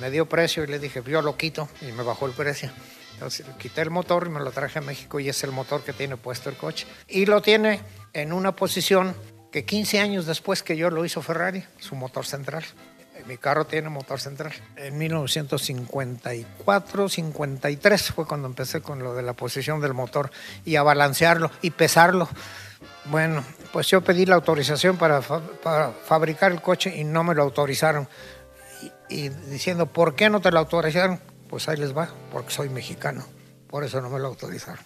Me 0.00 0.10
dio 0.10 0.26
precio 0.28 0.64
y 0.64 0.66
le 0.66 0.78
dije, 0.78 1.02
yo 1.06 1.22
lo 1.22 1.36
quito 1.36 1.68
y 1.80 1.92
me 1.92 2.02
bajó 2.02 2.26
el 2.26 2.32
precio. 2.32 2.70
Entonces 3.14 3.46
quité 3.58 3.80
el 3.80 3.90
motor 3.90 4.26
y 4.26 4.30
me 4.30 4.40
lo 4.40 4.52
traje 4.52 4.78
a 4.78 4.82
México 4.82 5.18
y 5.18 5.28
es 5.28 5.42
el 5.42 5.50
motor 5.50 5.82
que 5.82 5.92
tiene 5.92 6.16
puesto 6.16 6.50
el 6.50 6.56
coche. 6.56 6.86
Y 7.08 7.26
lo 7.26 7.42
tiene 7.42 7.80
en 8.12 8.32
una 8.32 8.54
posición 8.54 9.14
que 9.50 9.64
15 9.64 10.00
años 10.00 10.26
después 10.26 10.62
que 10.62 10.76
yo 10.76 10.90
lo 10.90 11.04
hizo 11.04 11.22
Ferrari, 11.22 11.64
su 11.78 11.96
motor 11.96 12.26
central. 12.26 12.64
Mi 13.28 13.36
carro 13.36 13.66
tiene 13.66 13.90
motor 13.90 14.18
central. 14.20 14.52
En 14.76 14.96
1954, 14.96 17.08
53 17.10 18.12
fue 18.12 18.26
cuando 18.26 18.48
empecé 18.48 18.80
con 18.80 19.00
lo 19.00 19.14
de 19.14 19.22
la 19.22 19.34
posición 19.34 19.80
del 19.82 19.92
motor 19.94 20.30
y 20.64 20.76
a 20.76 20.82
balancearlo 20.82 21.50
y 21.60 21.70
pesarlo. 21.70 22.26
Bueno, 23.04 23.44
pues 23.72 23.86
yo 23.88 24.00
pedí 24.00 24.24
la 24.24 24.36
autorización 24.36 24.96
para, 24.96 25.20
fa- 25.20 25.42
para 25.62 25.90
fabricar 25.90 26.52
el 26.52 26.62
coche 26.62 26.96
y 26.96 27.04
no 27.04 27.22
me 27.22 27.34
lo 27.34 27.42
autorizaron. 27.42 28.08
Y, 29.10 29.24
y 29.26 29.28
diciendo, 29.28 29.84
¿por 29.86 30.14
qué 30.14 30.30
no 30.30 30.40
te 30.40 30.50
lo 30.50 30.58
autorizaron? 30.60 31.20
Pues 31.50 31.68
ahí 31.68 31.76
les 31.76 31.94
va, 31.96 32.08
porque 32.32 32.50
soy 32.50 32.70
mexicano. 32.70 33.24
Por 33.68 33.84
eso 33.84 34.00
no 34.00 34.08
me 34.08 34.18
lo 34.18 34.28
autorizaron. 34.28 34.80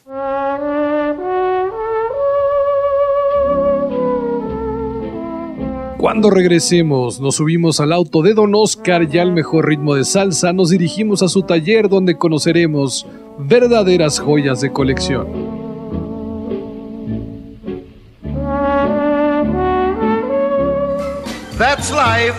Cuando 6.03 6.31
regresemos, 6.31 7.21
nos 7.21 7.37
subimos 7.37 7.79
al 7.79 7.93
auto 7.93 8.23
de 8.23 8.35
Don 8.35 8.53
Oscar 8.57 9.07
y 9.09 9.19
al 9.21 9.31
mejor 9.31 9.69
ritmo 9.69 9.95
de 9.95 10.05
salsa, 10.05 10.53
nos 10.53 10.71
dirigimos 10.71 11.23
a 11.23 11.29
su 11.29 11.45
taller 11.45 11.89
donde 11.89 12.19
conoceremos 12.19 13.07
verdaderas 13.39 14.19
joyas 14.19 14.61
de 14.61 14.73
colección. 14.73 15.29
That's 21.57 21.93
life. 21.93 22.35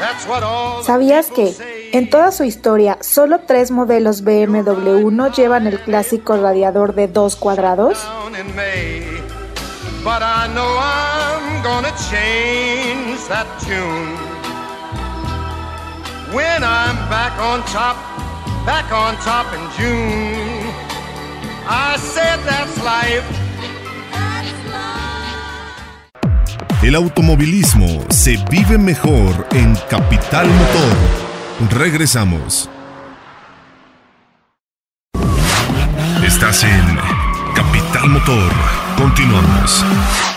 That's 0.00 0.26
what 0.26 0.42
all 0.42 0.78
the 0.78 0.86
¿Sabías 0.86 1.30
que 1.30 1.52
en 1.92 2.08
toda 2.08 2.32
su 2.32 2.44
historia 2.44 2.96
solo 3.02 3.40
tres 3.46 3.70
modelos 3.70 4.24
BMW 4.24 5.10
no 5.10 5.30
llevan 5.30 5.66
el 5.66 5.80
clásico 5.80 6.38
radiador 6.38 6.94
de 6.94 7.08
dos 7.08 7.36
cuadrados? 7.36 7.98
But 10.06 10.22
I 10.22 10.46
know 10.54 11.15
gonna 11.66 11.94
change 12.10 13.18
that 13.26 13.48
tune. 13.66 14.14
When 16.32 16.62
I'm 16.62 16.96
back 17.10 17.34
on 17.40 17.58
top, 17.76 17.96
back 18.64 18.86
on 18.92 19.16
top 19.30 19.46
in 19.56 19.64
June. 19.76 20.70
I 21.66 21.96
said 21.98 22.38
that's 22.46 22.76
life. 22.84 23.26
El 26.82 26.94
automovilismo 26.94 28.04
se 28.10 28.36
vive 28.48 28.78
mejor 28.78 29.48
en 29.50 29.74
Capital 29.90 30.46
Motor. 30.46 31.78
Regresamos. 31.80 32.70
Estás 36.24 36.62
en 36.62 36.86
Capital 37.56 38.08
Motor. 38.10 38.52
Continuamos. 38.96 40.35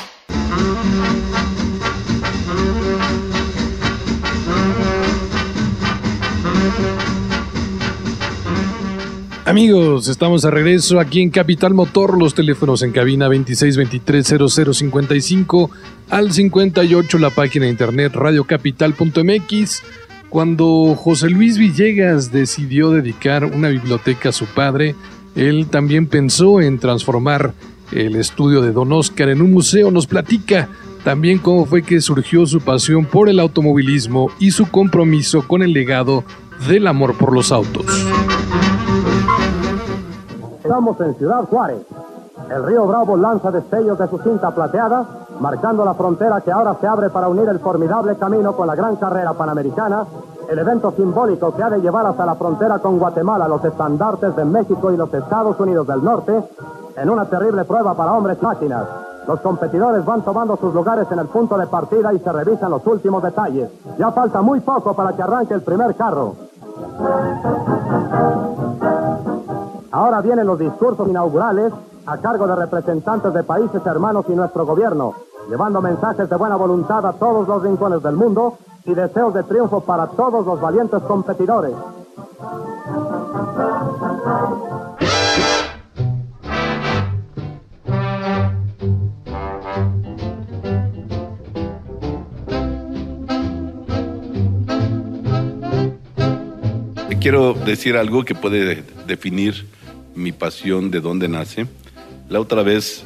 Amigos, 9.49 10.07
estamos 10.07 10.43
de 10.43 10.51
regreso 10.51 10.99
aquí 10.99 11.23
en 11.23 11.31
Capital 11.31 11.73
Motor, 11.73 12.19
los 12.19 12.35
teléfonos 12.35 12.83
en 12.83 12.91
cabina 12.91 13.27
26230055 13.29 15.71
al 16.12 16.31
58, 16.31 17.17
la 17.17 17.31
página 17.31 17.65
de 17.65 17.71
internet 17.71 18.13
radiocapital.mx. 18.13 19.81
Cuando 20.29 20.93
José 20.95 21.31
Luis 21.31 21.57
Villegas 21.57 22.31
decidió 22.31 22.91
dedicar 22.91 23.43
una 23.43 23.69
biblioteca 23.69 24.29
a 24.29 24.33
su 24.33 24.45
padre, 24.45 24.93
él 25.35 25.65
también 25.65 26.05
pensó 26.05 26.62
en 26.62 26.77
transformar 26.77 27.55
el 27.91 28.17
estudio 28.17 28.62
de 28.62 28.71
Don 28.71 28.93
Oscar 28.93 29.29
en 29.29 29.41
un 29.41 29.51
museo. 29.51 29.89
Nos 29.89 30.05
platica 30.05 30.69
también 31.03 31.39
cómo 31.39 31.65
fue 31.65 31.81
que 31.81 32.01
surgió 32.01 32.45
su 32.45 32.62
pasión 32.62 33.05
por 33.05 33.29
el 33.29 33.39
automovilismo 33.39 34.29
y 34.38 34.51
su 34.51 34.69
compromiso 34.69 35.47
con 35.47 35.63
el 35.63 35.73
legado 35.73 36.23
del 36.67 36.85
amor 36.85 37.17
por 37.17 37.33
los 37.33 37.51
autos. 37.51 37.88
Estamos 40.69 41.01
en 41.01 41.15
Ciudad 41.15 41.45
Juárez. 41.49 41.84
El 42.47 42.63
río 42.63 42.86
Bravo 42.86 43.17
lanza 43.17 43.49
destellos 43.49 43.97
de 43.97 44.08
su 44.08 44.19
cinta 44.19 44.51
plateada, 44.51 45.03
marcando 45.39 45.84
la 45.84 45.95
frontera 45.95 46.41
que 46.41 46.51
ahora 46.51 46.75
se 46.79 46.86
abre 46.86 47.10
para 47.10 47.27
unir 47.27 47.49
el 47.49 47.58
formidable 47.58 48.15
camino 48.17 48.55
con 48.55 48.67
la 48.67 48.75
gran 48.75 48.95
carrera 48.97 49.34
panamericana, 49.34 50.05
el 50.47 50.60
evento 50.60 50.91
simbólico 50.91 51.55
que 51.55 51.63
ha 51.63 51.71
de 51.71 51.82
llevar 51.82 52.05
hasta 52.05 52.23
la 52.23 52.36
frontera 52.36 52.77
con 52.77 52.99
Guatemala 52.99 53.47
los 53.47 53.65
estandartes 53.65 54.36
de 54.36 54.45
México 54.45 54.91
y 54.91 54.97
los 54.97 55.12
Estados 55.12 55.60
Unidos 55.60 55.88
del 55.88 56.03
Norte, 56.03 56.39
en 56.97 57.10
una 57.10 57.25
terrible 57.25 57.65
prueba 57.65 57.95
para 57.95 58.13
hombres 58.13 58.39
máquinas. 58.39 58.86
Los 59.27 59.39
competidores 59.41 60.05
van 60.05 60.21
tomando 60.21 60.55
sus 60.55 60.71
lugares 60.71 61.08
en 61.10 61.17
el 61.17 61.29
punto 61.29 61.58
de 61.58 61.65
partida 61.65 62.13
y 62.13 62.19
se 62.19 62.32
revisan 62.32 62.69
los 62.69 62.86
últimos 62.86 63.23
detalles. 63.23 63.71
Ya 63.97 64.12
falta 64.12 64.43
muy 64.43 64.60
poco 64.60 64.93
para 64.93 65.13
que 65.13 65.23
arranque 65.23 65.55
el 65.55 65.63
primer 65.63 65.95
carro. 65.95 66.36
Ahora 69.99 70.21
vienen 70.21 70.47
los 70.47 70.57
discursos 70.57 71.09
inaugurales 71.09 71.73
a 72.05 72.17
cargo 72.19 72.47
de 72.47 72.55
representantes 72.55 73.33
de 73.33 73.43
países 73.43 73.85
hermanos 73.85 74.23
y 74.29 74.31
nuestro 74.31 74.65
gobierno, 74.65 75.13
llevando 75.49 75.81
mensajes 75.81 76.29
de 76.29 76.38
buena 76.38 76.55
voluntad 76.55 77.05
a 77.05 77.12
todos 77.12 77.45
los 77.45 77.62
rincones 77.62 78.01
del 78.01 78.15
mundo 78.15 78.57
y 78.85 78.93
deseos 78.93 79.33
de 79.33 79.43
triunfo 79.43 79.81
para 79.81 80.07
todos 80.07 80.45
los 80.45 80.62
valientes 80.62 81.03
competidores. 81.03 81.73
Quiero 97.19 97.53
decir 97.53 97.97
algo 97.97 98.23
que 98.23 98.33
puede 98.33 98.85
definir 99.05 99.67
mi 100.20 100.32
pasión 100.32 100.91
de 100.91 100.99
dónde 101.01 101.28
nace. 101.28 101.65
La 102.30 102.39
otra 102.39 102.61
vez, 102.61 103.03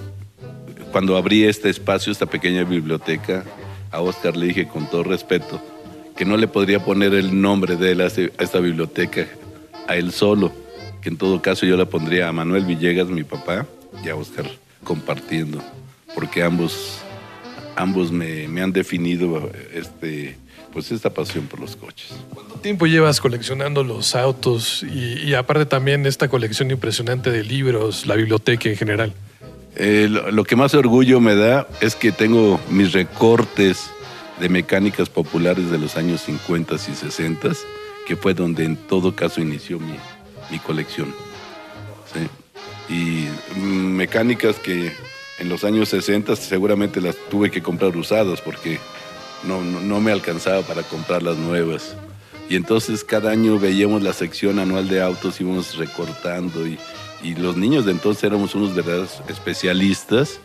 cuando 0.92 1.16
abrí 1.16 1.44
este 1.46 1.70
espacio, 1.70 2.12
esta 2.12 2.26
pequeña 2.26 2.64
biblioteca, 2.64 3.44
a 3.92 4.02
Oscar 4.02 4.36
le 4.36 4.48
dije 4.48 4.68
con 4.68 4.90
todo 4.90 5.04
respeto 5.04 5.62
que 6.18 6.26
no 6.26 6.38
le 6.38 6.48
podría 6.48 6.84
poner 6.84 7.14
el 7.16 7.42
nombre 7.42 7.76
de 7.76 7.92
él 7.94 8.02
a, 8.02 8.06
este- 8.06 8.32
esta 8.40 8.60
biblioteca, 8.60 9.28
a 9.88 9.96
él 9.96 10.12
solo, 10.12 10.52
que 11.02 11.10
en 11.10 11.18
todo 11.18 11.42
caso 11.42 11.66
yo 11.66 11.76
la 11.76 11.86
pondría 11.86 12.28
a 12.28 12.32
Manuel 12.32 12.66
Villegas, 12.66 13.08
mi 13.08 13.24
papá, 13.24 13.66
y 14.04 14.10
a 14.10 14.16
Oscar 14.16 14.46
compartiendo, 14.84 15.60
porque 16.14 16.44
ambos, 16.44 17.00
ambos 17.76 18.12
me, 18.12 18.48
me 18.48 18.62
han 18.62 18.72
definido 18.72 19.50
este, 19.74 20.38
pues 20.74 20.92
esta 20.92 21.14
pasión 21.14 21.46
por 21.46 21.60
los 21.60 21.76
coches. 21.76 22.12
¿Cuánto 22.34 22.56
tiempo 22.56 22.88
llevas 22.88 23.22
coleccionando 23.22 23.84
los 23.84 24.16
autos 24.16 24.84
y, 24.84 25.22
y 25.24 25.34
aparte 25.36 25.66
también 25.66 26.06
esta 26.06 26.28
colección 26.28 26.72
impresionante 26.72 27.32
de 27.32 27.44
libros, 27.44 28.08
la 28.08 28.16
biblioteca 28.16 28.70
en 28.70 28.76
general? 28.76 29.14
Eh, 29.76 30.08
lo, 30.10 30.32
lo 30.32 30.44
que 30.44 30.56
más 30.56 30.74
orgullo 30.74 31.20
me 31.20 31.36
da 31.36 31.68
es 31.82 31.96
que 31.96 32.12
tengo 32.12 32.60
mis 32.70 32.92
recortes 32.92 33.90
de 34.40 34.50
mecánicas 34.50 35.10
populares 35.10 35.70
de 35.70 35.78
los 35.78 35.96
años 35.96 36.22
50 36.22 36.76
y 36.76 36.96
60, 36.96 37.50
que 38.08 38.16
fue 38.16 38.34
donde 38.34 38.66
en 38.66 38.76
todo 38.76 39.16
caso 39.16 39.42
inició 39.42 39.80
mi, 39.80 39.96
mi 40.52 40.60
colección. 40.60 41.14
Sí. 42.14 42.28
Y 42.94 43.60
mm, 43.60 43.96
mecánicas 43.96 44.58
que 44.58 44.92
en 45.40 45.50
los 45.50 45.64
años 45.64 45.90
60 45.90 46.36
seguramente 46.36 47.02
las 47.02 47.16
tuve 47.30 47.50
que 47.50 47.62
comprar 47.62 47.96
usadas 47.96 48.42
porque 48.42 48.80
no, 49.48 49.62
no, 49.62 49.80
no 49.80 50.00
me 50.02 50.12
alcanzaba 50.12 50.62
para 50.62 50.84
comprar 50.84 51.24
las 51.24 51.38
nuevas. 51.38 51.96
Y 52.50 52.56
entonces 52.56 53.04
cada 53.04 53.32
año 53.32 53.58
veíamos 53.60 54.04
la 54.04 54.14
sección 54.14 54.60
anual 54.60 54.88
de 54.90 55.02
autos, 55.02 55.40
íbamos 55.42 55.78
recortando 55.78 56.68
y, 56.68 56.78
y 57.24 57.36
los 57.36 57.56
niños 57.56 57.86
de 57.86 57.92
entonces 57.92 58.24
éramos 58.24 58.54
unos 58.56 58.76
verdaderos 58.76 59.22
especialistas 59.30 60.40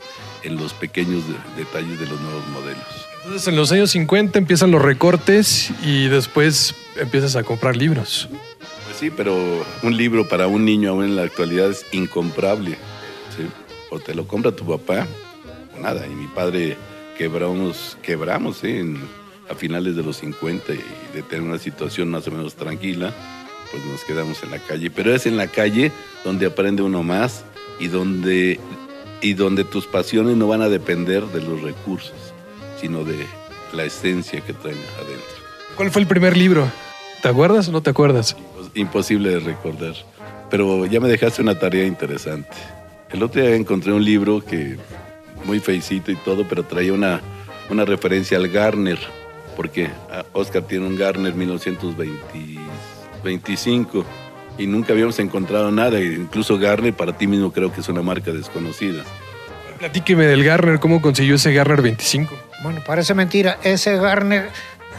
en 0.45 0.57
los 0.57 0.73
pequeños 0.75 1.23
de- 1.27 1.65
detalles 1.65 1.99
de 1.99 2.07
los 2.07 2.21
nuevos 2.21 2.47
modelos. 2.49 2.85
Entonces 3.25 3.49
en 3.49 3.57
los 3.57 3.73
años 3.73 3.91
50 3.91 4.39
empiezan 4.39 4.71
los 4.71 4.81
recortes 4.81 5.71
y 5.85 6.07
después 6.07 6.75
empiezas 6.97 7.35
a 7.37 7.43
comprar 7.43 7.77
libros. 7.77 8.29
Pues 8.31 8.97
sí, 8.99 9.11
pero 9.11 9.37
un 9.83 9.97
libro 9.97 10.29
para 10.29 10.47
un 10.47 10.65
niño 10.65 10.91
aún 10.91 11.05
en 11.05 11.17
la 11.17 11.23
actualidad 11.25 11.71
es 11.71 11.85
incomparable. 11.93 12.73
¿sí? 13.37 13.45
O 13.91 13.99
te 13.99 14.15
lo 14.15 14.27
compra 14.29 14.53
tu 14.53 14.65
papá, 14.65 15.07
o 15.77 15.81
nada. 15.81 16.07
Y 16.07 16.11
mi 16.11 16.27
padre 16.29 16.77
quebramos, 17.19 17.99
quebramos 18.03 18.59
¿sí? 18.59 18.69
En- 18.69 18.99
a 19.51 19.55
finales 19.55 19.97
de 19.97 20.03
los 20.03 20.19
50 20.19 20.75
y 20.75 20.81
de 21.15 21.23
tener 21.23 21.43
una 21.43 21.59
situación 21.59 22.11
más 22.11 22.27
o 22.29 22.31
menos 22.31 22.55
tranquila, 22.55 23.15
pues 23.71 23.83
nos 23.87 24.05
quedamos 24.05 24.43
en 24.43 24.51
la 24.51 24.59
calle. 24.59 24.91
Pero 24.91 25.15
es 25.15 25.25
en 25.27 25.37
la 25.39 25.47
calle 25.47 25.91
donde 26.25 26.47
aprende 26.47 26.83
uno 26.83 27.03
más 27.03 27.45
y 27.81 27.89
donde, 27.89 28.61
y 29.23 29.33
donde 29.35 29.65
tus 29.65 29.87
pasiones 29.87 30.37
no 30.37 30.47
van 30.49 30.61
a 30.63 30.69
depender 30.69 31.25
de 31.29 31.41
los 31.41 31.63
recursos, 31.63 32.13
sino 32.79 33.05
de 33.05 33.17
la 33.73 33.85
esencia 33.85 34.41
que 34.43 34.53
traen 34.53 34.77
adentro. 34.97 35.45
¿Cuál 35.77 35.91
fue 35.91 36.03
el 36.03 36.09
primer 36.09 36.37
libro? 36.37 36.71
¿Te 37.23 37.29
acuerdas 37.29 37.69
o 37.69 37.73
no 37.73 37.83
te 37.83 37.91
acuerdas? 37.91 38.37
imposible 38.75 39.31
de 39.31 39.41
recordar. 39.41 39.95
Pero 40.51 40.85
ya 40.87 41.01
me 41.01 41.09
dejaste 41.09 41.41
una 41.43 41.59
tarea 41.59 41.85
interesante. 41.87 42.51
El 43.11 43.23
otro 43.23 43.41
día 43.41 43.55
encontré 43.55 43.93
un 43.93 44.05
libro 44.05 44.45
que 44.45 44.77
muy 45.45 45.61
feicito 45.61 46.11
y 46.11 46.17
todo, 46.17 46.49
pero 46.49 46.65
traía 46.65 46.93
una, 46.93 47.21
una 47.71 47.85
referencia 47.85 48.37
al 48.39 48.49
Garner, 48.49 48.99
porque 49.57 49.91
ah, 50.11 50.25
Oscar 50.33 50.63
tiene 50.63 50.87
un 50.87 50.97
Garner 50.97 51.35
1925 51.35 54.05
y 54.59 54.67
nunca 54.67 54.93
habíamos 54.93 55.19
encontrado 55.19 55.71
nada. 55.71 55.99
e 55.99 56.15
Incluso 56.15 56.59
Garner 56.59 56.95
para 56.95 57.17
ti 57.17 57.27
mismo 57.27 57.53
creo 57.53 57.73
que 57.73 57.81
es 57.81 57.89
una 57.89 58.03
marca 58.03 58.33
desconocida. 58.33 59.05
Platíqueme 59.79 60.27
del 60.27 60.43
Garner, 60.43 60.81
¿cómo 60.81 61.01
consiguió 61.01 61.37
ese 61.37 61.53
Garner 61.53 61.83
25? 61.83 62.35
Bueno, 62.65 62.83
parece 62.85 63.15
mentira. 63.15 63.59
Ese 63.63 63.97
Garner, 63.97 64.49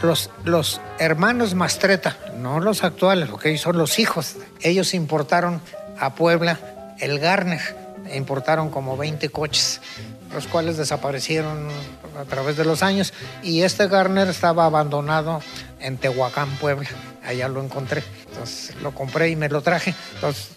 los, 0.02 0.30
los 0.44 0.80
hermanos 0.98 1.54
Mastreta, 1.54 2.16
no 2.38 2.60
los 2.60 2.82
actuales, 2.82 3.28
lo 3.28 3.36
que 3.36 3.58
son 3.58 3.76
los 3.76 3.98
hijos, 3.98 4.36
ellos 4.62 4.94
importaron 4.94 5.60
a 5.98 6.14
Puebla 6.14 6.58
el 6.98 7.18
Garner. 7.18 7.60
Importaron 8.14 8.70
como 8.70 8.96
20 8.96 9.28
coches, 9.28 9.82
los 10.32 10.46
cuales 10.46 10.76
desaparecieron 10.76 11.68
a 12.18 12.24
través 12.24 12.56
de 12.56 12.64
los 12.64 12.82
años. 12.82 13.12
Y 13.42 13.62
este 13.62 13.88
Garner 13.88 14.28
estaba 14.28 14.64
abandonado 14.64 15.40
en 15.80 15.96
Tehuacán, 15.96 16.48
Puebla. 16.56 16.88
Allá 17.24 17.48
lo 17.48 17.62
encontré. 17.62 18.02
Entonces 18.28 18.74
lo 18.82 18.92
compré 18.94 19.30
y 19.30 19.36
me 19.36 19.48
lo 19.48 19.62
traje. 19.62 19.94
Entonces 20.14 20.50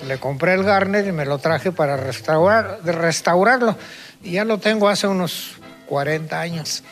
le, 0.00 0.06
le 0.06 0.18
compré 0.18 0.54
el 0.54 0.64
Garner 0.64 1.06
y 1.06 1.12
me 1.12 1.24
lo 1.24 1.38
traje 1.38 1.72
para 1.72 1.96
restaurar, 1.96 2.80
restaurarlo. 2.84 3.76
Y 4.22 4.32
ya 4.32 4.44
lo 4.44 4.58
tengo 4.58 4.88
hace 4.88 5.06
unos 5.06 5.52
40 5.86 6.40
años. 6.40 6.82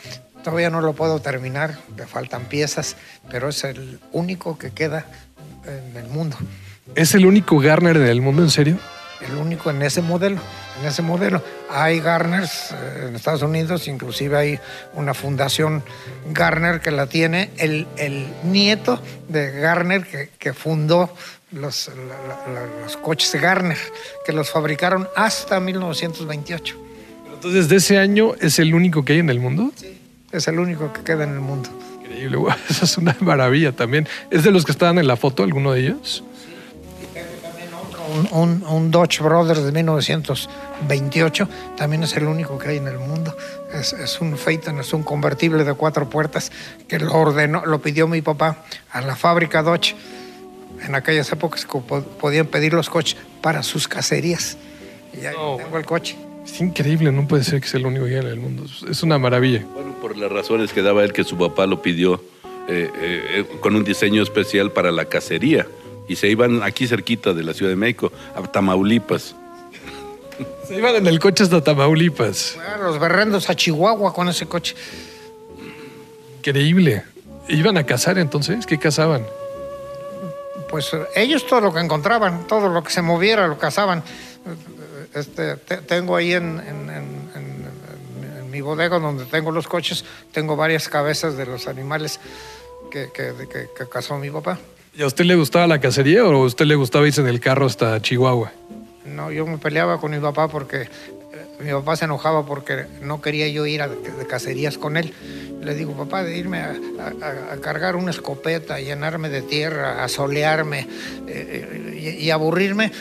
Todavía 0.43 0.69
no 0.69 0.81
lo 0.81 0.93
puedo 0.93 1.19
terminar, 1.19 1.77
le 1.97 2.07
faltan 2.07 2.45
piezas, 2.45 2.95
pero 3.29 3.49
es 3.49 3.63
el 3.63 3.99
único 4.13 4.57
que 4.57 4.71
queda 4.71 5.05
en 5.65 5.97
el 5.97 6.07
mundo. 6.07 6.37
¿Es 6.95 7.13
el 7.15 7.25
único 7.25 7.59
Garner 7.59 7.99
del 7.99 8.21
mundo, 8.21 8.43
en 8.43 8.49
serio? 8.49 8.79
El 9.19 9.35
único 9.35 9.69
en 9.69 9.81
ese 9.81 10.01
modelo. 10.01 10.39
En 10.81 10.85
ese 10.87 11.01
modelo. 11.01 11.41
Hay 11.71 11.99
Garners 11.99 12.71
eh, 12.71 13.05
en 13.09 13.15
Estados 13.15 13.41
Unidos, 13.41 13.87
inclusive 13.87 14.37
hay 14.37 14.59
una 14.93 15.13
fundación 15.13 15.83
Garner 16.31 16.81
que 16.81 16.91
la 16.91 17.07
tiene 17.07 17.49
el, 17.57 17.87
el 17.97 18.27
nieto 18.43 19.01
de 19.27 19.51
Garner 19.59 20.05
que, 20.05 20.29
que 20.37 20.53
fundó 20.53 21.09
los, 21.51 21.89
la- 21.89 22.53
la- 22.53 22.81
los 22.83 22.95
coches 22.97 23.33
Garner, 23.41 23.77
que 24.25 24.33
los 24.33 24.49
fabricaron 24.51 25.07
hasta 25.15 25.59
1928. 25.59 26.75
Entonces, 27.33 27.69
de 27.69 27.75
ese 27.77 27.97
año 27.97 28.33
es 28.39 28.59
el 28.59 28.73
único 28.75 29.03
que 29.05 29.13
hay 29.13 29.19
en 29.19 29.29
el 29.29 29.39
mundo. 29.39 29.71
Es 30.31 30.47
el 30.47 30.59
único 30.59 30.91
que 30.93 31.01
queda 31.03 31.23
en 31.23 31.33
el 31.33 31.39
mundo. 31.39 31.69
Increíble, 32.03 32.37
eso 32.69 32.85
es 32.85 32.97
una 32.97 33.15
maravilla 33.19 33.71
también. 33.71 34.07
¿Es 34.29 34.43
de 34.43 34.51
los 34.51 34.63
que 34.65 34.71
estaban 34.73 34.99
en 34.99 35.07
la 35.07 35.15
foto, 35.17 35.43
alguno 35.43 35.71
de 35.71 35.79
ellos? 35.81 36.23
Un, 38.07 38.27
un- 38.31 38.63
un 38.67 38.91
Dodge 38.91 39.21
Brothers 39.21 39.63
de 39.63 39.71
1928 39.71 41.47
también 41.75 42.03
es 42.03 42.15
el 42.15 42.25
único 42.25 42.57
que 42.57 42.69
hay 42.69 42.77
en 42.77 42.87
el 42.87 42.99
mundo. 42.99 43.35
Es, 43.73 43.93
es 43.93 44.21
un 44.21 44.37
Phaeton, 44.37 44.79
es 44.79 44.93
un 44.93 45.03
convertible 45.03 45.63
de 45.63 45.73
cuatro 45.73 46.09
puertas 46.09 46.51
que 46.87 46.99
lo 46.99 47.13
ordenó, 47.13 47.65
lo 47.65 47.79
pidió 47.81 48.07
mi 48.07 48.21
papá 48.21 48.63
a 48.91 49.01
la 49.01 49.15
fábrica 49.15 49.61
Dodge. 49.61 49.95
En 50.85 50.95
aquellas 50.95 51.31
épocas 51.31 51.65
podían 52.19 52.45
pedir 52.47 52.73
los 52.73 52.89
coches 52.89 53.17
para 53.41 53.63
sus 53.63 53.87
cacerías. 53.87 54.57
Y 55.13 55.21
ya 55.21 55.31
tengo 55.31 55.77
el 55.77 55.85
coche. 55.85 56.15
Es 56.45 56.61
increíble, 56.61 57.11
no 57.11 57.27
puede 57.27 57.43
ser 57.43 57.59
que 57.59 57.67
sea 57.67 57.79
el 57.79 57.87
único 57.87 58.05
que 58.05 58.11
hay 58.15 58.21
en 58.21 58.27
el 58.27 58.39
mundo. 58.39 58.63
Es 58.89 59.03
una 59.03 59.17
maravilla. 59.17 59.65
Bueno, 59.73 59.93
por 59.99 60.15
las 60.15 60.31
razones 60.31 60.71
que 60.71 60.81
daba 60.81 61.03
él 61.03 61.11
que 61.11 61.23
su 61.23 61.37
papá 61.37 61.65
lo 61.65 61.81
pidió 61.81 62.23
eh, 62.69 62.89
eh, 62.95 63.25
eh, 63.39 63.45
con 63.59 63.75
un 63.75 63.83
diseño 63.83 64.21
especial 64.23 64.71
para 64.71 64.91
la 64.91 65.05
cacería. 65.05 65.67
Y 66.07 66.15
se 66.15 66.27
iban 66.27 66.63
aquí 66.63 66.87
cerquita 66.87 67.33
de 67.33 67.43
la 67.43 67.53
Ciudad 67.53 67.71
de 67.71 67.75
México, 67.75 68.11
a 68.35 68.41
Tamaulipas. 68.43 69.35
Se 70.67 70.75
iban 70.77 70.95
en 70.95 71.07
el 71.07 71.19
coche 71.19 71.43
hasta 71.43 71.61
Tamaulipas. 71.63 72.51
Fueron 72.55 72.83
los 72.85 72.99
berrendos 72.99 73.49
a 73.49 73.55
Chihuahua 73.55 74.13
con 74.13 74.29
ese 74.29 74.45
coche. 74.45 74.75
Increíble. 76.39 77.03
¿Iban 77.49 77.77
a 77.77 77.85
cazar 77.85 78.17
entonces? 78.17 78.65
¿Qué 78.65 78.77
cazaban? 78.77 79.25
Pues 80.69 80.93
eh, 80.93 80.99
ellos 81.15 81.45
todo 81.47 81.61
lo 81.61 81.73
que 81.73 81.79
encontraban, 81.79 82.45
todo 82.47 82.69
lo 82.69 82.83
que 82.83 82.91
se 82.91 83.01
moviera 83.01 83.47
lo 83.47 83.57
cazaban. 83.57 84.03
Este, 85.13 85.55
te- 85.57 85.77
tengo 85.77 86.15
ahí 86.15 86.33
en, 86.33 86.59
en- 86.59 86.89
en- 86.89 87.31
en- 87.35 88.37
en 88.39 88.51
mi 88.51 88.61
bodega 88.61 88.99
donde 88.99 89.25
tengo 89.25 89.51
los 89.51 89.67
coches, 89.67 90.03
tengo 90.31 90.55
varias 90.55 90.89
cabezas 90.89 91.37
de 91.37 91.45
los 91.45 91.67
animales 91.67 92.19
que, 92.91 93.09
que- 93.13 93.31
de- 93.33 93.47
que- 93.47 93.69
que 93.77 93.89
cazó 93.89 94.17
mi 94.17 94.29
papá. 94.29 94.57
¿Y 94.97 95.03
a 95.03 95.05
usted 95.07 95.25
le 95.25 95.35
gustaba 95.35 95.67
la 95.67 95.79
cacería 95.79 96.25
o 96.25 96.33
a 96.33 96.45
usted 96.45 96.65
le 96.65 96.73
gustaba 96.75 97.05
irse 97.05 97.21
en 97.21 97.27
el 97.27 97.39
carro 97.39 97.67
hasta 97.67 98.01
Chihuahua? 98.01 98.51
No, 99.05 99.31
yo 99.31 99.45
me 99.45 99.59
peleaba 99.59 99.99
con 99.99 100.09
mi 100.11 100.17
papá 100.19 100.47
porque 100.47 100.81
eh, 100.83 100.87
mi 101.59 101.69
papá 101.71 101.95
se 101.95 102.05
enojaba 102.05 102.45
porque 102.47 102.85
no 103.03 103.21
quería 103.21 103.47
yo 103.47 103.67
ir 103.67 103.83
a, 103.83 103.87
de 103.89 104.25
cacerías 104.27 104.79
con 104.79 104.97
él. 104.97 105.13
Le 105.61 105.75
digo, 105.75 105.93
papá, 105.93 106.23
de 106.23 106.35
irme 106.35 106.59
a, 106.61 106.71
a- 106.71 107.57
cargar 107.61 107.95
una 107.95 108.09
escopeta, 108.09 108.75
a 108.75 108.79
llenarme 108.79 109.29
de 109.29 109.43
tierra, 109.43 110.03
a 110.03 110.07
solearme 110.07 110.87
eh, 111.27 111.27
eh, 111.27 112.17
y, 112.19 112.29
aburrirme. 112.31 112.91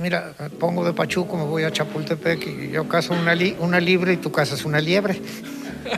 Mira, 0.00 0.32
pongo 0.58 0.86
de 0.86 0.94
Pachuco, 0.94 1.36
me 1.36 1.44
voy 1.44 1.64
a 1.64 1.70
Chapultepec 1.70 2.46
y 2.46 2.70
yo 2.70 2.88
cazo 2.88 3.12
una, 3.12 3.34
li- 3.34 3.56
libre 3.82 4.14
y 4.14 4.16
tú 4.16 4.32
cazas 4.32 4.64
una 4.64 4.80
liebre. 4.80 5.20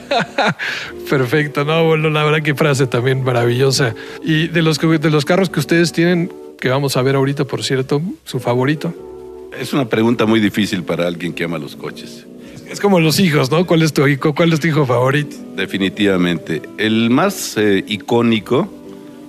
Perfecto, 1.11 1.65
no, 1.65 1.85
bueno, 1.85 2.11
la 2.11 2.25
verdad 2.25 2.43
que 2.43 2.55
frase 2.55 2.87
también 2.87 3.23
maravillosa. 3.23 3.95
Y 4.23 4.49
de 4.49 4.63
los, 4.63 4.79
de 4.79 5.11
los 5.11 5.25
carros 5.25 5.51
que 5.51 5.61
ustedes 5.61 5.93
tienen, 5.93 6.33
que 6.61 6.69
vamos 6.69 6.97
a 6.97 7.03
ver 7.03 7.17
ahorita, 7.17 7.45
por 7.45 7.63
cierto, 7.63 8.03
su 8.25 8.41
favorito. 8.41 8.95
Es 9.59 9.73
una 9.73 9.89
pregunta 9.89 10.27
muy 10.27 10.41
difícil 10.41 10.83
para 10.83 11.07
alguien 11.07 11.33
que 11.33 11.45
ama 11.45 11.59
los 11.59 11.77
coches. 11.77 12.27
Es 12.69 12.81
como 12.81 12.99
los 12.99 13.21
hijos, 13.21 13.51
¿no? 13.51 13.67
¿Cuál 13.67 13.83
es 13.83 13.93
tu 13.93 14.07
hijo? 14.07 14.35
¿Cuál 14.35 14.53
es 14.53 14.61
tu 14.61 14.67
hijo 14.67 14.85
favorito? 14.85 15.37
Definitivamente. 15.55 16.63
El 16.79 17.11
más 17.11 17.57
eh, 17.57 17.85
icónico 17.87 18.69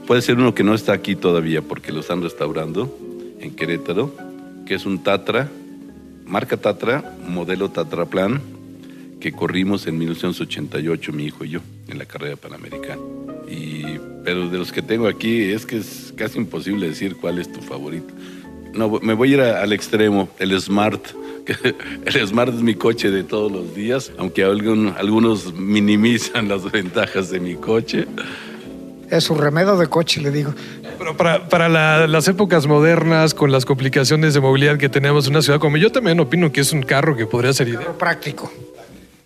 puede 0.08 0.22
ser 0.22 0.38
uno 0.38 0.56
que 0.56 0.64
no 0.64 0.74
está 0.74 0.94
aquí 0.94 1.16
todavía 1.16 1.62
porque 1.62 1.92
lo 1.92 2.00
están 2.00 2.24
restaurando 2.24 2.98
en 3.40 3.56
Querétaro, 3.56 4.16
que 4.66 4.76
es 4.76 4.86
un 4.86 5.04
Tatra, 5.04 5.50
marca 6.26 6.58
Tatra, 6.58 7.16
modelo 7.28 7.70
Tatraplan, 7.70 8.42
que 9.20 9.32
corrimos 9.32 9.88
en 9.88 9.98
1988 9.98 11.12
mi 11.14 11.26
hijo 11.26 11.46
y 11.46 11.50
yo 11.50 11.60
en 11.88 11.98
la 11.98 12.06
carrera 12.06 12.36
panamericana. 12.36 13.02
Y, 13.50 13.84
pero 14.24 14.50
de 14.50 14.58
los 14.58 14.72
que 14.72 14.82
tengo 14.82 15.08
aquí 15.08 15.42
es 15.52 15.66
que 15.66 15.78
es 15.78 16.14
casi 16.16 16.38
imposible 16.40 16.88
decir 16.90 17.16
cuál 17.16 17.40
es 17.40 17.52
tu 17.52 17.62
favorito. 17.62 18.14
No, 18.74 19.00
me 19.02 19.14
voy 19.14 19.32
a 19.32 19.34
ir 19.36 19.42
a- 19.42 19.62
al 19.62 19.72
extremo, 19.74 20.30
el 20.40 20.60
Smart. 20.60 21.02
que 21.46 21.56
El 22.06 22.28
Smart 22.28 22.54
es 22.54 22.62
mi 22.62 22.76
coche 22.76 23.10
de 23.12 23.24
todos 23.24 23.52
los 23.52 23.74
días, 23.76 24.12
aunque 24.18 24.44
algún- 24.44 24.94
algunos 24.98 25.54
minimizan 25.54 26.48
las 26.50 26.70
ventajas 26.72 27.30
de 27.30 27.40
mi 27.40 27.56
coche. 27.56 28.06
Es 29.10 29.24
su 29.26 29.36
remedio 29.36 29.78
de 29.78 29.88
coche, 29.88 30.20
le 30.22 30.32
digo. 30.32 30.54
Pero 30.98 31.16
para, 31.16 31.48
para 31.48 31.70
la- 31.70 32.08
las 32.08 32.28
épocas 32.28 32.66
modernas, 32.68 33.34
con 33.34 33.52
las 33.52 33.64
complicaciones 33.66 34.34
de 34.34 34.40
movilidad 34.42 34.78
que 34.78 34.90
tenemos 34.90 35.28
en 35.28 35.34
una 35.34 35.42
ciudad 35.44 35.60
como 35.60 35.78
yo 35.78 35.92
también 35.92 36.20
opino 36.20 36.52
que 36.52 36.62
es 36.62 36.74
un 36.74 36.82
carro 36.82 37.16
que 37.16 37.26
podría 37.28 37.54
ser 37.54 37.68
ideal. 37.70 37.96
Práctico. 38.00 38.52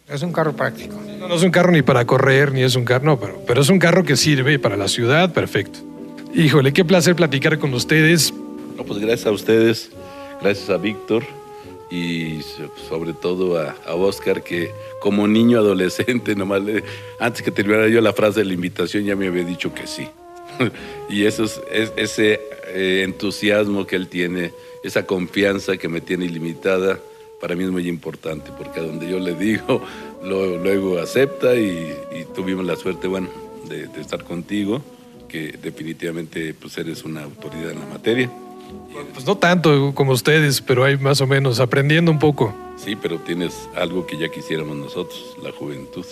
Es 0.09 0.21
un 0.23 0.31
carro 0.33 0.53
práctico. 0.53 0.95
No, 1.19 1.27
no 1.27 1.35
es 1.35 1.43
un 1.43 1.51
carro 1.51 1.71
ni 1.71 1.81
para 1.81 2.05
correr, 2.05 2.51
ni 2.51 2.63
es 2.63 2.75
un 2.75 2.85
carro, 2.85 3.05
no, 3.05 3.19
pero, 3.19 3.41
pero 3.45 3.61
es 3.61 3.69
un 3.69 3.79
carro 3.79 4.03
que 4.03 4.15
sirve 4.15 4.57
para 4.57 4.75
la 4.77 4.87
ciudad, 4.87 5.33
perfecto. 5.33 5.79
Híjole, 6.33 6.73
qué 6.73 6.83
placer 6.85 7.15
platicar 7.15 7.59
con 7.59 7.73
ustedes. 7.73 8.33
No, 8.75 8.83
pues 8.85 8.99
gracias 8.99 9.27
a 9.27 9.31
ustedes, 9.31 9.91
gracias 10.41 10.69
a 10.69 10.77
Víctor 10.77 11.23
y 11.91 12.41
so- 12.41 12.71
sobre 12.87 13.13
todo 13.13 13.59
a, 13.59 13.75
a 13.85 13.93
Oscar 13.95 14.43
que 14.43 14.71
como 14.99 15.27
niño 15.27 15.59
adolescente, 15.59 16.35
nomás 16.37 16.63
le- 16.63 16.83
antes 17.19 17.41
que 17.41 17.51
terminara 17.51 17.87
yo 17.89 18.01
la 18.01 18.13
frase 18.13 18.39
de 18.39 18.45
la 18.45 18.53
invitación 18.53 19.03
ya 19.05 19.15
me 19.15 19.27
había 19.27 19.43
dicho 19.43 19.73
que 19.73 19.85
sí. 19.85 20.07
y 21.09 21.25
eso 21.25 21.43
es, 21.43 21.61
es- 21.71 21.93
ese 21.97 22.39
eh, 22.73 23.01
entusiasmo 23.05 23.85
que 23.85 23.95
él 23.95 24.07
tiene, 24.07 24.53
esa 24.83 25.05
confianza 25.05 25.77
que 25.77 25.87
me 25.89 26.01
tiene 26.01 26.25
ilimitada, 26.25 26.99
para 27.41 27.55
mí 27.55 27.63
es 27.63 27.69
muy 27.71 27.87
importante, 27.87 28.51
porque 28.57 28.79
a 28.79 28.83
donde 28.83 29.09
yo 29.09 29.19
le 29.19 29.33
digo, 29.35 29.81
lo- 30.23 30.57
luego 30.57 30.99
acepta 30.99 31.55
y, 31.55 31.93
y 32.11 32.25
tuvimos 32.35 32.65
la 32.65 32.75
suerte, 32.75 33.07
bueno, 33.07 33.29
de, 33.67 33.87
de 33.87 34.01
estar 34.01 34.23
contigo, 34.23 34.81
que 35.27 35.57
definitivamente 35.61 36.53
pues 36.53 36.77
eres 36.77 37.03
una 37.03 37.23
autoridad 37.23 37.71
en 37.71 37.79
la 37.79 37.85
materia. 37.85 38.29
Pues 39.13 39.25
no 39.25 39.35
tanto 39.37 39.93
como 39.95 40.11
ustedes, 40.11 40.61
pero 40.61 40.83
hay 40.83 40.97
más 40.97 41.21
o 41.21 41.27
menos 41.27 41.59
aprendiendo 41.59 42.11
un 42.11 42.19
poco. 42.19 42.53
Sí, 42.77 42.95
pero 42.95 43.17
tienes 43.19 43.67
algo 43.75 44.05
que 44.05 44.17
ya 44.17 44.29
quisiéramos 44.29 44.75
nosotros, 44.77 45.35
la 45.43 45.51
juventud. 45.51 46.05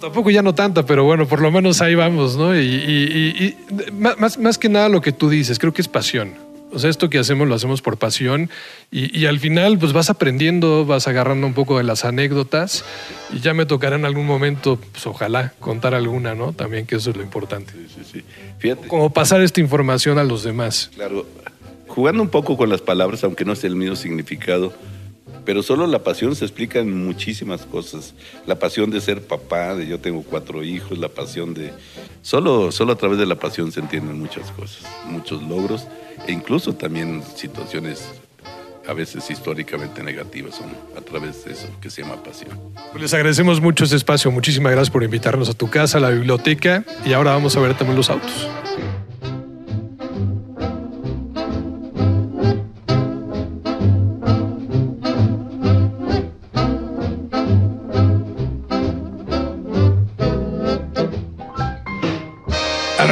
Tampoco 0.00 0.30
ya 0.30 0.40
no 0.42 0.54
tanta, 0.54 0.86
pero 0.86 1.04
bueno, 1.04 1.26
por 1.26 1.40
lo 1.42 1.50
menos 1.50 1.80
ahí 1.82 1.94
vamos, 1.94 2.36
¿no? 2.36 2.56
Y, 2.58 2.60
y- 2.64 3.44
y- 3.44 3.92
más, 3.92 4.38
más 4.38 4.56
que 4.58 4.68
nada 4.68 4.88
lo 4.88 5.00
que 5.00 5.12
tú 5.12 5.28
dices, 5.28 5.58
creo 5.58 5.72
que 5.74 5.82
es 5.82 5.88
pasión. 5.88 6.34
O 6.72 6.78
sea, 6.78 6.88
esto 6.90 7.10
que 7.10 7.18
hacemos 7.18 7.48
lo 7.48 7.54
hacemos 7.54 7.82
por 7.82 7.96
pasión 7.98 8.48
y, 8.90 9.16
y 9.18 9.26
al 9.26 9.38
final 9.40 9.78
pues 9.78 9.92
vas 9.92 10.08
aprendiendo, 10.10 10.86
vas 10.86 11.08
agarrando 11.08 11.46
un 11.46 11.54
poco 11.54 11.78
de 11.78 11.84
las 11.84 12.04
anécdotas 12.04 12.84
y 13.32 13.40
ya 13.40 13.54
me 13.54 13.66
tocará 13.66 13.96
en 13.96 14.04
algún 14.04 14.26
momento, 14.26 14.78
pues 14.92 15.06
ojalá, 15.06 15.52
contar 15.58 15.94
alguna, 15.94 16.34
¿no? 16.34 16.52
También 16.52 16.86
que 16.86 16.96
eso 16.96 17.10
es 17.10 17.16
lo 17.16 17.22
importante. 17.22 17.72
Sí, 17.72 17.86
sí, 17.96 18.10
sí. 18.12 18.24
Fíjate, 18.58 18.86
Como 18.88 19.10
pasar 19.12 19.40
esta 19.40 19.60
información 19.60 20.18
a 20.18 20.24
los 20.24 20.44
demás. 20.44 20.90
claro, 20.94 21.26
jugando 21.88 22.22
un 22.22 22.28
poco 22.28 22.56
con 22.56 22.68
las 22.68 22.80
palabras, 22.80 23.24
aunque 23.24 23.44
no 23.44 23.56
sea 23.56 23.68
el 23.68 23.76
mismo 23.76 23.96
significado, 23.96 24.72
pero 25.44 25.62
solo 25.62 25.86
la 25.88 26.04
pasión 26.04 26.36
se 26.36 26.44
explica 26.44 26.78
en 26.78 27.04
muchísimas 27.04 27.62
cosas. 27.66 28.14
La 28.46 28.58
pasión 28.58 28.90
de 28.90 29.00
ser 29.00 29.22
papá, 29.22 29.74
de 29.74 29.86
yo 29.88 29.98
tengo 29.98 30.22
cuatro 30.22 30.62
hijos, 30.62 30.98
la 30.98 31.08
pasión 31.08 31.54
de... 31.54 31.72
Solo, 32.22 32.70
solo 32.70 32.92
a 32.92 32.96
través 32.96 33.18
de 33.18 33.26
la 33.26 33.36
pasión 33.36 33.72
se 33.72 33.80
entienden 33.80 34.20
muchas 34.20 34.50
cosas, 34.52 34.84
muchos 35.06 35.42
logros 35.42 35.86
e 36.26 36.32
incluso 36.32 36.74
también 36.74 37.22
situaciones 37.36 38.08
a 38.86 38.92
veces 38.92 39.30
históricamente 39.30 40.02
negativas 40.02 40.56
son 40.56 40.68
a 40.96 41.00
través 41.00 41.44
de 41.44 41.52
eso 41.52 41.68
que 41.80 41.90
se 41.90 42.02
llama 42.02 42.22
pasión. 42.22 42.58
Pues 42.90 43.02
les 43.02 43.14
agradecemos 43.14 43.60
mucho 43.60 43.84
este 43.84 43.96
espacio. 43.96 44.30
Muchísimas 44.30 44.72
gracias 44.72 44.90
por 44.90 45.04
invitarnos 45.04 45.48
a 45.48 45.54
tu 45.54 45.68
casa, 45.68 45.98
a 45.98 46.00
la 46.00 46.10
biblioteca 46.10 46.84
y 47.04 47.12
ahora 47.12 47.32
vamos 47.32 47.56
a 47.56 47.60
ver 47.60 47.76
también 47.76 47.96
los 47.96 48.10
autos. 48.10 48.48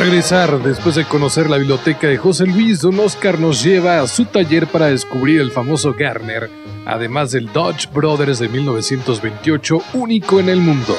Regresar, 0.09 0.63
después 0.63 0.95
de 0.95 1.05
conocer 1.05 1.51
la 1.51 1.59
biblioteca 1.59 2.07
de 2.07 2.17
José 2.17 2.47
Luis, 2.47 2.81
Don 2.81 2.99
Oscar 2.99 3.39
nos 3.39 3.63
lleva 3.63 4.01
a 4.01 4.07
su 4.07 4.25
taller 4.25 4.67
para 4.67 4.87
descubrir 4.87 5.39
el 5.39 5.53
famoso 5.53 5.93
Garner, 5.93 6.49
además 6.87 7.33
del 7.33 7.53
Dodge 7.53 7.91
Brothers 7.93 8.39
de 8.39 8.49
1928, 8.49 9.83
único 9.93 10.41
en 10.41 10.49
el 10.49 10.61
mundo. 10.61 10.97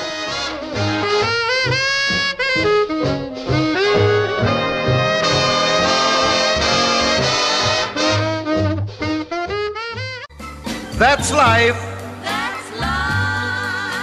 That's 10.99 11.31
life. 11.31 11.79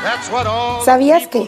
That's 0.02 0.28
what 0.32 0.46
all 0.48 0.84
¿Sabías 0.84 1.28
que. 1.28 1.46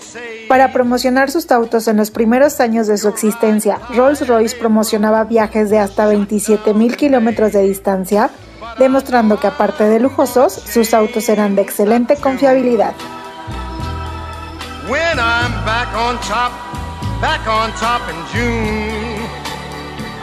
Para 0.48 0.72
promocionar 0.72 1.30
sus 1.30 1.50
autos 1.50 1.86
en 1.88 1.98
los 1.98 2.10
primeros 2.10 2.58
años 2.60 2.86
de 2.86 2.96
su 2.96 3.08
existencia, 3.08 3.78
Rolls-Royce 3.94 4.56
promocionaba 4.58 5.24
viajes 5.24 5.68
de 5.68 5.78
hasta 5.78 6.06
27 6.06 6.72
mil 6.74 6.96
kilómetros 6.96 7.52
de 7.52 7.62
distancia, 7.62 8.30
demostrando 8.78 9.38
que 9.38 9.46
aparte 9.46 9.84
de 9.84 10.00
lujosos, 10.00 10.52
sus 10.52 10.94
autos 10.94 11.28
eran 11.28 11.54
de 11.54 11.62
excelente 11.62 12.16
confiabilidad? 12.16 12.94
When 14.88 15.18
I'm 15.18 15.52
back 15.66 15.94
on 15.94 16.18
top, 16.22 16.52
back 17.20 17.46
on 17.46 17.70
top 17.72 18.00
in 18.08 18.16
June, 18.32 19.28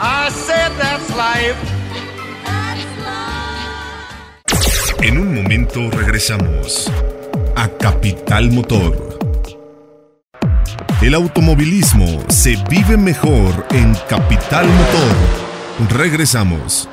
I 0.01 0.29
said 0.31 0.71
that's 0.79 1.09
life. 1.11 1.55
En 5.03 5.19
un 5.19 5.35
momento 5.35 5.91
regresamos 5.91 6.91
a 7.55 7.69
Capital 7.77 8.49
Motor. 8.49 9.15
El 11.01 11.13
automovilismo 11.13 12.23
se 12.29 12.55
vive 12.69 12.97
mejor 12.97 13.67
en 13.71 13.93
Capital 14.09 14.65
Motor. 14.67 15.97
Regresamos. 15.97 16.89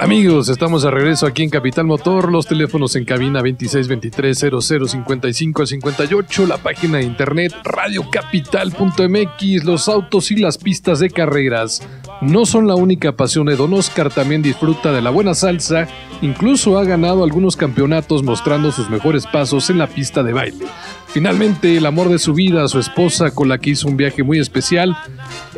Amigos, 0.00 0.48
estamos 0.48 0.82
de 0.82 0.90
regreso 0.90 1.26
aquí 1.26 1.42
en 1.42 1.50
Capital 1.50 1.84
Motor. 1.84 2.32
Los 2.32 2.46
teléfonos 2.46 2.96
en 2.96 3.04
cabina 3.04 3.42
2623-0055 3.42 5.60
al 5.60 5.66
58. 5.66 6.46
La 6.46 6.56
página 6.56 6.96
de 6.96 7.04
internet 7.04 7.54
radiocapital.mx. 7.62 9.64
Los 9.64 9.90
autos 9.90 10.30
y 10.30 10.36
las 10.36 10.56
pistas 10.56 11.00
de 11.00 11.10
carreras 11.10 11.86
no 12.22 12.46
son 12.46 12.66
la 12.66 12.76
única 12.76 13.12
pasión 13.12 13.44
de 13.44 13.56
Don 13.56 13.74
Oscar. 13.74 14.10
También 14.10 14.40
disfruta 14.40 14.90
de 14.90 15.02
la 15.02 15.10
buena 15.10 15.34
salsa. 15.34 15.86
Incluso 16.22 16.78
ha 16.78 16.84
ganado 16.84 17.22
algunos 17.22 17.56
campeonatos 17.56 18.22
mostrando 18.22 18.72
sus 18.72 18.88
mejores 18.88 19.26
pasos 19.26 19.68
en 19.68 19.76
la 19.76 19.86
pista 19.86 20.22
de 20.22 20.32
baile. 20.32 20.64
Finalmente, 21.08 21.76
el 21.76 21.84
amor 21.84 22.08
de 22.08 22.18
su 22.18 22.32
vida, 22.32 22.66
su 22.68 22.78
esposa 22.78 23.32
con 23.32 23.50
la 23.50 23.58
que 23.58 23.68
hizo 23.70 23.88
un 23.88 23.96
viaje 23.98 24.22
muy 24.22 24.38
especial, 24.38 24.96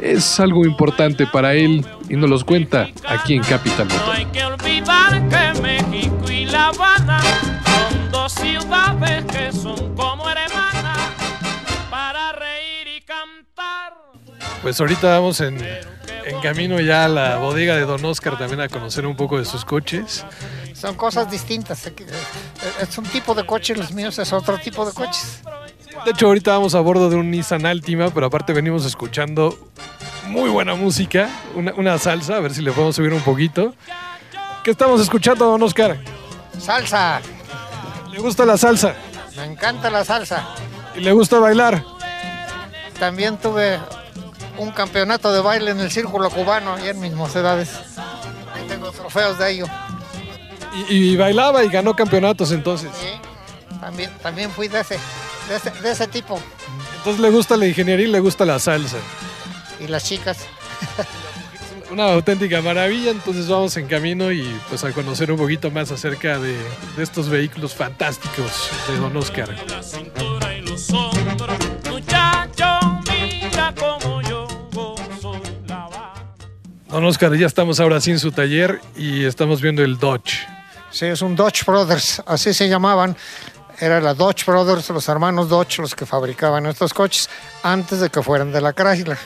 es 0.01 0.41
algo 0.41 0.65
importante 0.65 1.27
para 1.27 1.55
él 1.55 1.85
y 2.13 2.17
nos 2.17 2.29
los 2.31 2.45
cuenta 2.45 2.89
aquí 3.09 3.35
en 3.35 3.43
Capital 3.43 3.87
Motor. 3.89 4.07
No 4.07 4.13
hay 4.13 4.27
que 4.27 4.45
olvidar 4.45 5.29
que 5.29 5.61
México 5.63 6.31
y 6.31 6.45
La 6.45 6.69
Habana 6.69 7.21
son 7.65 8.11
dos 8.13 8.33
ciudades 8.33 9.25
que 9.25 9.51
son 9.51 9.97
como 9.97 10.29
hermanas 10.29 10.99
para 11.91 12.33
reír 12.33 12.87
y 12.99 13.01
cantar. 13.01 13.95
Pues 14.63 14.79
ahorita 14.79 15.09
vamos 15.19 15.41
en, 15.41 15.57
en 16.27 16.41
camino 16.43 16.79
ya 16.81 17.07
a 17.07 17.09
la 17.09 17.39
bodega 17.39 17.77
de 17.77 17.87
Don 17.87 18.05
Oscar 18.05 18.37
también 18.37 18.61
a 18.61 18.69
conocer 18.69 19.07
un 19.07 19.17
poco 19.17 19.39
de 19.39 19.47
sus 19.47 19.65
coches. 19.65 20.25
Son 20.75 20.95
cosas 20.97 21.31
distintas. 21.31 21.87
eh, 21.87 21.95
eh, 21.99 22.07
Es 22.83 22.99
un 22.99 23.05
tipo 23.05 23.35
de 23.35 23.47
coche, 23.47 23.75
los 23.75 23.93
míos 23.93 24.19
es 24.19 24.33
otro 24.35 24.59
tipo 24.59 24.85
de 24.85 24.93
coches. 24.93 25.41
De 26.05 26.11
hecho, 26.11 26.27
ahorita 26.27 26.53
vamos 26.53 26.75
a 26.75 26.81
bordo 26.81 27.09
de 27.09 27.17
un 27.17 27.31
Nissan 27.31 27.65
Altima, 27.65 28.11
pero 28.11 28.27
aparte 28.27 28.53
venimos 28.53 28.85
escuchando 28.85 29.57
muy 30.33 30.49
buena 30.51 30.75
música, 30.75 31.29
una, 31.55 31.73
una 31.75 31.99
salsa, 31.99 32.37
a 32.37 32.41
ver 32.41 32.55
si 32.55 32.63
le 32.63 32.73
podemos 32.73 32.97
subir 32.97 33.13
un 33.13 33.21
poquito. 33.21 33.75
¿Qué 34.65 34.71
estamos 34.71 35.01
escuchando, 35.01 35.45
Don 35.45 35.63
Oscar? 35.63 35.99
Salsa, 36.59 37.21
¿Le 38.11 38.19
gusta 38.19 38.45
la 38.45 38.57
salsa? 38.57 38.95
me 39.37 39.45
encanta 39.45 39.89
la 39.91 40.05
salsa. 40.05 40.47
¿Y 40.97 41.01
le 41.01 41.13
gusta 41.13 41.39
bailar? 41.39 41.83
También 42.99 43.37
tuve 43.39 43.79
un 44.59 44.71
campeonato 44.71 45.33
de 45.33 45.41
baile 45.41 45.71
en 45.71 45.81
el 45.81 45.91
círculo 45.91 46.29
cubano 46.31 46.77
y 46.85 46.89
en 46.89 47.01
mis 47.01 47.13
mocedades. 47.13 47.71
Ahí 48.55 48.65
tengo 48.69 48.91
trofeos 48.93 49.39
de 49.39 49.51
ello. 49.53 49.67
Y, 50.89 51.13
y 51.13 51.17
bailaba 51.17 51.65
y 51.65 51.69
ganó 51.69 51.95
campeonatos 51.95 52.53
entonces. 52.53 52.91
Sí, 52.99 53.79
también, 53.81 54.11
también 54.23 54.51
fui 54.51 54.69
de 54.69 54.81
ese, 54.81 54.99
de 55.49 55.57
ese, 55.57 55.71
de 55.71 55.91
ese 55.91 56.07
tipo. 56.07 56.39
Entonces 56.99 57.21
le 57.21 57.31
gusta 57.31 57.57
la 57.57 57.67
ingeniería 57.67 58.07
y 58.07 58.11
le 58.11 58.21
gusta 58.21 58.45
la 58.45 58.59
salsa. 58.59 58.99
Y 59.83 59.89
las 59.89 60.05
chicas. 60.05 60.47
Una 61.91 62.13
auténtica 62.13 62.63
maravilla, 62.63 63.11
entonces 63.11 63.49
vamos 63.49 63.77
en 63.77 63.87
camino 63.87 64.33
y 64.33 64.43
pues 64.71 64.83
a 64.83 64.93
conocer 64.93 65.31
un 65.31 65.37
poquito 65.37 65.71
más 65.71 65.91
acerca 65.91 66.39
de, 66.39 66.57
de 66.97 67.03
estos 67.03 67.29
vehículos 67.29 67.75
fantásticos 67.75 68.71
de 68.89 68.97
Don 68.97 69.15
Oscar. 69.15 69.55
Don 76.89 77.05
Oscar, 77.05 77.35
ya 77.37 77.47
estamos 77.47 77.81
ahora 77.81 78.01
sí 78.01 78.11
en 78.11 78.19
su 78.19 78.33
taller 78.33 78.81
y 78.97 79.25
estamos 79.25 79.61
viendo 79.61 79.83
el 79.83 79.99
Dodge. 79.99 80.47
Sí, 80.91 81.07
es 81.07 81.21
un 81.23 81.35
Dodge 81.35 81.65
Brothers, 81.67 82.23
así 82.27 82.55
se 82.55 82.69
llamaban. 82.69 83.17
Era 83.81 84.01
la 84.01 84.15
Dodge 84.15 84.45
Brothers, 84.47 84.91
los 84.91 85.09
hermanos 85.09 85.49
Dodge, 85.49 85.79
los 85.79 85.95
que 85.95 86.07
fabricaban 86.07 86.67
estos 86.67 86.95
coches 86.95 87.29
antes 87.63 88.01
de 88.01 88.11
que 88.11 88.23
fueran 88.23 88.53
de 88.53 88.61
la 88.61 88.73
Chrysler. 88.73 89.19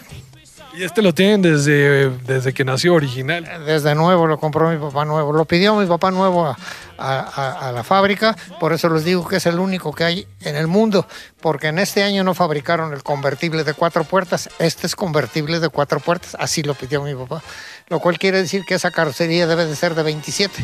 Y 0.77 0.85
este 0.85 1.01
lo 1.01 1.15
tienen 1.15 1.41
desde, 1.41 2.11
desde 2.11 2.53
que 2.53 2.63
nació 2.63 2.93
original. 2.93 3.49
Desde 3.65 3.95
nuevo 3.95 4.27
lo 4.27 4.39
compró 4.39 4.69
mi 4.69 4.77
papá 4.77 5.07
nuevo. 5.07 5.33
Lo 5.33 5.47
pidió 5.47 5.75
mi 5.75 5.87
papá 5.87 6.11
nuevo 6.11 6.55
a, 6.99 7.73
la 7.75 7.83
fábrica. 7.83 8.37
Por 8.61 8.75
eso 8.75 8.91
les 8.91 9.03
digo 9.07 9.27
que 9.27 9.37
es 9.37 9.47
el 9.47 9.59
único 9.59 9.95
que 9.95 10.05
hay 10.05 10.29
en 10.43 10.55
el 10.55 10.67
mundo. 10.67 11.07
Porque 11.41 11.69
en 11.69 11.79
este 11.79 12.03
año 12.03 12.25
no 12.25 12.35
fabricaron 12.35 12.93
el 12.93 13.03
convertible 13.03 13.65
de 13.65 13.73
cuatro 13.73 14.05
puertas. 14.05 14.51
Este 14.59 14.87
es 14.87 14.95
convertible 14.95 15.61
de 15.61 15.71
cuatro 15.71 15.99
puertas. 15.99 16.37
Así 16.39 16.63
lo 16.63 16.75
pidió 16.75 17.03
mi 17.03 17.15
papá. 17.15 17.43
Lo 17.89 17.99
cual 17.99 18.19
quiere 18.19 18.43
decir 18.43 18.63
que 18.67 18.75
esa 18.75 18.91
carrocería 18.91 19.47
debe 19.47 19.65
de 19.65 19.77
ser 19.77 19.95
de 19.95 20.03
27. 20.03 20.63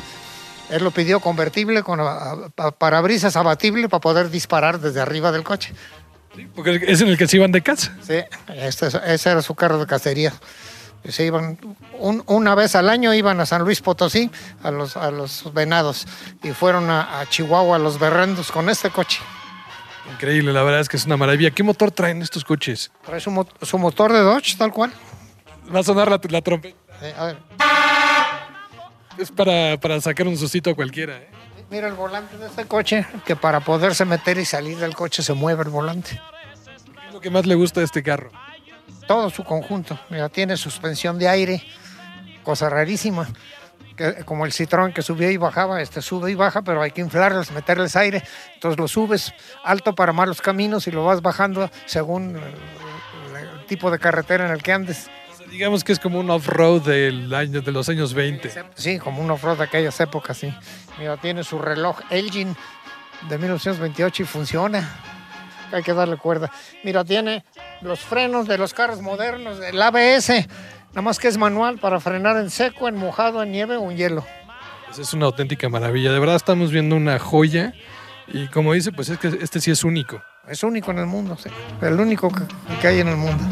Él 0.69 0.85
lo 0.85 0.91
pidió 0.91 1.21
convertible 1.21 1.83
con 1.83 2.01
parabrisas 2.77 3.37
abatible 3.37 3.89
para 3.89 4.01
poder 4.03 4.29
disparar 4.29 4.79
desde 4.79 5.01
arriba 5.01 5.33
del 5.33 5.43
coche. 5.43 5.73
Porque 6.55 6.83
es 6.87 7.01
en 7.01 7.09
el 7.09 7.19
que 7.19 7.27
se 7.27 7.37
iban 7.37 7.53
de 7.53 7.63
casa. 7.63 7.95
Sí, 8.03 8.15
este, 8.55 8.87
ese 9.07 9.31
era 9.31 9.43
su 9.43 9.55
carro 9.55 9.79
de 9.79 9.87
cacería. 9.87 10.33
Se 11.09 11.25
iban 11.27 11.59
un- 11.99 12.23
una 12.27 12.55
vez 12.55 12.75
al 12.77 12.89
año 12.89 13.13
iban 13.13 13.41
a 13.41 13.47
San 13.47 13.63
Luis 13.63 13.81
Potosí 13.81 14.31
a 14.63 14.71
los, 14.71 14.97
a 14.97 15.11
los 15.11 15.53
venados 15.53 16.07
y 16.45 16.53
fueron 16.53 16.89
a, 16.91 17.21
a 17.21 17.29
Chihuahua 17.29 17.77
a 17.77 17.79
los 17.81 17.99
berrendos 17.99 18.53
con 18.53 18.71
este 18.71 18.89
coche. 18.91 19.21
Increíble, 20.13 20.53
la 20.53 20.63
verdad 20.63 20.81
es 20.81 20.89
que 20.89 20.97
es 20.97 21.05
una 21.07 21.17
maravilla. 21.17 21.51
¿Qué 21.51 21.63
motor 21.63 21.91
traen 21.91 22.23
estos 22.23 22.45
coches? 22.45 22.91
Trae 23.05 23.21
su, 23.21 23.47
su 23.63 23.79
motor 23.79 24.13
de 24.13 24.21
Dodge, 24.21 24.57
tal 24.57 24.73
cual. 24.73 24.93
Va 25.75 25.81
a 25.81 25.83
sonar 25.83 26.09
la, 26.11 26.21
la 26.29 26.41
trompeta. 26.41 26.77
A 27.19 27.25
ver, 27.27 27.37
Es 29.19 29.31
para, 29.31 29.77
para 29.79 30.01
sacar 30.01 30.27
un 30.27 30.37
sustito 30.37 30.71
a 30.71 30.75
cualquiera. 30.75 31.17
¿eh? 31.17 31.29
Mira 31.73 31.89
el 31.89 31.95
volante 31.95 32.39
de 32.39 32.47
este 32.47 32.67
coche, 32.67 33.05
que 33.25 33.35
para 33.35 33.59
poderse 33.61 34.05
meter 34.05 34.39
y 34.39 34.45
salir 34.45 34.79
del 34.79 34.95
coche 34.95 35.23
se 35.23 35.33
mueve 35.33 35.65
el 35.65 35.71
volante. 35.71 36.21
¿Qué 36.85 37.09
es 37.09 37.15
lo 37.15 37.21
que 37.21 37.31
más 37.31 37.47
le 37.47 37.57
gusta 37.57 37.81
de 37.81 37.87
este 37.87 38.03
carro? 38.03 38.31
todo 39.07 39.31
su 39.31 39.45
conjunto. 39.45 39.99
Mira, 40.09 40.29
tiene 40.29 40.57
suspensión 40.57 41.19
de 41.19 41.29
aire, 41.29 41.63
cosa 42.43 42.69
rarísima. 42.69 43.29
Que, 43.97 44.25
como 44.25 44.47
el 44.47 44.53
Citroën 44.53 44.93
que 44.95 45.03
subía 45.03 45.31
y 45.31 45.37
bajaba, 45.37 45.83
este 45.83 46.01
sube 46.01 46.31
y 46.31 46.35
baja, 46.35 46.63
pero 46.63 46.81
hay 46.81 46.93
que 46.93 47.03
inflarlos, 47.03 47.51
meterles 47.51 47.95
aire. 47.97 48.23
Entonces 48.55 48.79
lo 48.79 48.89
subes 48.89 49.35
alto 49.65 49.95
para 49.95 50.13
malos 50.13 50.41
caminos 50.41 50.87
y 50.87 50.91
lo 50.91 51.05
vas 51.05 51.21
bajando 51.21 51.71
según 51.85 52.37
el, 52.37 53.37
el 53.37 53.67
tipo 53.67 53.91
de 53.91 53.99
carretera 53.99 54.47
en 54.47 54.53
el 54.53 54.63
que 54.63 54.73
andes. 54.73 55.11
Digamos 55.53 55.85
que 55.85 55.93
es 55.93 55.99
como 55.99 56.19
un 56.19 56.31
off-road 56.31 56.81
del 56.81 57.33
año, 57.35 57.61
de 57.61 57.73
los 57.73 57.87
años 57.91 58.15
20. 58.15 58.51
Sí, 58.75 58.99
como 58.99 59.21
un 59.21 59.31
off-road 59.31 59.59
de 59.59 59.65
aquellas 59.65 60.01
épocas, 60.01 60.39
sí. 60.39 60.53
Mira, 60.99 61.19
tiene 61.19 61.45
su 61.45 61.59
reloj 61.59 62.01
Elgin 62.09 62.57
de 63.29 63.37
1928 63.37 64.23
y 64.23 64.27
funciona. 64.27 64.89
Hay 65.71 65.83
que 65.83 65.93
darle 65.93 66.17
cuerda. 66.17 66.51
Mira, 66.85 67.05
tiene 67.05 67.45
los 67.83 68.01
frenos 68.01 68.49
de 68.49 68.57
los 68.57 68.73
carros 68.73 69.03
modernos, 69.03 69.61
el 69.61 69.81
ABS, 69.81 70.49
nada 70.89 71.03
más 71.03 71.19
que 71.19 71.29
es 71.29 71.37
manual 71.37 71.79
para 71.79 72.01
frenar 72.01 72.39
en 72.39 72.49
seco, 72.49 72.89
en 72.89 72.97
mojado, 72.97 73.43
en 73.43 73.53
nieve 73.53 73.77
o 73.77 73.91
en 73.91 73.97
hielo. 73.99 74.25
Pues 74.87 75.01
es 75.01 75.13
una 75.13 75.27
auténtica 75.27 75.69
maravilla. 75.69 76.13
De 76.13 76.19
verdad 76.19 76.37
estamos 76.37 76.73
viendo 76.73 76.97
una 76.97 77.19
joya. 77.19 77.75
Y 78.27 78.47
como 78.47 78.73
dice, 78.73 78.91
pues 78.91 79.11
es 79.11 79.19
que 79.19 79.29
este 79.29 79.61
sí 79.61 79.71
es 79.71 79.85
único. 79.85 80.23
Es 80.49 80.63
único 80.63 80.93
en 80.93 80.99
el 80.99 81.07
mundo, 81.07 81.37
sí. 81.37 81.51
El 81.83 82.01
único 82.01 82.31
que 82.81 82.89
hay 82.89 83.01
en 83.01 83.09
el 83.09 83.17
mundo. 83.17 83.45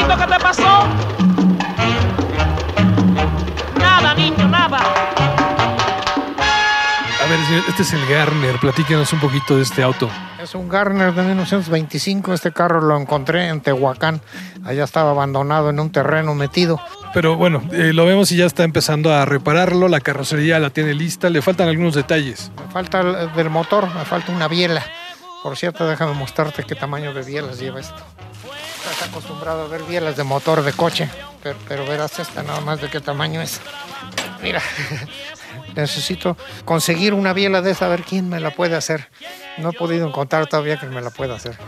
A 0.00 0.06
ver, 0.06 0.16
Pachito, 0.16 0.16
¿qué 0.16 0.32
te 0.32 0.42
pasó? 0.42 0.86
Nada, 3.78 4.14
niño, 4.14 4.48
nada. 4.48 4.78
A 7.20 7.26
ver, 7.30 7.38
señor, 7.46 7.64
este 7.68 7.82
es 7.82 7.92
el 7.92 8.06
Garner. 8.06 8.56
Platíquenos 8.60 9.12
un 9.12 9.20
poquito 9.20 9.56
de 9.56 9.62
este 9.62 9.82
auto. 9.82 10.08
Es 10.42 10.54
un 10.54 10.68
Garner 10.68 11.12
de 11.12 11.22
1925. 11.22 12.32
Este 12.32 12.52
carro 12.52 12.80
lo 12.80 12.96
encontré 12.98 13.48
en 13.48 13.60
Tehuacán. 13.60 14.20
Allá 14.64 14.84
estaba 14.84 15.10
abandonado 15.10 15.70
en 15.70 15.80
un 15.80 15.90
terreno 15.90 16.34
metido. 16.34 16.80
Pero 17.12 17.36
bueno, 17.36 17.62
eh, 17.72 17.92
lo 17.92 18.06
vemos 18.06 18.30
y 18.32 18.36
ya 18.36 18.46
está 18.46 18.64
empezando 18.64 19.12
a 19.12 19.24
repararlo. 19.24 19.88
La 19.88 20.00
carrocería 20.00 20.58
la 20.58 20.70
tiene 20.70 20.94
lista. 20.94 21.28
Le 21.28 21.42
faltan 21.42 21.68
algunos 21.68 21.94
detalles. 21.94 22.50
Me 22.64 22.72
falta 22.72 23.00
el- 23.00 23.32
del 23.34 23.50
motor, 23.50 23.92
me 23.94 24.04
falta 24.04 24.30
una 24.32 24.46
biela. 24.48 24.82
Por 25.42 25.56
cierto, 25.56 25.86
déjame 25.86 26.12
mostrarte 26.14 26.64
qué 26.64 26.74
tamaño 26.74 27.12
de 27.14 27.22
bielas 27.22 27.58
lleva 27.58 27.80
esto. 27.80 28.02
Estás 28.90 29.08
acostumbrado 29.10 29.62
a 29.62 29.68
ver 29.68 29.82
bielas 29.82 30.16
de 30.16 30.24
motor 30.24 30.62
de 30.62 30.72
coche, 30.72 31.10
pero, 31.42 31.58
pero 31.68 31.86
verás 31.86 32.18
esta 32.18 32.42
nada 32.42 32.60
más 32.60 32.80
de 32.80 32.88
qué 32.88 33.00
tamaño 33.00 33.42
es. 33.42 33.60
Mira, 34.42 34.62
necesito 35.74 36.36
conseguir 36.64 37.12
una 37.12 37.32
biela 37.34 37.60
de 37.60 37.72
esa, 37.72 37.86
a 37.86 37.88
ver 37.88 38.02
quién 38.02 38.28
me 38.28 38.40
la 38.40 38.50
puede 38.50 38.76
hacer. 38.76 39.08
No 39.58 39.70
he 39.70 39.72
podido 39.72 40.06
encontrar 40.06 40.46
todavía 40.46 40.78
que 40.78 40.86
me 40.86 41.02
la 41.02 41.10
pueda 41.10 41.34
hacer. 41.34 41.58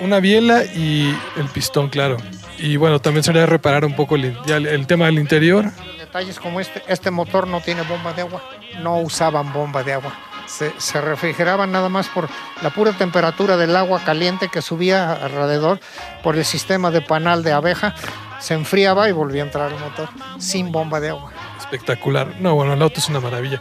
Una 0.00 0.20
biela 0.20 0.64
y 0.64 1.16
el 1.36 1.48
pistón, 1.48 1.88
claro. 1.88 2.16
Y 2.58 2.76
bueno, 2.76 3.00
también 3.00 3.24
sería 3.24 3.46
reparar 3.46 3.84
un 3.84 3.96
poco 3.96 4.14
el, 4.14 4.36
el 4.46 4.86
tema 4.86 5.06
del 5.06 5.18
interior. 5.18 5.70
Detalles 5.98 6.38
como 6.38 6.60
este, 6.60 6.82
este 6.86 7.10
motor 7.10 7.48
no 7.48 7.60
tiene 7.60 7.82
bomba 7.82 8.12
de 8.12 8.22
agua, 8.22 8.42
no 8.82 9.00
usaban 9.00 9.52
bomba 9.52 9.82
de 9.82 9.94
agua. 9.94 10.14
Se, 10.48 10.72
se 10.78 11.00
refrigeraban 11.00 11.70
nada 11.70 11.88
más 11.88 12.08
por 12.08 12.28
la 12.62 12.70
pura 12.70 12.92
temperatura 12.92 13.56
del 13.56 13.76
agua 13.76 14.02
caliente 14.04 14.48
que 14.48 14.62
subía 14.62 15.12
alrededor 15.12 15.78
por 16.22 16.36
el 16.36 16.44
sistema 16.44 16.90
de 16.90 17.02
panal 17.02 17.42
de 17.42 17.52
abeja. 17.52 17.94
Se 18.40 18.54
enfriaba 18.54 19.08
y 19.08 19.12
volvía 19.12 19.42
a 19.42 19.46
entrar 19.46 19.72
el 19.72 19.78
motor 19.78 20.08
sin 20.38 20.72
bomba 20.72 21.00
de 21.00 21.10
agua. 21.10 21.32
Espectacular. 21.58 22.40
No, 22.40 22.54
bueno, 22.54 22.72
el 22.72 22.82
auto 22.82 22.98
es 22.98 23.08
una 23.08 23.20
maravilla. 23.20 23.60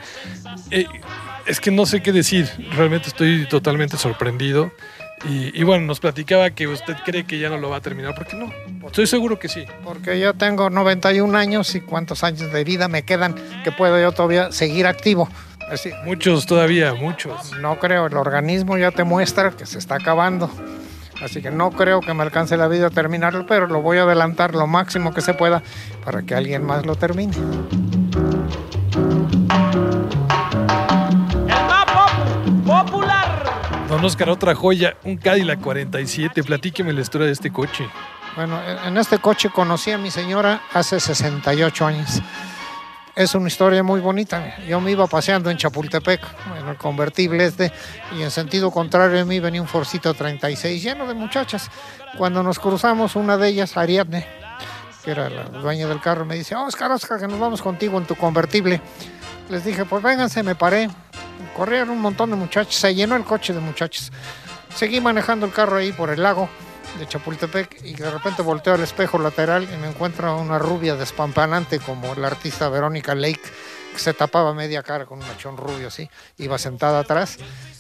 Eh, 0.71 0.85
es 1.45 1.59
que 1.59 1.71
no 1.71 1.85
sé 1.85 2.01
qué 2.01 2.11
decir. 2.11 2.49
Realmente 2.71 3.07
estoy 3.09 3.47
totalmente 3.47 3.97
sorprendido. 3.97 4.71
Y, 5.27 5.59
y 5.59 5.63
bueno, 5.63 5.85
nos 5.85 5.99
platicaba 5.99 6.51
que 6.51 6.67
usted 6.67 6.95
cree 7.03 7.25
que 7.25 7.39
ya 7.39 7.49
no 7.49 7.57
lo 7.57 7.69
va 7.69 7.77
a 7.77 7.81
terminar. 7.81 8.13
¿Por 8.15 8.27
qué 8.27 8.35
no? 8.35 8.51
Estoy 8.85 9.07
seguro 9.07 9.39
que 9.39 9.49
sí. 9.49 9.65
Porque 9.83 10.19
yo 10.19 10.33
tengo 10.35 10.69
91 10.69 11.37
años 11.37 11.73
y 11.75 11.81
cuántos 11.81 12.23
años 12.23 12.51
de 12.53 12.63
vida 12.63 12.87
me 12.87 13.03
quedan 13.03 13.35
que 13.63 13.71
puedo 13.71 13.99
yo 13.99 14.11
todavía 14.11 14.51
seguir 14.51 14.87
activo. 14.87 15.27
Así, 15.69 15.91
Muchos 16.05 16.45
todavía, 16.45 16.93
muchos. 16.93 17.51
no 17.59 17.77
creo, 17.77 18.07
el 18.07 18.15
organismo 18.15 18.77
ya 18.77 18.91
te 18.91 19.03
muestra 19.03 19.51
que 19.51 19.65
se 19.65 19.77
está 19.77 19.95
acabando. 19.95 20.49
Así 21.21 21.41
que 21.41 21.49
no 21.51 21.71
creo 21.71 21.99
que 22.01 22.13
me 22.13 22.23
alcance 22.23 22.55
la 22.57 22.67
vida 22.67 22.87
a 22.87 22.89
terminarlo, 22.89 23.45
pero 23.47 23.67
lo 23.67 23.81
voy 23.81 23.97
a 23.97 24.03
adelantar 24.03 24.53
lo 24.53 24.67
máximo 24.67 25.13
que 25.13 25.21
se 25.21 25.33
pueda 25.33 25.63
para 26.05 26.21
que 26.21 26.35
alguien 26.35 26.63
más 26.63 26.85
lo 26.85 26.95
termine. 26.95 27.33
Don 33.89 34.03
Oscar, 34.03 34.29
otra 34.29 34.53
joya, 34.53 34.97
un 35.03 35.17
Cadillac 35.17 35.61
47. 35.61 36.43
Platíqueme 36.43 36.93
la 36.93 37.01
historia 37.01 37.27
de 37.27 37.33
este 37.33 37.51
coche. 37.51 37.87
Bueno, 38.35 38.59
en 38.63 38.77
en 38.89 38.97
este 38.97 39.17
coche 39.17 39.49
conocí 39.49 39.91
a 39.91 39.97
mi 39.97 40.11
señora 40.11 40.61
hace 40.73 40.99
68 40.99 41.85
años. 41.85 42.21
Es 43.17 43.33
una 43.33 43.47
historia 43.47 43.81
muy 43.81 43.99
bonita. 43.99 44.57
Yo 44.67 44.79
me 44.79 44.91
iba 44.91 45.07
paseando 45.07 45.49
en 45.49 45.57
Chapultepec, 45.57 46.21
en 46.61 46.67
el 46.67 46.77
convertible 46.77 47.45
este, 47.45 47.73
y 48.15 48.21
en 48.21 48.29
sentido 48.29 48.69
contrario 48.69 49.17
de 49.17 49.25
mí 49.25 49.39
venía 49.39 49.59
un 49.59 49.67
Forcito 49.67 50.13
36 50.13 50.83
lleno 50.83 51.07
de 51.07 51.15
muchachas. 51.15 51.71
Cuando 52.15 52.43
nos 52.43 52.59
cruzamos, 52.59 53.15
una 53.15 53.35
de 53.35 53.47
ellas, 53.47 53.75
Ariadne, 53.75 54.27
que 55.03 55.09
era 55.09 55.31
la 55.31 55.45
dueña 55.45 55.87
del 55.87 55.99
carro, 55.99 56.25
me 56.25 56.35
dice, 56.35 56.55
Oscar, 56.55 56.91
Oscar, 56.91 57.19
que 57.19 57.27
nos 57.27 57.39
vamos 57.39 57.63
contigo 57.63 57.97
en 57.97 58.05
tu 58.05 58.13
convertible. 58.13 58.81
Les 59.49 59.65
dije, 59.65 59.83
pues 59.85 60.03
vénganse, 60.03 60.43
me 60.43 60.53
paré. 60.53 60.87
Corrieron 61.55 61.89
un 61.89 62.01
montón 62.01 62.29
de 62.29 62.35
muchachos, 62.35 62.75
se 62.75 62.93
llenó 62.93 63.15
el 63.15 63.23
coche 63.23 63.51
de 63.51 63.61
muchachos. 63.61 64.11
Seguí 64.75 65.01
manejando 65.01 65.47
el 65.47 65.51
carro 65.51 65.77
ahí 65.77 65.91
por 65.91 66.11
el 66.11 66.21
lago 66.21 66.47
de 66.99 67.07
Chapultepec 67.07 67.83
y 67.83 67.93
de 67.93 68.09
repente 68.09 68.41
volteo 68.41 68.73
al 68.73 68.81
espejo 68.81 69.19
lateral 69.19 69.63
y 69.71 69.77
me 69.77 69.87
encuentro 69.89 70.27
a 70.29 70.35
una 70.35 70.57
rubia 70.59 70.95
despampanante 70.95 71.79
como 71.79 72.15
la 72.15 72.27
artista 72.27 72.69
Verónica 72.69 73.13
Lake, 73.15 73.41
que 73.93 73.99
se 73.99 74.13
tapaba 74.13 74.53
media 74.53 74.83
cara 74.83 75.05
con 75.05 75.19
un 75.21 75.27
mechón 75.27 75.57
rubio 75.57 75.87
así, 75.89 76.09
iba 76.37 76.57
sentada 76.57 76.99
atrás. 76.99 77.37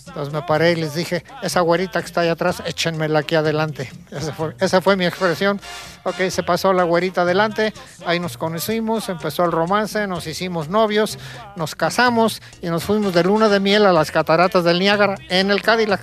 Entonces 0.07 0.33
me 0.33 0.41
paré 0.43 0.71
y 0.71 0.75
les 0.75 0.95
dije, 0.95 1.23
esa 1.43 1.59
güerita 1.61 1.99
que 1.99 2.05
está 2.05 2.21
ahí 2.21 2.29
atrás, 2.29 2.63
échenmela 2.65 3.19
aquí 3.19 3.35
adelante. 3.35 3.91
Esa 4.09 4.31
fue, 4.33 4.55
esa 4.59 4.81
fue 4.81 4.95
mi 4.95 5.05
expresión. 5.05 5.59
Ok, 6.03 6.15
se 6.29 6.43
pasó 6.43 6.71
la 6.71 6.83
güerita 6.83 7.21
adelante, 7.23 7.73
ahí 8.05 8.19
nos 8.19 8.37
conocimos, 8.37 9.09
empezó 9.09 9.43
el 9.43 9.51
romance, 9.51 10.07
nos 10.07 10.25
hicimos 10.25 10.69
novios, 10.69 11.19
nos 11.57 11.75
casamos 11.75 12.41
y 12.61 12.67
nos 12.67 12.83
fuimos 12.85 13.13
de 13.13 13.23
luna 13.25 13.49
de 13.49 13.59
miel 13.59 13.85
a 13.85 13.91
las 13.91 14.09
cataratas 14.11 14.63
del 14.63 14.79
Niágara 14.79 15.15
en 15.29 15.51
el 15.51 15.61
Cadillac. 15.61 16.01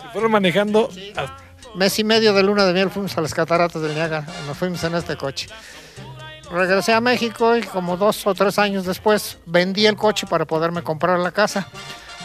Se 0.00 0.08
fueron 0.12 0.30
manejando. 0.30 0.88
hasta- 1.16 1.41
Mes 1.74 1.98
y 1.98 2.04
medio 2.04 2.34
de 2.34 2.42
luna 2.42 2.66
de 2.66 2.74
miel 2.74 2.90
fuimos 2.90 3.16
a 3.16 3.22
las 3.22 3.32
cataratas 3.32 3.80
del 3.80 3.94
Niágara, 3.94 4.26
nos 4.46 4.58
fuimos 4.58 4.84
en 4.84 4.94
este 4.94 5.16
coche. 5.16 5.48
Regresé 6.50 6.92
a 6.92 7.00
México 7.00 7.56
y 7.56 7.62
como 7.62 7.96
dos 7.96 8.26
o 8.26 8.34
tres 8.34 8.58
años 8.58 8.84
después 8.84 9.38
vendí 9.46 9.86
el 9.86 9.96
coche 9.96 10.26
para 10.26 10.44
poderme 10.44 10.82
comprar 10.82 11.18
la 11.18 11.30
casa. 11.30 11.66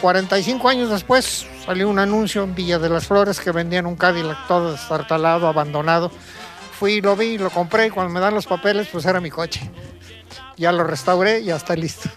45 0.02 0.68
años 0.68 0.90
después 0.90 1.46
salió 1.64 1.88
un 1.88 1.98
anuncio 1.98 2.42
en 2.42 2.54
Villa 2.54 2.78
de 2.78 2.90
las 2.90 3.06
Flores 3.06 3.40
que 3.40 3.50
vendían 3.50 3.86
un 3.86 3.96
Cadillac 3.96 4.46
todo 4.46 4.72
destartalado, 4.72 5.48
abandonado. 5.48 6.10
fui, 6.78 7.00
lo 7.00 7.16
vi, 7.16 7.38
lo 7.38 7.48
compré 7.48 7.86
y 7.86 7.90
cuando 7.90 8.12
me 8.12 8.20
dan 8.20 8.34
los 8.34 8.46
papeles, 8.46 8.88
pues 8.92 9.06
era 9.06 9.18
mi 9.18 9.30
coche. 9.30 9.70
Ya 10.58 10.72
lo 10.72 10.84
restauré 10.84 11.40
y 11.40 11.46
ya 11.46 11.56
está 11.56 11.74
listo. 11.74 12.10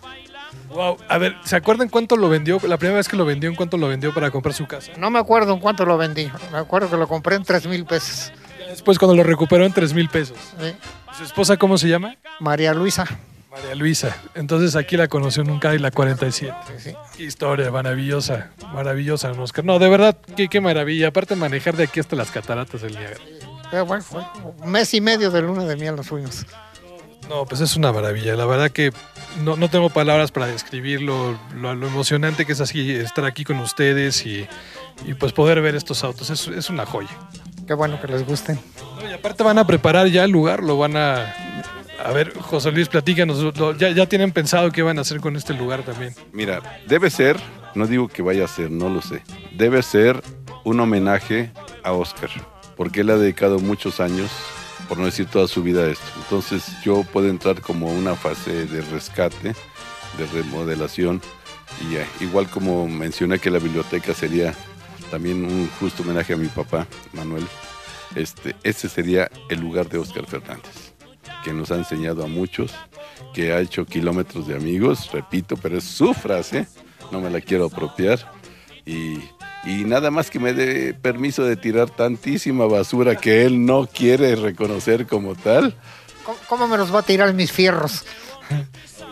Wow. 0.74 0.98
A 1.08 1.18
ver, 1.18 1.36
¿se 1.44 1.56
acuerdan 1.56 1.90
cuánto 1.90 2.16
lo 2.16 2.30
vendió? 2.30 2.60
La 2.68 2.78
primera 2.78 2.98
vez 2.98 3.08
que 3.08 3.18
lo 3.18 3.26
vendió, 3.26 3.50
¿en 3.50 3.56
cuánto 3.56 3.78
lo 3.78 3.88
vendió 3.88 4.14
para 4.14 4.32
comprar 4.32 4.54
su 4.54 4.68
casa? 4.68 4.92
No 4.98 5.10
me 5.10 5.20
acuerdo 5.20 5.54
en 5.54 5.60
cuánto 5.60 5.86
lo 5.86 5.98
vendí. 5.98 6.32
Me 6.52 6.58
acuerdo 6.58 6.90
que 6.90 6.98
lo 6.98 7.08
compré 7.08 7.36
en 7.36 7.44
3 7.44 7.68
mil 7.68 7.86
pesos. 7.86 8.32
Después 8.70 8.98
cuando 8.98 9.16
lo 9.16 9.24
recuperó 9.24 9.66
en 9.66 9.74
3 9.74 9.94
mil 9.94 10.08
pesos. 10.10 10.38
¿sí? 10.60 10.74
¿Su 11.18 11.24
esposa 11.24 11.58
cómo 11.58 11.78
se 11.78 11.90
llama? 11.90 12.16
María 12.40 12.74
Luisa. 12.74 13.06
María 13.52 13.76
Luisa. 13.76 14.16
Entonces 14.34 14.78
aquí 14.78 14.96
la 14.96 15.10
conoció 15.10 15.44
en 15.44 15.52
un 15.52 15.60
Cadillac 15.60 15.94
47. 15.94 16.54
Sí, 16.68 16.74
sí. 16.92 16.96
Qué 17.18 17.24
historia 17.24 17.70
maravillosa, 17.70 18.52
maravillosa, 18.74 19.32
Oscar. 19.32 19.66
No, 19.66 19.78
de 19.78 19.90
verdad, 19.90 20.18
qué, 20.38 20.48
qué 20.48 20.62
maravilla. 20.62 21.10
Aparte 21.10 21.36
manejar 21.36 21.76
de 21.76 21.84
aquí 21.84 22.00
hasta 22.00 22.16
las 22.16 22.32
cataratas 22.32 22.82
del 22.82 22.94
Niágara. 22.94 23.20
Pero 23.70 23.86
bueno, 23.86 24.04
fue 24.04 24.22
un 24.60 24.72
mes 24.72 24.94
y 24.94 25.02
medio 25.02 25.32
de 25.32 25.42
luna 25.42 25.66
de 25.66 25.76
miel 25.76 25.96
nos 25.98 26.08
fuimos. 26.08 26.46
No, 27.32 27.46
pues 27.46 27.62
es 27.62 27.78
una 27.78 27.94
maravilla. 27.94 28.36
La 28.36 28.46
verdad 28.46 28.72
que 28.72 28.92
no, 29.42 29.56
no 29.56 29.70
tengo 29.70 29.90
palabras 29.90 30.32
para 30.32 30.48
describirlo, 30.48 31.38
lo, 31.56 31.74
lo 31.76 31.88
emocionante 31.88 32.46
que 32.46 32.52
es 32.52 32.60
así 32.60 32.92
estar 32.92 33.24
aquí 33.24 33.46
con 33.46 33.58
ustedes 33.60 34.26
y, 34.26 34.46
y 35.06 35.14
pues 35.14 35.32
poder 35.32 35.62
ver 35.62 35.76
estos 35.76 36.04
autos. 36.04 36.30
Es, 36.30 36.50
es 36.50 36.70
una 36.70 36.86
joya. 36.86 37.08
Qué 37.66 37.74
bueno 37.74 38.02
que 38.02 38.08
les 38.08 38.26
gusten. 38.28 38.60
No, 39.02 39.10
y 39.10 39.14
aparte 39.14 39.44
van 39.44 39.58
a 39.60 39.66
preparar 39.66 40.08
ya 40.08 40.26
el 40.26 40.32
lugar, 40.32 40.62
lo 40.62 40.78
van 40.78 40.98
a... 40.98 41.34
A 42.04 42.12
ver, 42.12 42.38
José 42.38 42.70
Luis, 42.72 42.90
platícanos, 42.90 43.58
lo- 43.58 43.78
ya, 43.78 43.92
ya 43.92 44.08
tienen 44.08 44.34
pensado 44.34 44.70
qué 44.72 44.82
van 44.82 44.98
a 44.98 45.02
hacer 45.02 45.22
con 45.22 45.38
este 45.38 45.54
lugar 45.54 45.84
también. 45.84 46.14
Mira, 46.34 46.82
debe 46.86 47.10
ser, 47.10 47.38
no 47.76 47.88
digo 47.88 48.10
que 48.10 48.22
vaya 48.24 48.44
a 48.44 48.48
ser, 48.50 48.72
no 48.72 48.90
lo 48.90 49.02
sé, 49.02 49.24
debe 49.54 49.82
ser 49.84 50.22
un 50.66 50.80
homenaje 50.82 51.52
a 51.84 51.94
Oscar, 51.94 52.30
porque 52.76 53.02
él 53.02 53.10
ha 53.12 53.16
dedicado 53.18 53.60
muchos 53.60 54.00
años, 54.02 54.32
por 54.92 54.98
no 54.98 55.06
decir 55.06 55.26
toda 55.28 55.48
su 55.48 55.64
vida 55.64 55.88
esto. 55.88 56.04
Entonces 56.18 56.66
yo 56.84 57.04
puedo 57.04 57.30
entrar 57.30 57.62
como 57.62 57.88
una 57.94 58.14
fase 58.18 58.66
de 58.66 58.82
rescate, 58.82 59.56
de 60.18 60.26
remodelación, 60.34 61.22
y 61.90 61.96
eh, 61.96 62.06
igual 62.20 62.50
como 62.50 62.90
mencioné 62.90 63.40
que 63.40 63.50
la 63.50 63.60
biblioteca 63.60 64.14
sería 64.14 64.54
también 65.10 65.46
un 65.46 65.70
justo 65.80 66.04
homenaje 66.04 66.34
a 66.34 66.36
mi 66.36 66.50
papá, 66.50 66.88
Manuel, 67.14 67.48
este, 68.16 68.54
ese 68.64 68.90
sería 68.90 69.32
el 69.48 69.62
lugar 69.62 69.88
de 69.88 69.98
Oscar 69.98 70.26
Fernández, 70.26 70.92
que 71.46 71.54
nos 71.54 71.72
ha 71.72 71.76
enseñado 71.76 72.26
a 72.26 72.28
muchos, 72.28 72.74
que 73.34 73.54
ha 73.54 73.62
hecho 73.62 73.86
kilómetros 73.86 74.46
de 74.46 74.58
amigos, 74.58 75.10
repito, 75.14 75.56
pero 75.56 75.78
es 75.78 75.86
su 75.86 76.14
frase, 76.14 76.68
no 77.14 77.22
me 77.22 77.30
la 77.30 77.40
quiero 77.40 77.68
apropiar, 77.68 78.30
y, 78.86 79.20
y 79.66 79.84
nada 79.86 80.10
más 80.12 80.30
que 80.30 80.40
me 80.40 80.54
dé 80.54 80.94
permiso 80.94 81.44
de 81.44 81.56
tirar 81.56 81.90
tantísima 81.90 82.66
basura 82.66 83.16
que 83.16 83.46
él 83.46 83.66
no 83.66 83.88
quiere 83.88 84.36
reconocer 84.36 85.06
como 85.08 85.36
tal. 85.36 85.76
¿Cómo, 86.26 86.38
cómo 86.48 86.68
me 86.68 86.78
los 86.78 86.94
va 86.94 87.00
a 87.00 87.04
tirar 87.04 87.34
mis 87.34 87.52
fierros? 87.52 88.04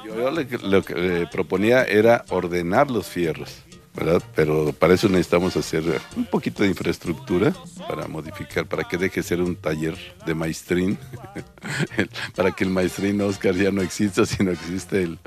Yo, 0.05 0.15
yo 0.15 0.31
le- 0.31 0.47
lo 0.63 0.83
que 0.83 0.95
le 0.95 1.27
proponía 1.27 1.83
era 1.83 2.25
ordenar 2.29 2.89
los 2.91 3.07
fierros, 3.07 3.57
¿verdad? 3.95 4.21
Pero 4.35 4.73
para 4.73 4.93
eso 4.95 5.07
necesitamos 5.07 5.55
hacer 5.55 5.83
un 6.15 6.25
poquito 6.25 6.63
de 6.63 6.69
infraestructura 6.69 7.53
para 7.87 8.07
modificar, 8.07 8.65
para 8.65 8.83
que 8.83 8.97
deje 8.97 9.21
de 9.21 9.27
ser 9.27 9.41
un 9.41 9.55
taller 9.55 9.95
de 10.25 10.33
maestrín, 10.35 10.97
para 12.35 12.51
que 12.51 12.63
el 12.63 12.69
maestrín 12.69 13.21
Oscar 13.21 13.55
ya 13.55 13.71
no 13.71 13.81
exista, 13.81 14.25
sino 14.25 14.51
existe 14.51 15.03
el, 15.03 15.19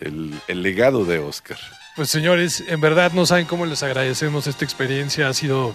el- 0.00 0.34
el 0.48 0.62
legado 0.62 1.04
de 1.04 1.18
Oscar. 1.18 1.58
Pues 2.00 2.08
señores, 2.08 2.64
en 2.66 2.80
verdad 2.80 3.12
no 3.12 3.26
saben 3.26 3.44
cómo 3.44 3.66
les 3.66 3.82
agradecemos 3.82 4.46
esta 4.46 4.64
experiencia. 4.64 5.28
Ha 5.28 5.34
sido 5.34 5.74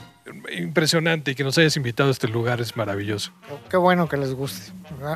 impresionante 0.57 1.29
y 1.29 1.35
que 1.35 1.43
nos 1.43 1.55
hayas 1.59 1.77
invitado 1.77 2.09
a 2.09 2.11
este 2.11 2.27
lugar 2.27 2.59
es 2.61 2.75
maravilloso. 2.75 3.31
Qué 3.69 3.77
bueno 3.77 4.09
que 4.09 4.17
les 4.17 4.33
guste. 4.33 4.71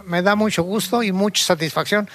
Me 0.05 0.21
da 0.21 0.35
mucho 0.35 0.61
gusto 0.61 1.01
y 1.01 1.11
mucha 1.11 1.43
satisfacción 1.43 2.07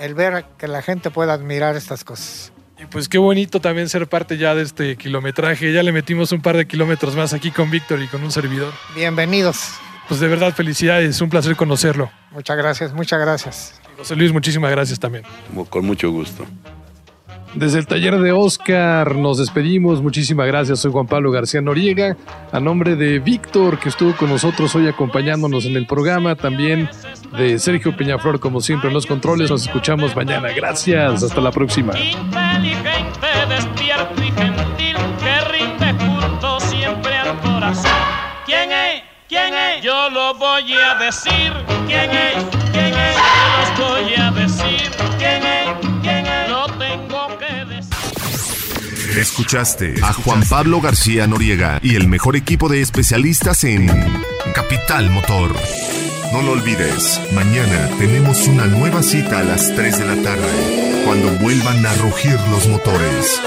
el 0.00 0.14
ver 0.14 0.46
que 0.58 0.66
la 0.66 0.82
gente 0.82 1.12
pueda 1.12 1.32
admirar 1.32 1.76
estas 1.76 2.02
cosas. 2.02 2.52
Y 2.76 2.86
pues 2.86 3.08
qué 3.08 3.18
bonito 3.18 3.60
también 3.60 3.88
ser 3.88 4.08
parte 4.08 4.36
ya 4.36 4.52
de 4.56 4.62
este 4.62 4.96
kilometraje. 4.96 5.72
Ya 5.72 5.84
le 5.84 5.92
metimos 5.92 6.32
un 6.32 6.42
par 6.42 6.56
de 6.56 6.66
kilómetros 6.66 7.14
más 7.14 7.32
aquí 7.32 7.52
con 7.52 7.70
Víctor 7.70 8.02
y 8.02 8.08
con 8.08 8.20
un 8.24 8.32
servidor. 8.32 8.72
Bienvenidos. 8.96 9.74
Pues 10.08 10.18
de 10.18 10.26
verdad 10.26 10.52
felicidades, 10.56 11.20
un 11.20 11.30
placer 11.30 11.54
conocerlo. 11.54 12.10
Muchas 12.32 12.56
gracias, 12.56 12.92
muchas 12.92 13.20
gracias. 13.20 13.80
José 13.96 14.16
Luis, 14.16 14.32
muchísimas 14.32 14.72
gracias 14.72 14.98
también. 14.98 15.22
Con 15.68 15.84
mucho 15.86 16.10
gusto. 16.10 16.44
Desde 17.54 17.80
el 17.80 17.86
taller 17.86 18.18
de 18.20 18.30
Oscar 18.32 19.16
nos 19.16 19.38
despedimos. 19.38 20.00
Muchísimas 20.00 20.46
gracias. 20.46 20.78
Soy 20.80 20.92
Juan 20.92 21.06
Pablo 21.06 21.32
García 21.32 21.60
Noriega. 21.60 22.16
A 22.52 22.60
nombre 22.60 22.94
de 22.94 23.18
Víctor, 23.18 23.78
que 23.78 23.88
estuvo 23.88 24.16
con 24.16 24.28
nosotros 24.30 24.74
hoy 24.76 24.86
acompañándonos 24.86 25.66
en 25.66 25.76
el 25.76 25.86
programa. 25.86 26.36
También 26.36 26.88
de 27.36 27.58
Sergio 27.58 27.96
Peñaflor, 27.96 28.38
como 28.38 28.60
siempre, 28.60 28.88
en 28.88 28.94
los 28.94 29.06
controles. 29.06 29.50
Nos 29.50 29.62
escuchamos 29.62 30.14
mañana. 30.14 30.48
Gracias. 30.54 31.24
Hasta 31.24 31.40
la 31.40 31.50
próxima. 31.50 31.92
Inteligente, 31.98 33.28
despierto 33.48 34.22
y 34.22 34.30
gentil, 34.30 34.96
que 35.18 35.40
rinde 35.50 36.04
culto 36.04 36.60
siempre 36.60 37.16
al 37.16 37.36
corazón. 37.40 37.90
¿Quién 38.46 38.70
es? 38.70 39.02
¿Quién 39.28 39.54
es? 39.54 39.82
Yo 39.82 40.08
lo 40.10 40.34
voy 40.34 40.72
a 40.72 40.94
decir. 41.04 41.52
¿Quién 41.86 42.10
es? 42.10 42.44
¿Quién 42.72 42.94
es? 42.94 43.16
Yo 43.76 43.88
los 43.88 43.90
voy 43.90 44.14
a 44.14 44.30
decir. 44.30 44.49
Escuchaste 49.16 49.94
a 50.02 50.12
Juan 50.12 50.42
Pablo 50.48 50.80
García 50.80 51.26
Noriega 51.26 51.80
y 51.82 51.96
el 51.96 52.08
mejor 52.08 52.36
equipo 52.36 52.68
de 52.68 52.80
especialistas 52.80 53.64
en 53.64 53.88
Capital 54.54 55.10
Motor. 55.10 55.54
No 56.32 56.42
lo 56.42 56.52
olvides, 56.52 57.20
mañana 57.32 57.88
tenemos 57.98 58.46
una 58.46 58.66
nueva 58.66 59.02
cita 59.02 59.40
a 59.40 59.44
las 59.44 59.74
3 59.74 59.98
de 59.98 60.04
la 60.06 60.22
tarde, 60.22 61.02
cuando 61.04 61.30
vuelvan 61.38 61.84
a 61.84 61.94
rugir 61.94 62.38
los 62.50 62.68
motores. 62.68 63.40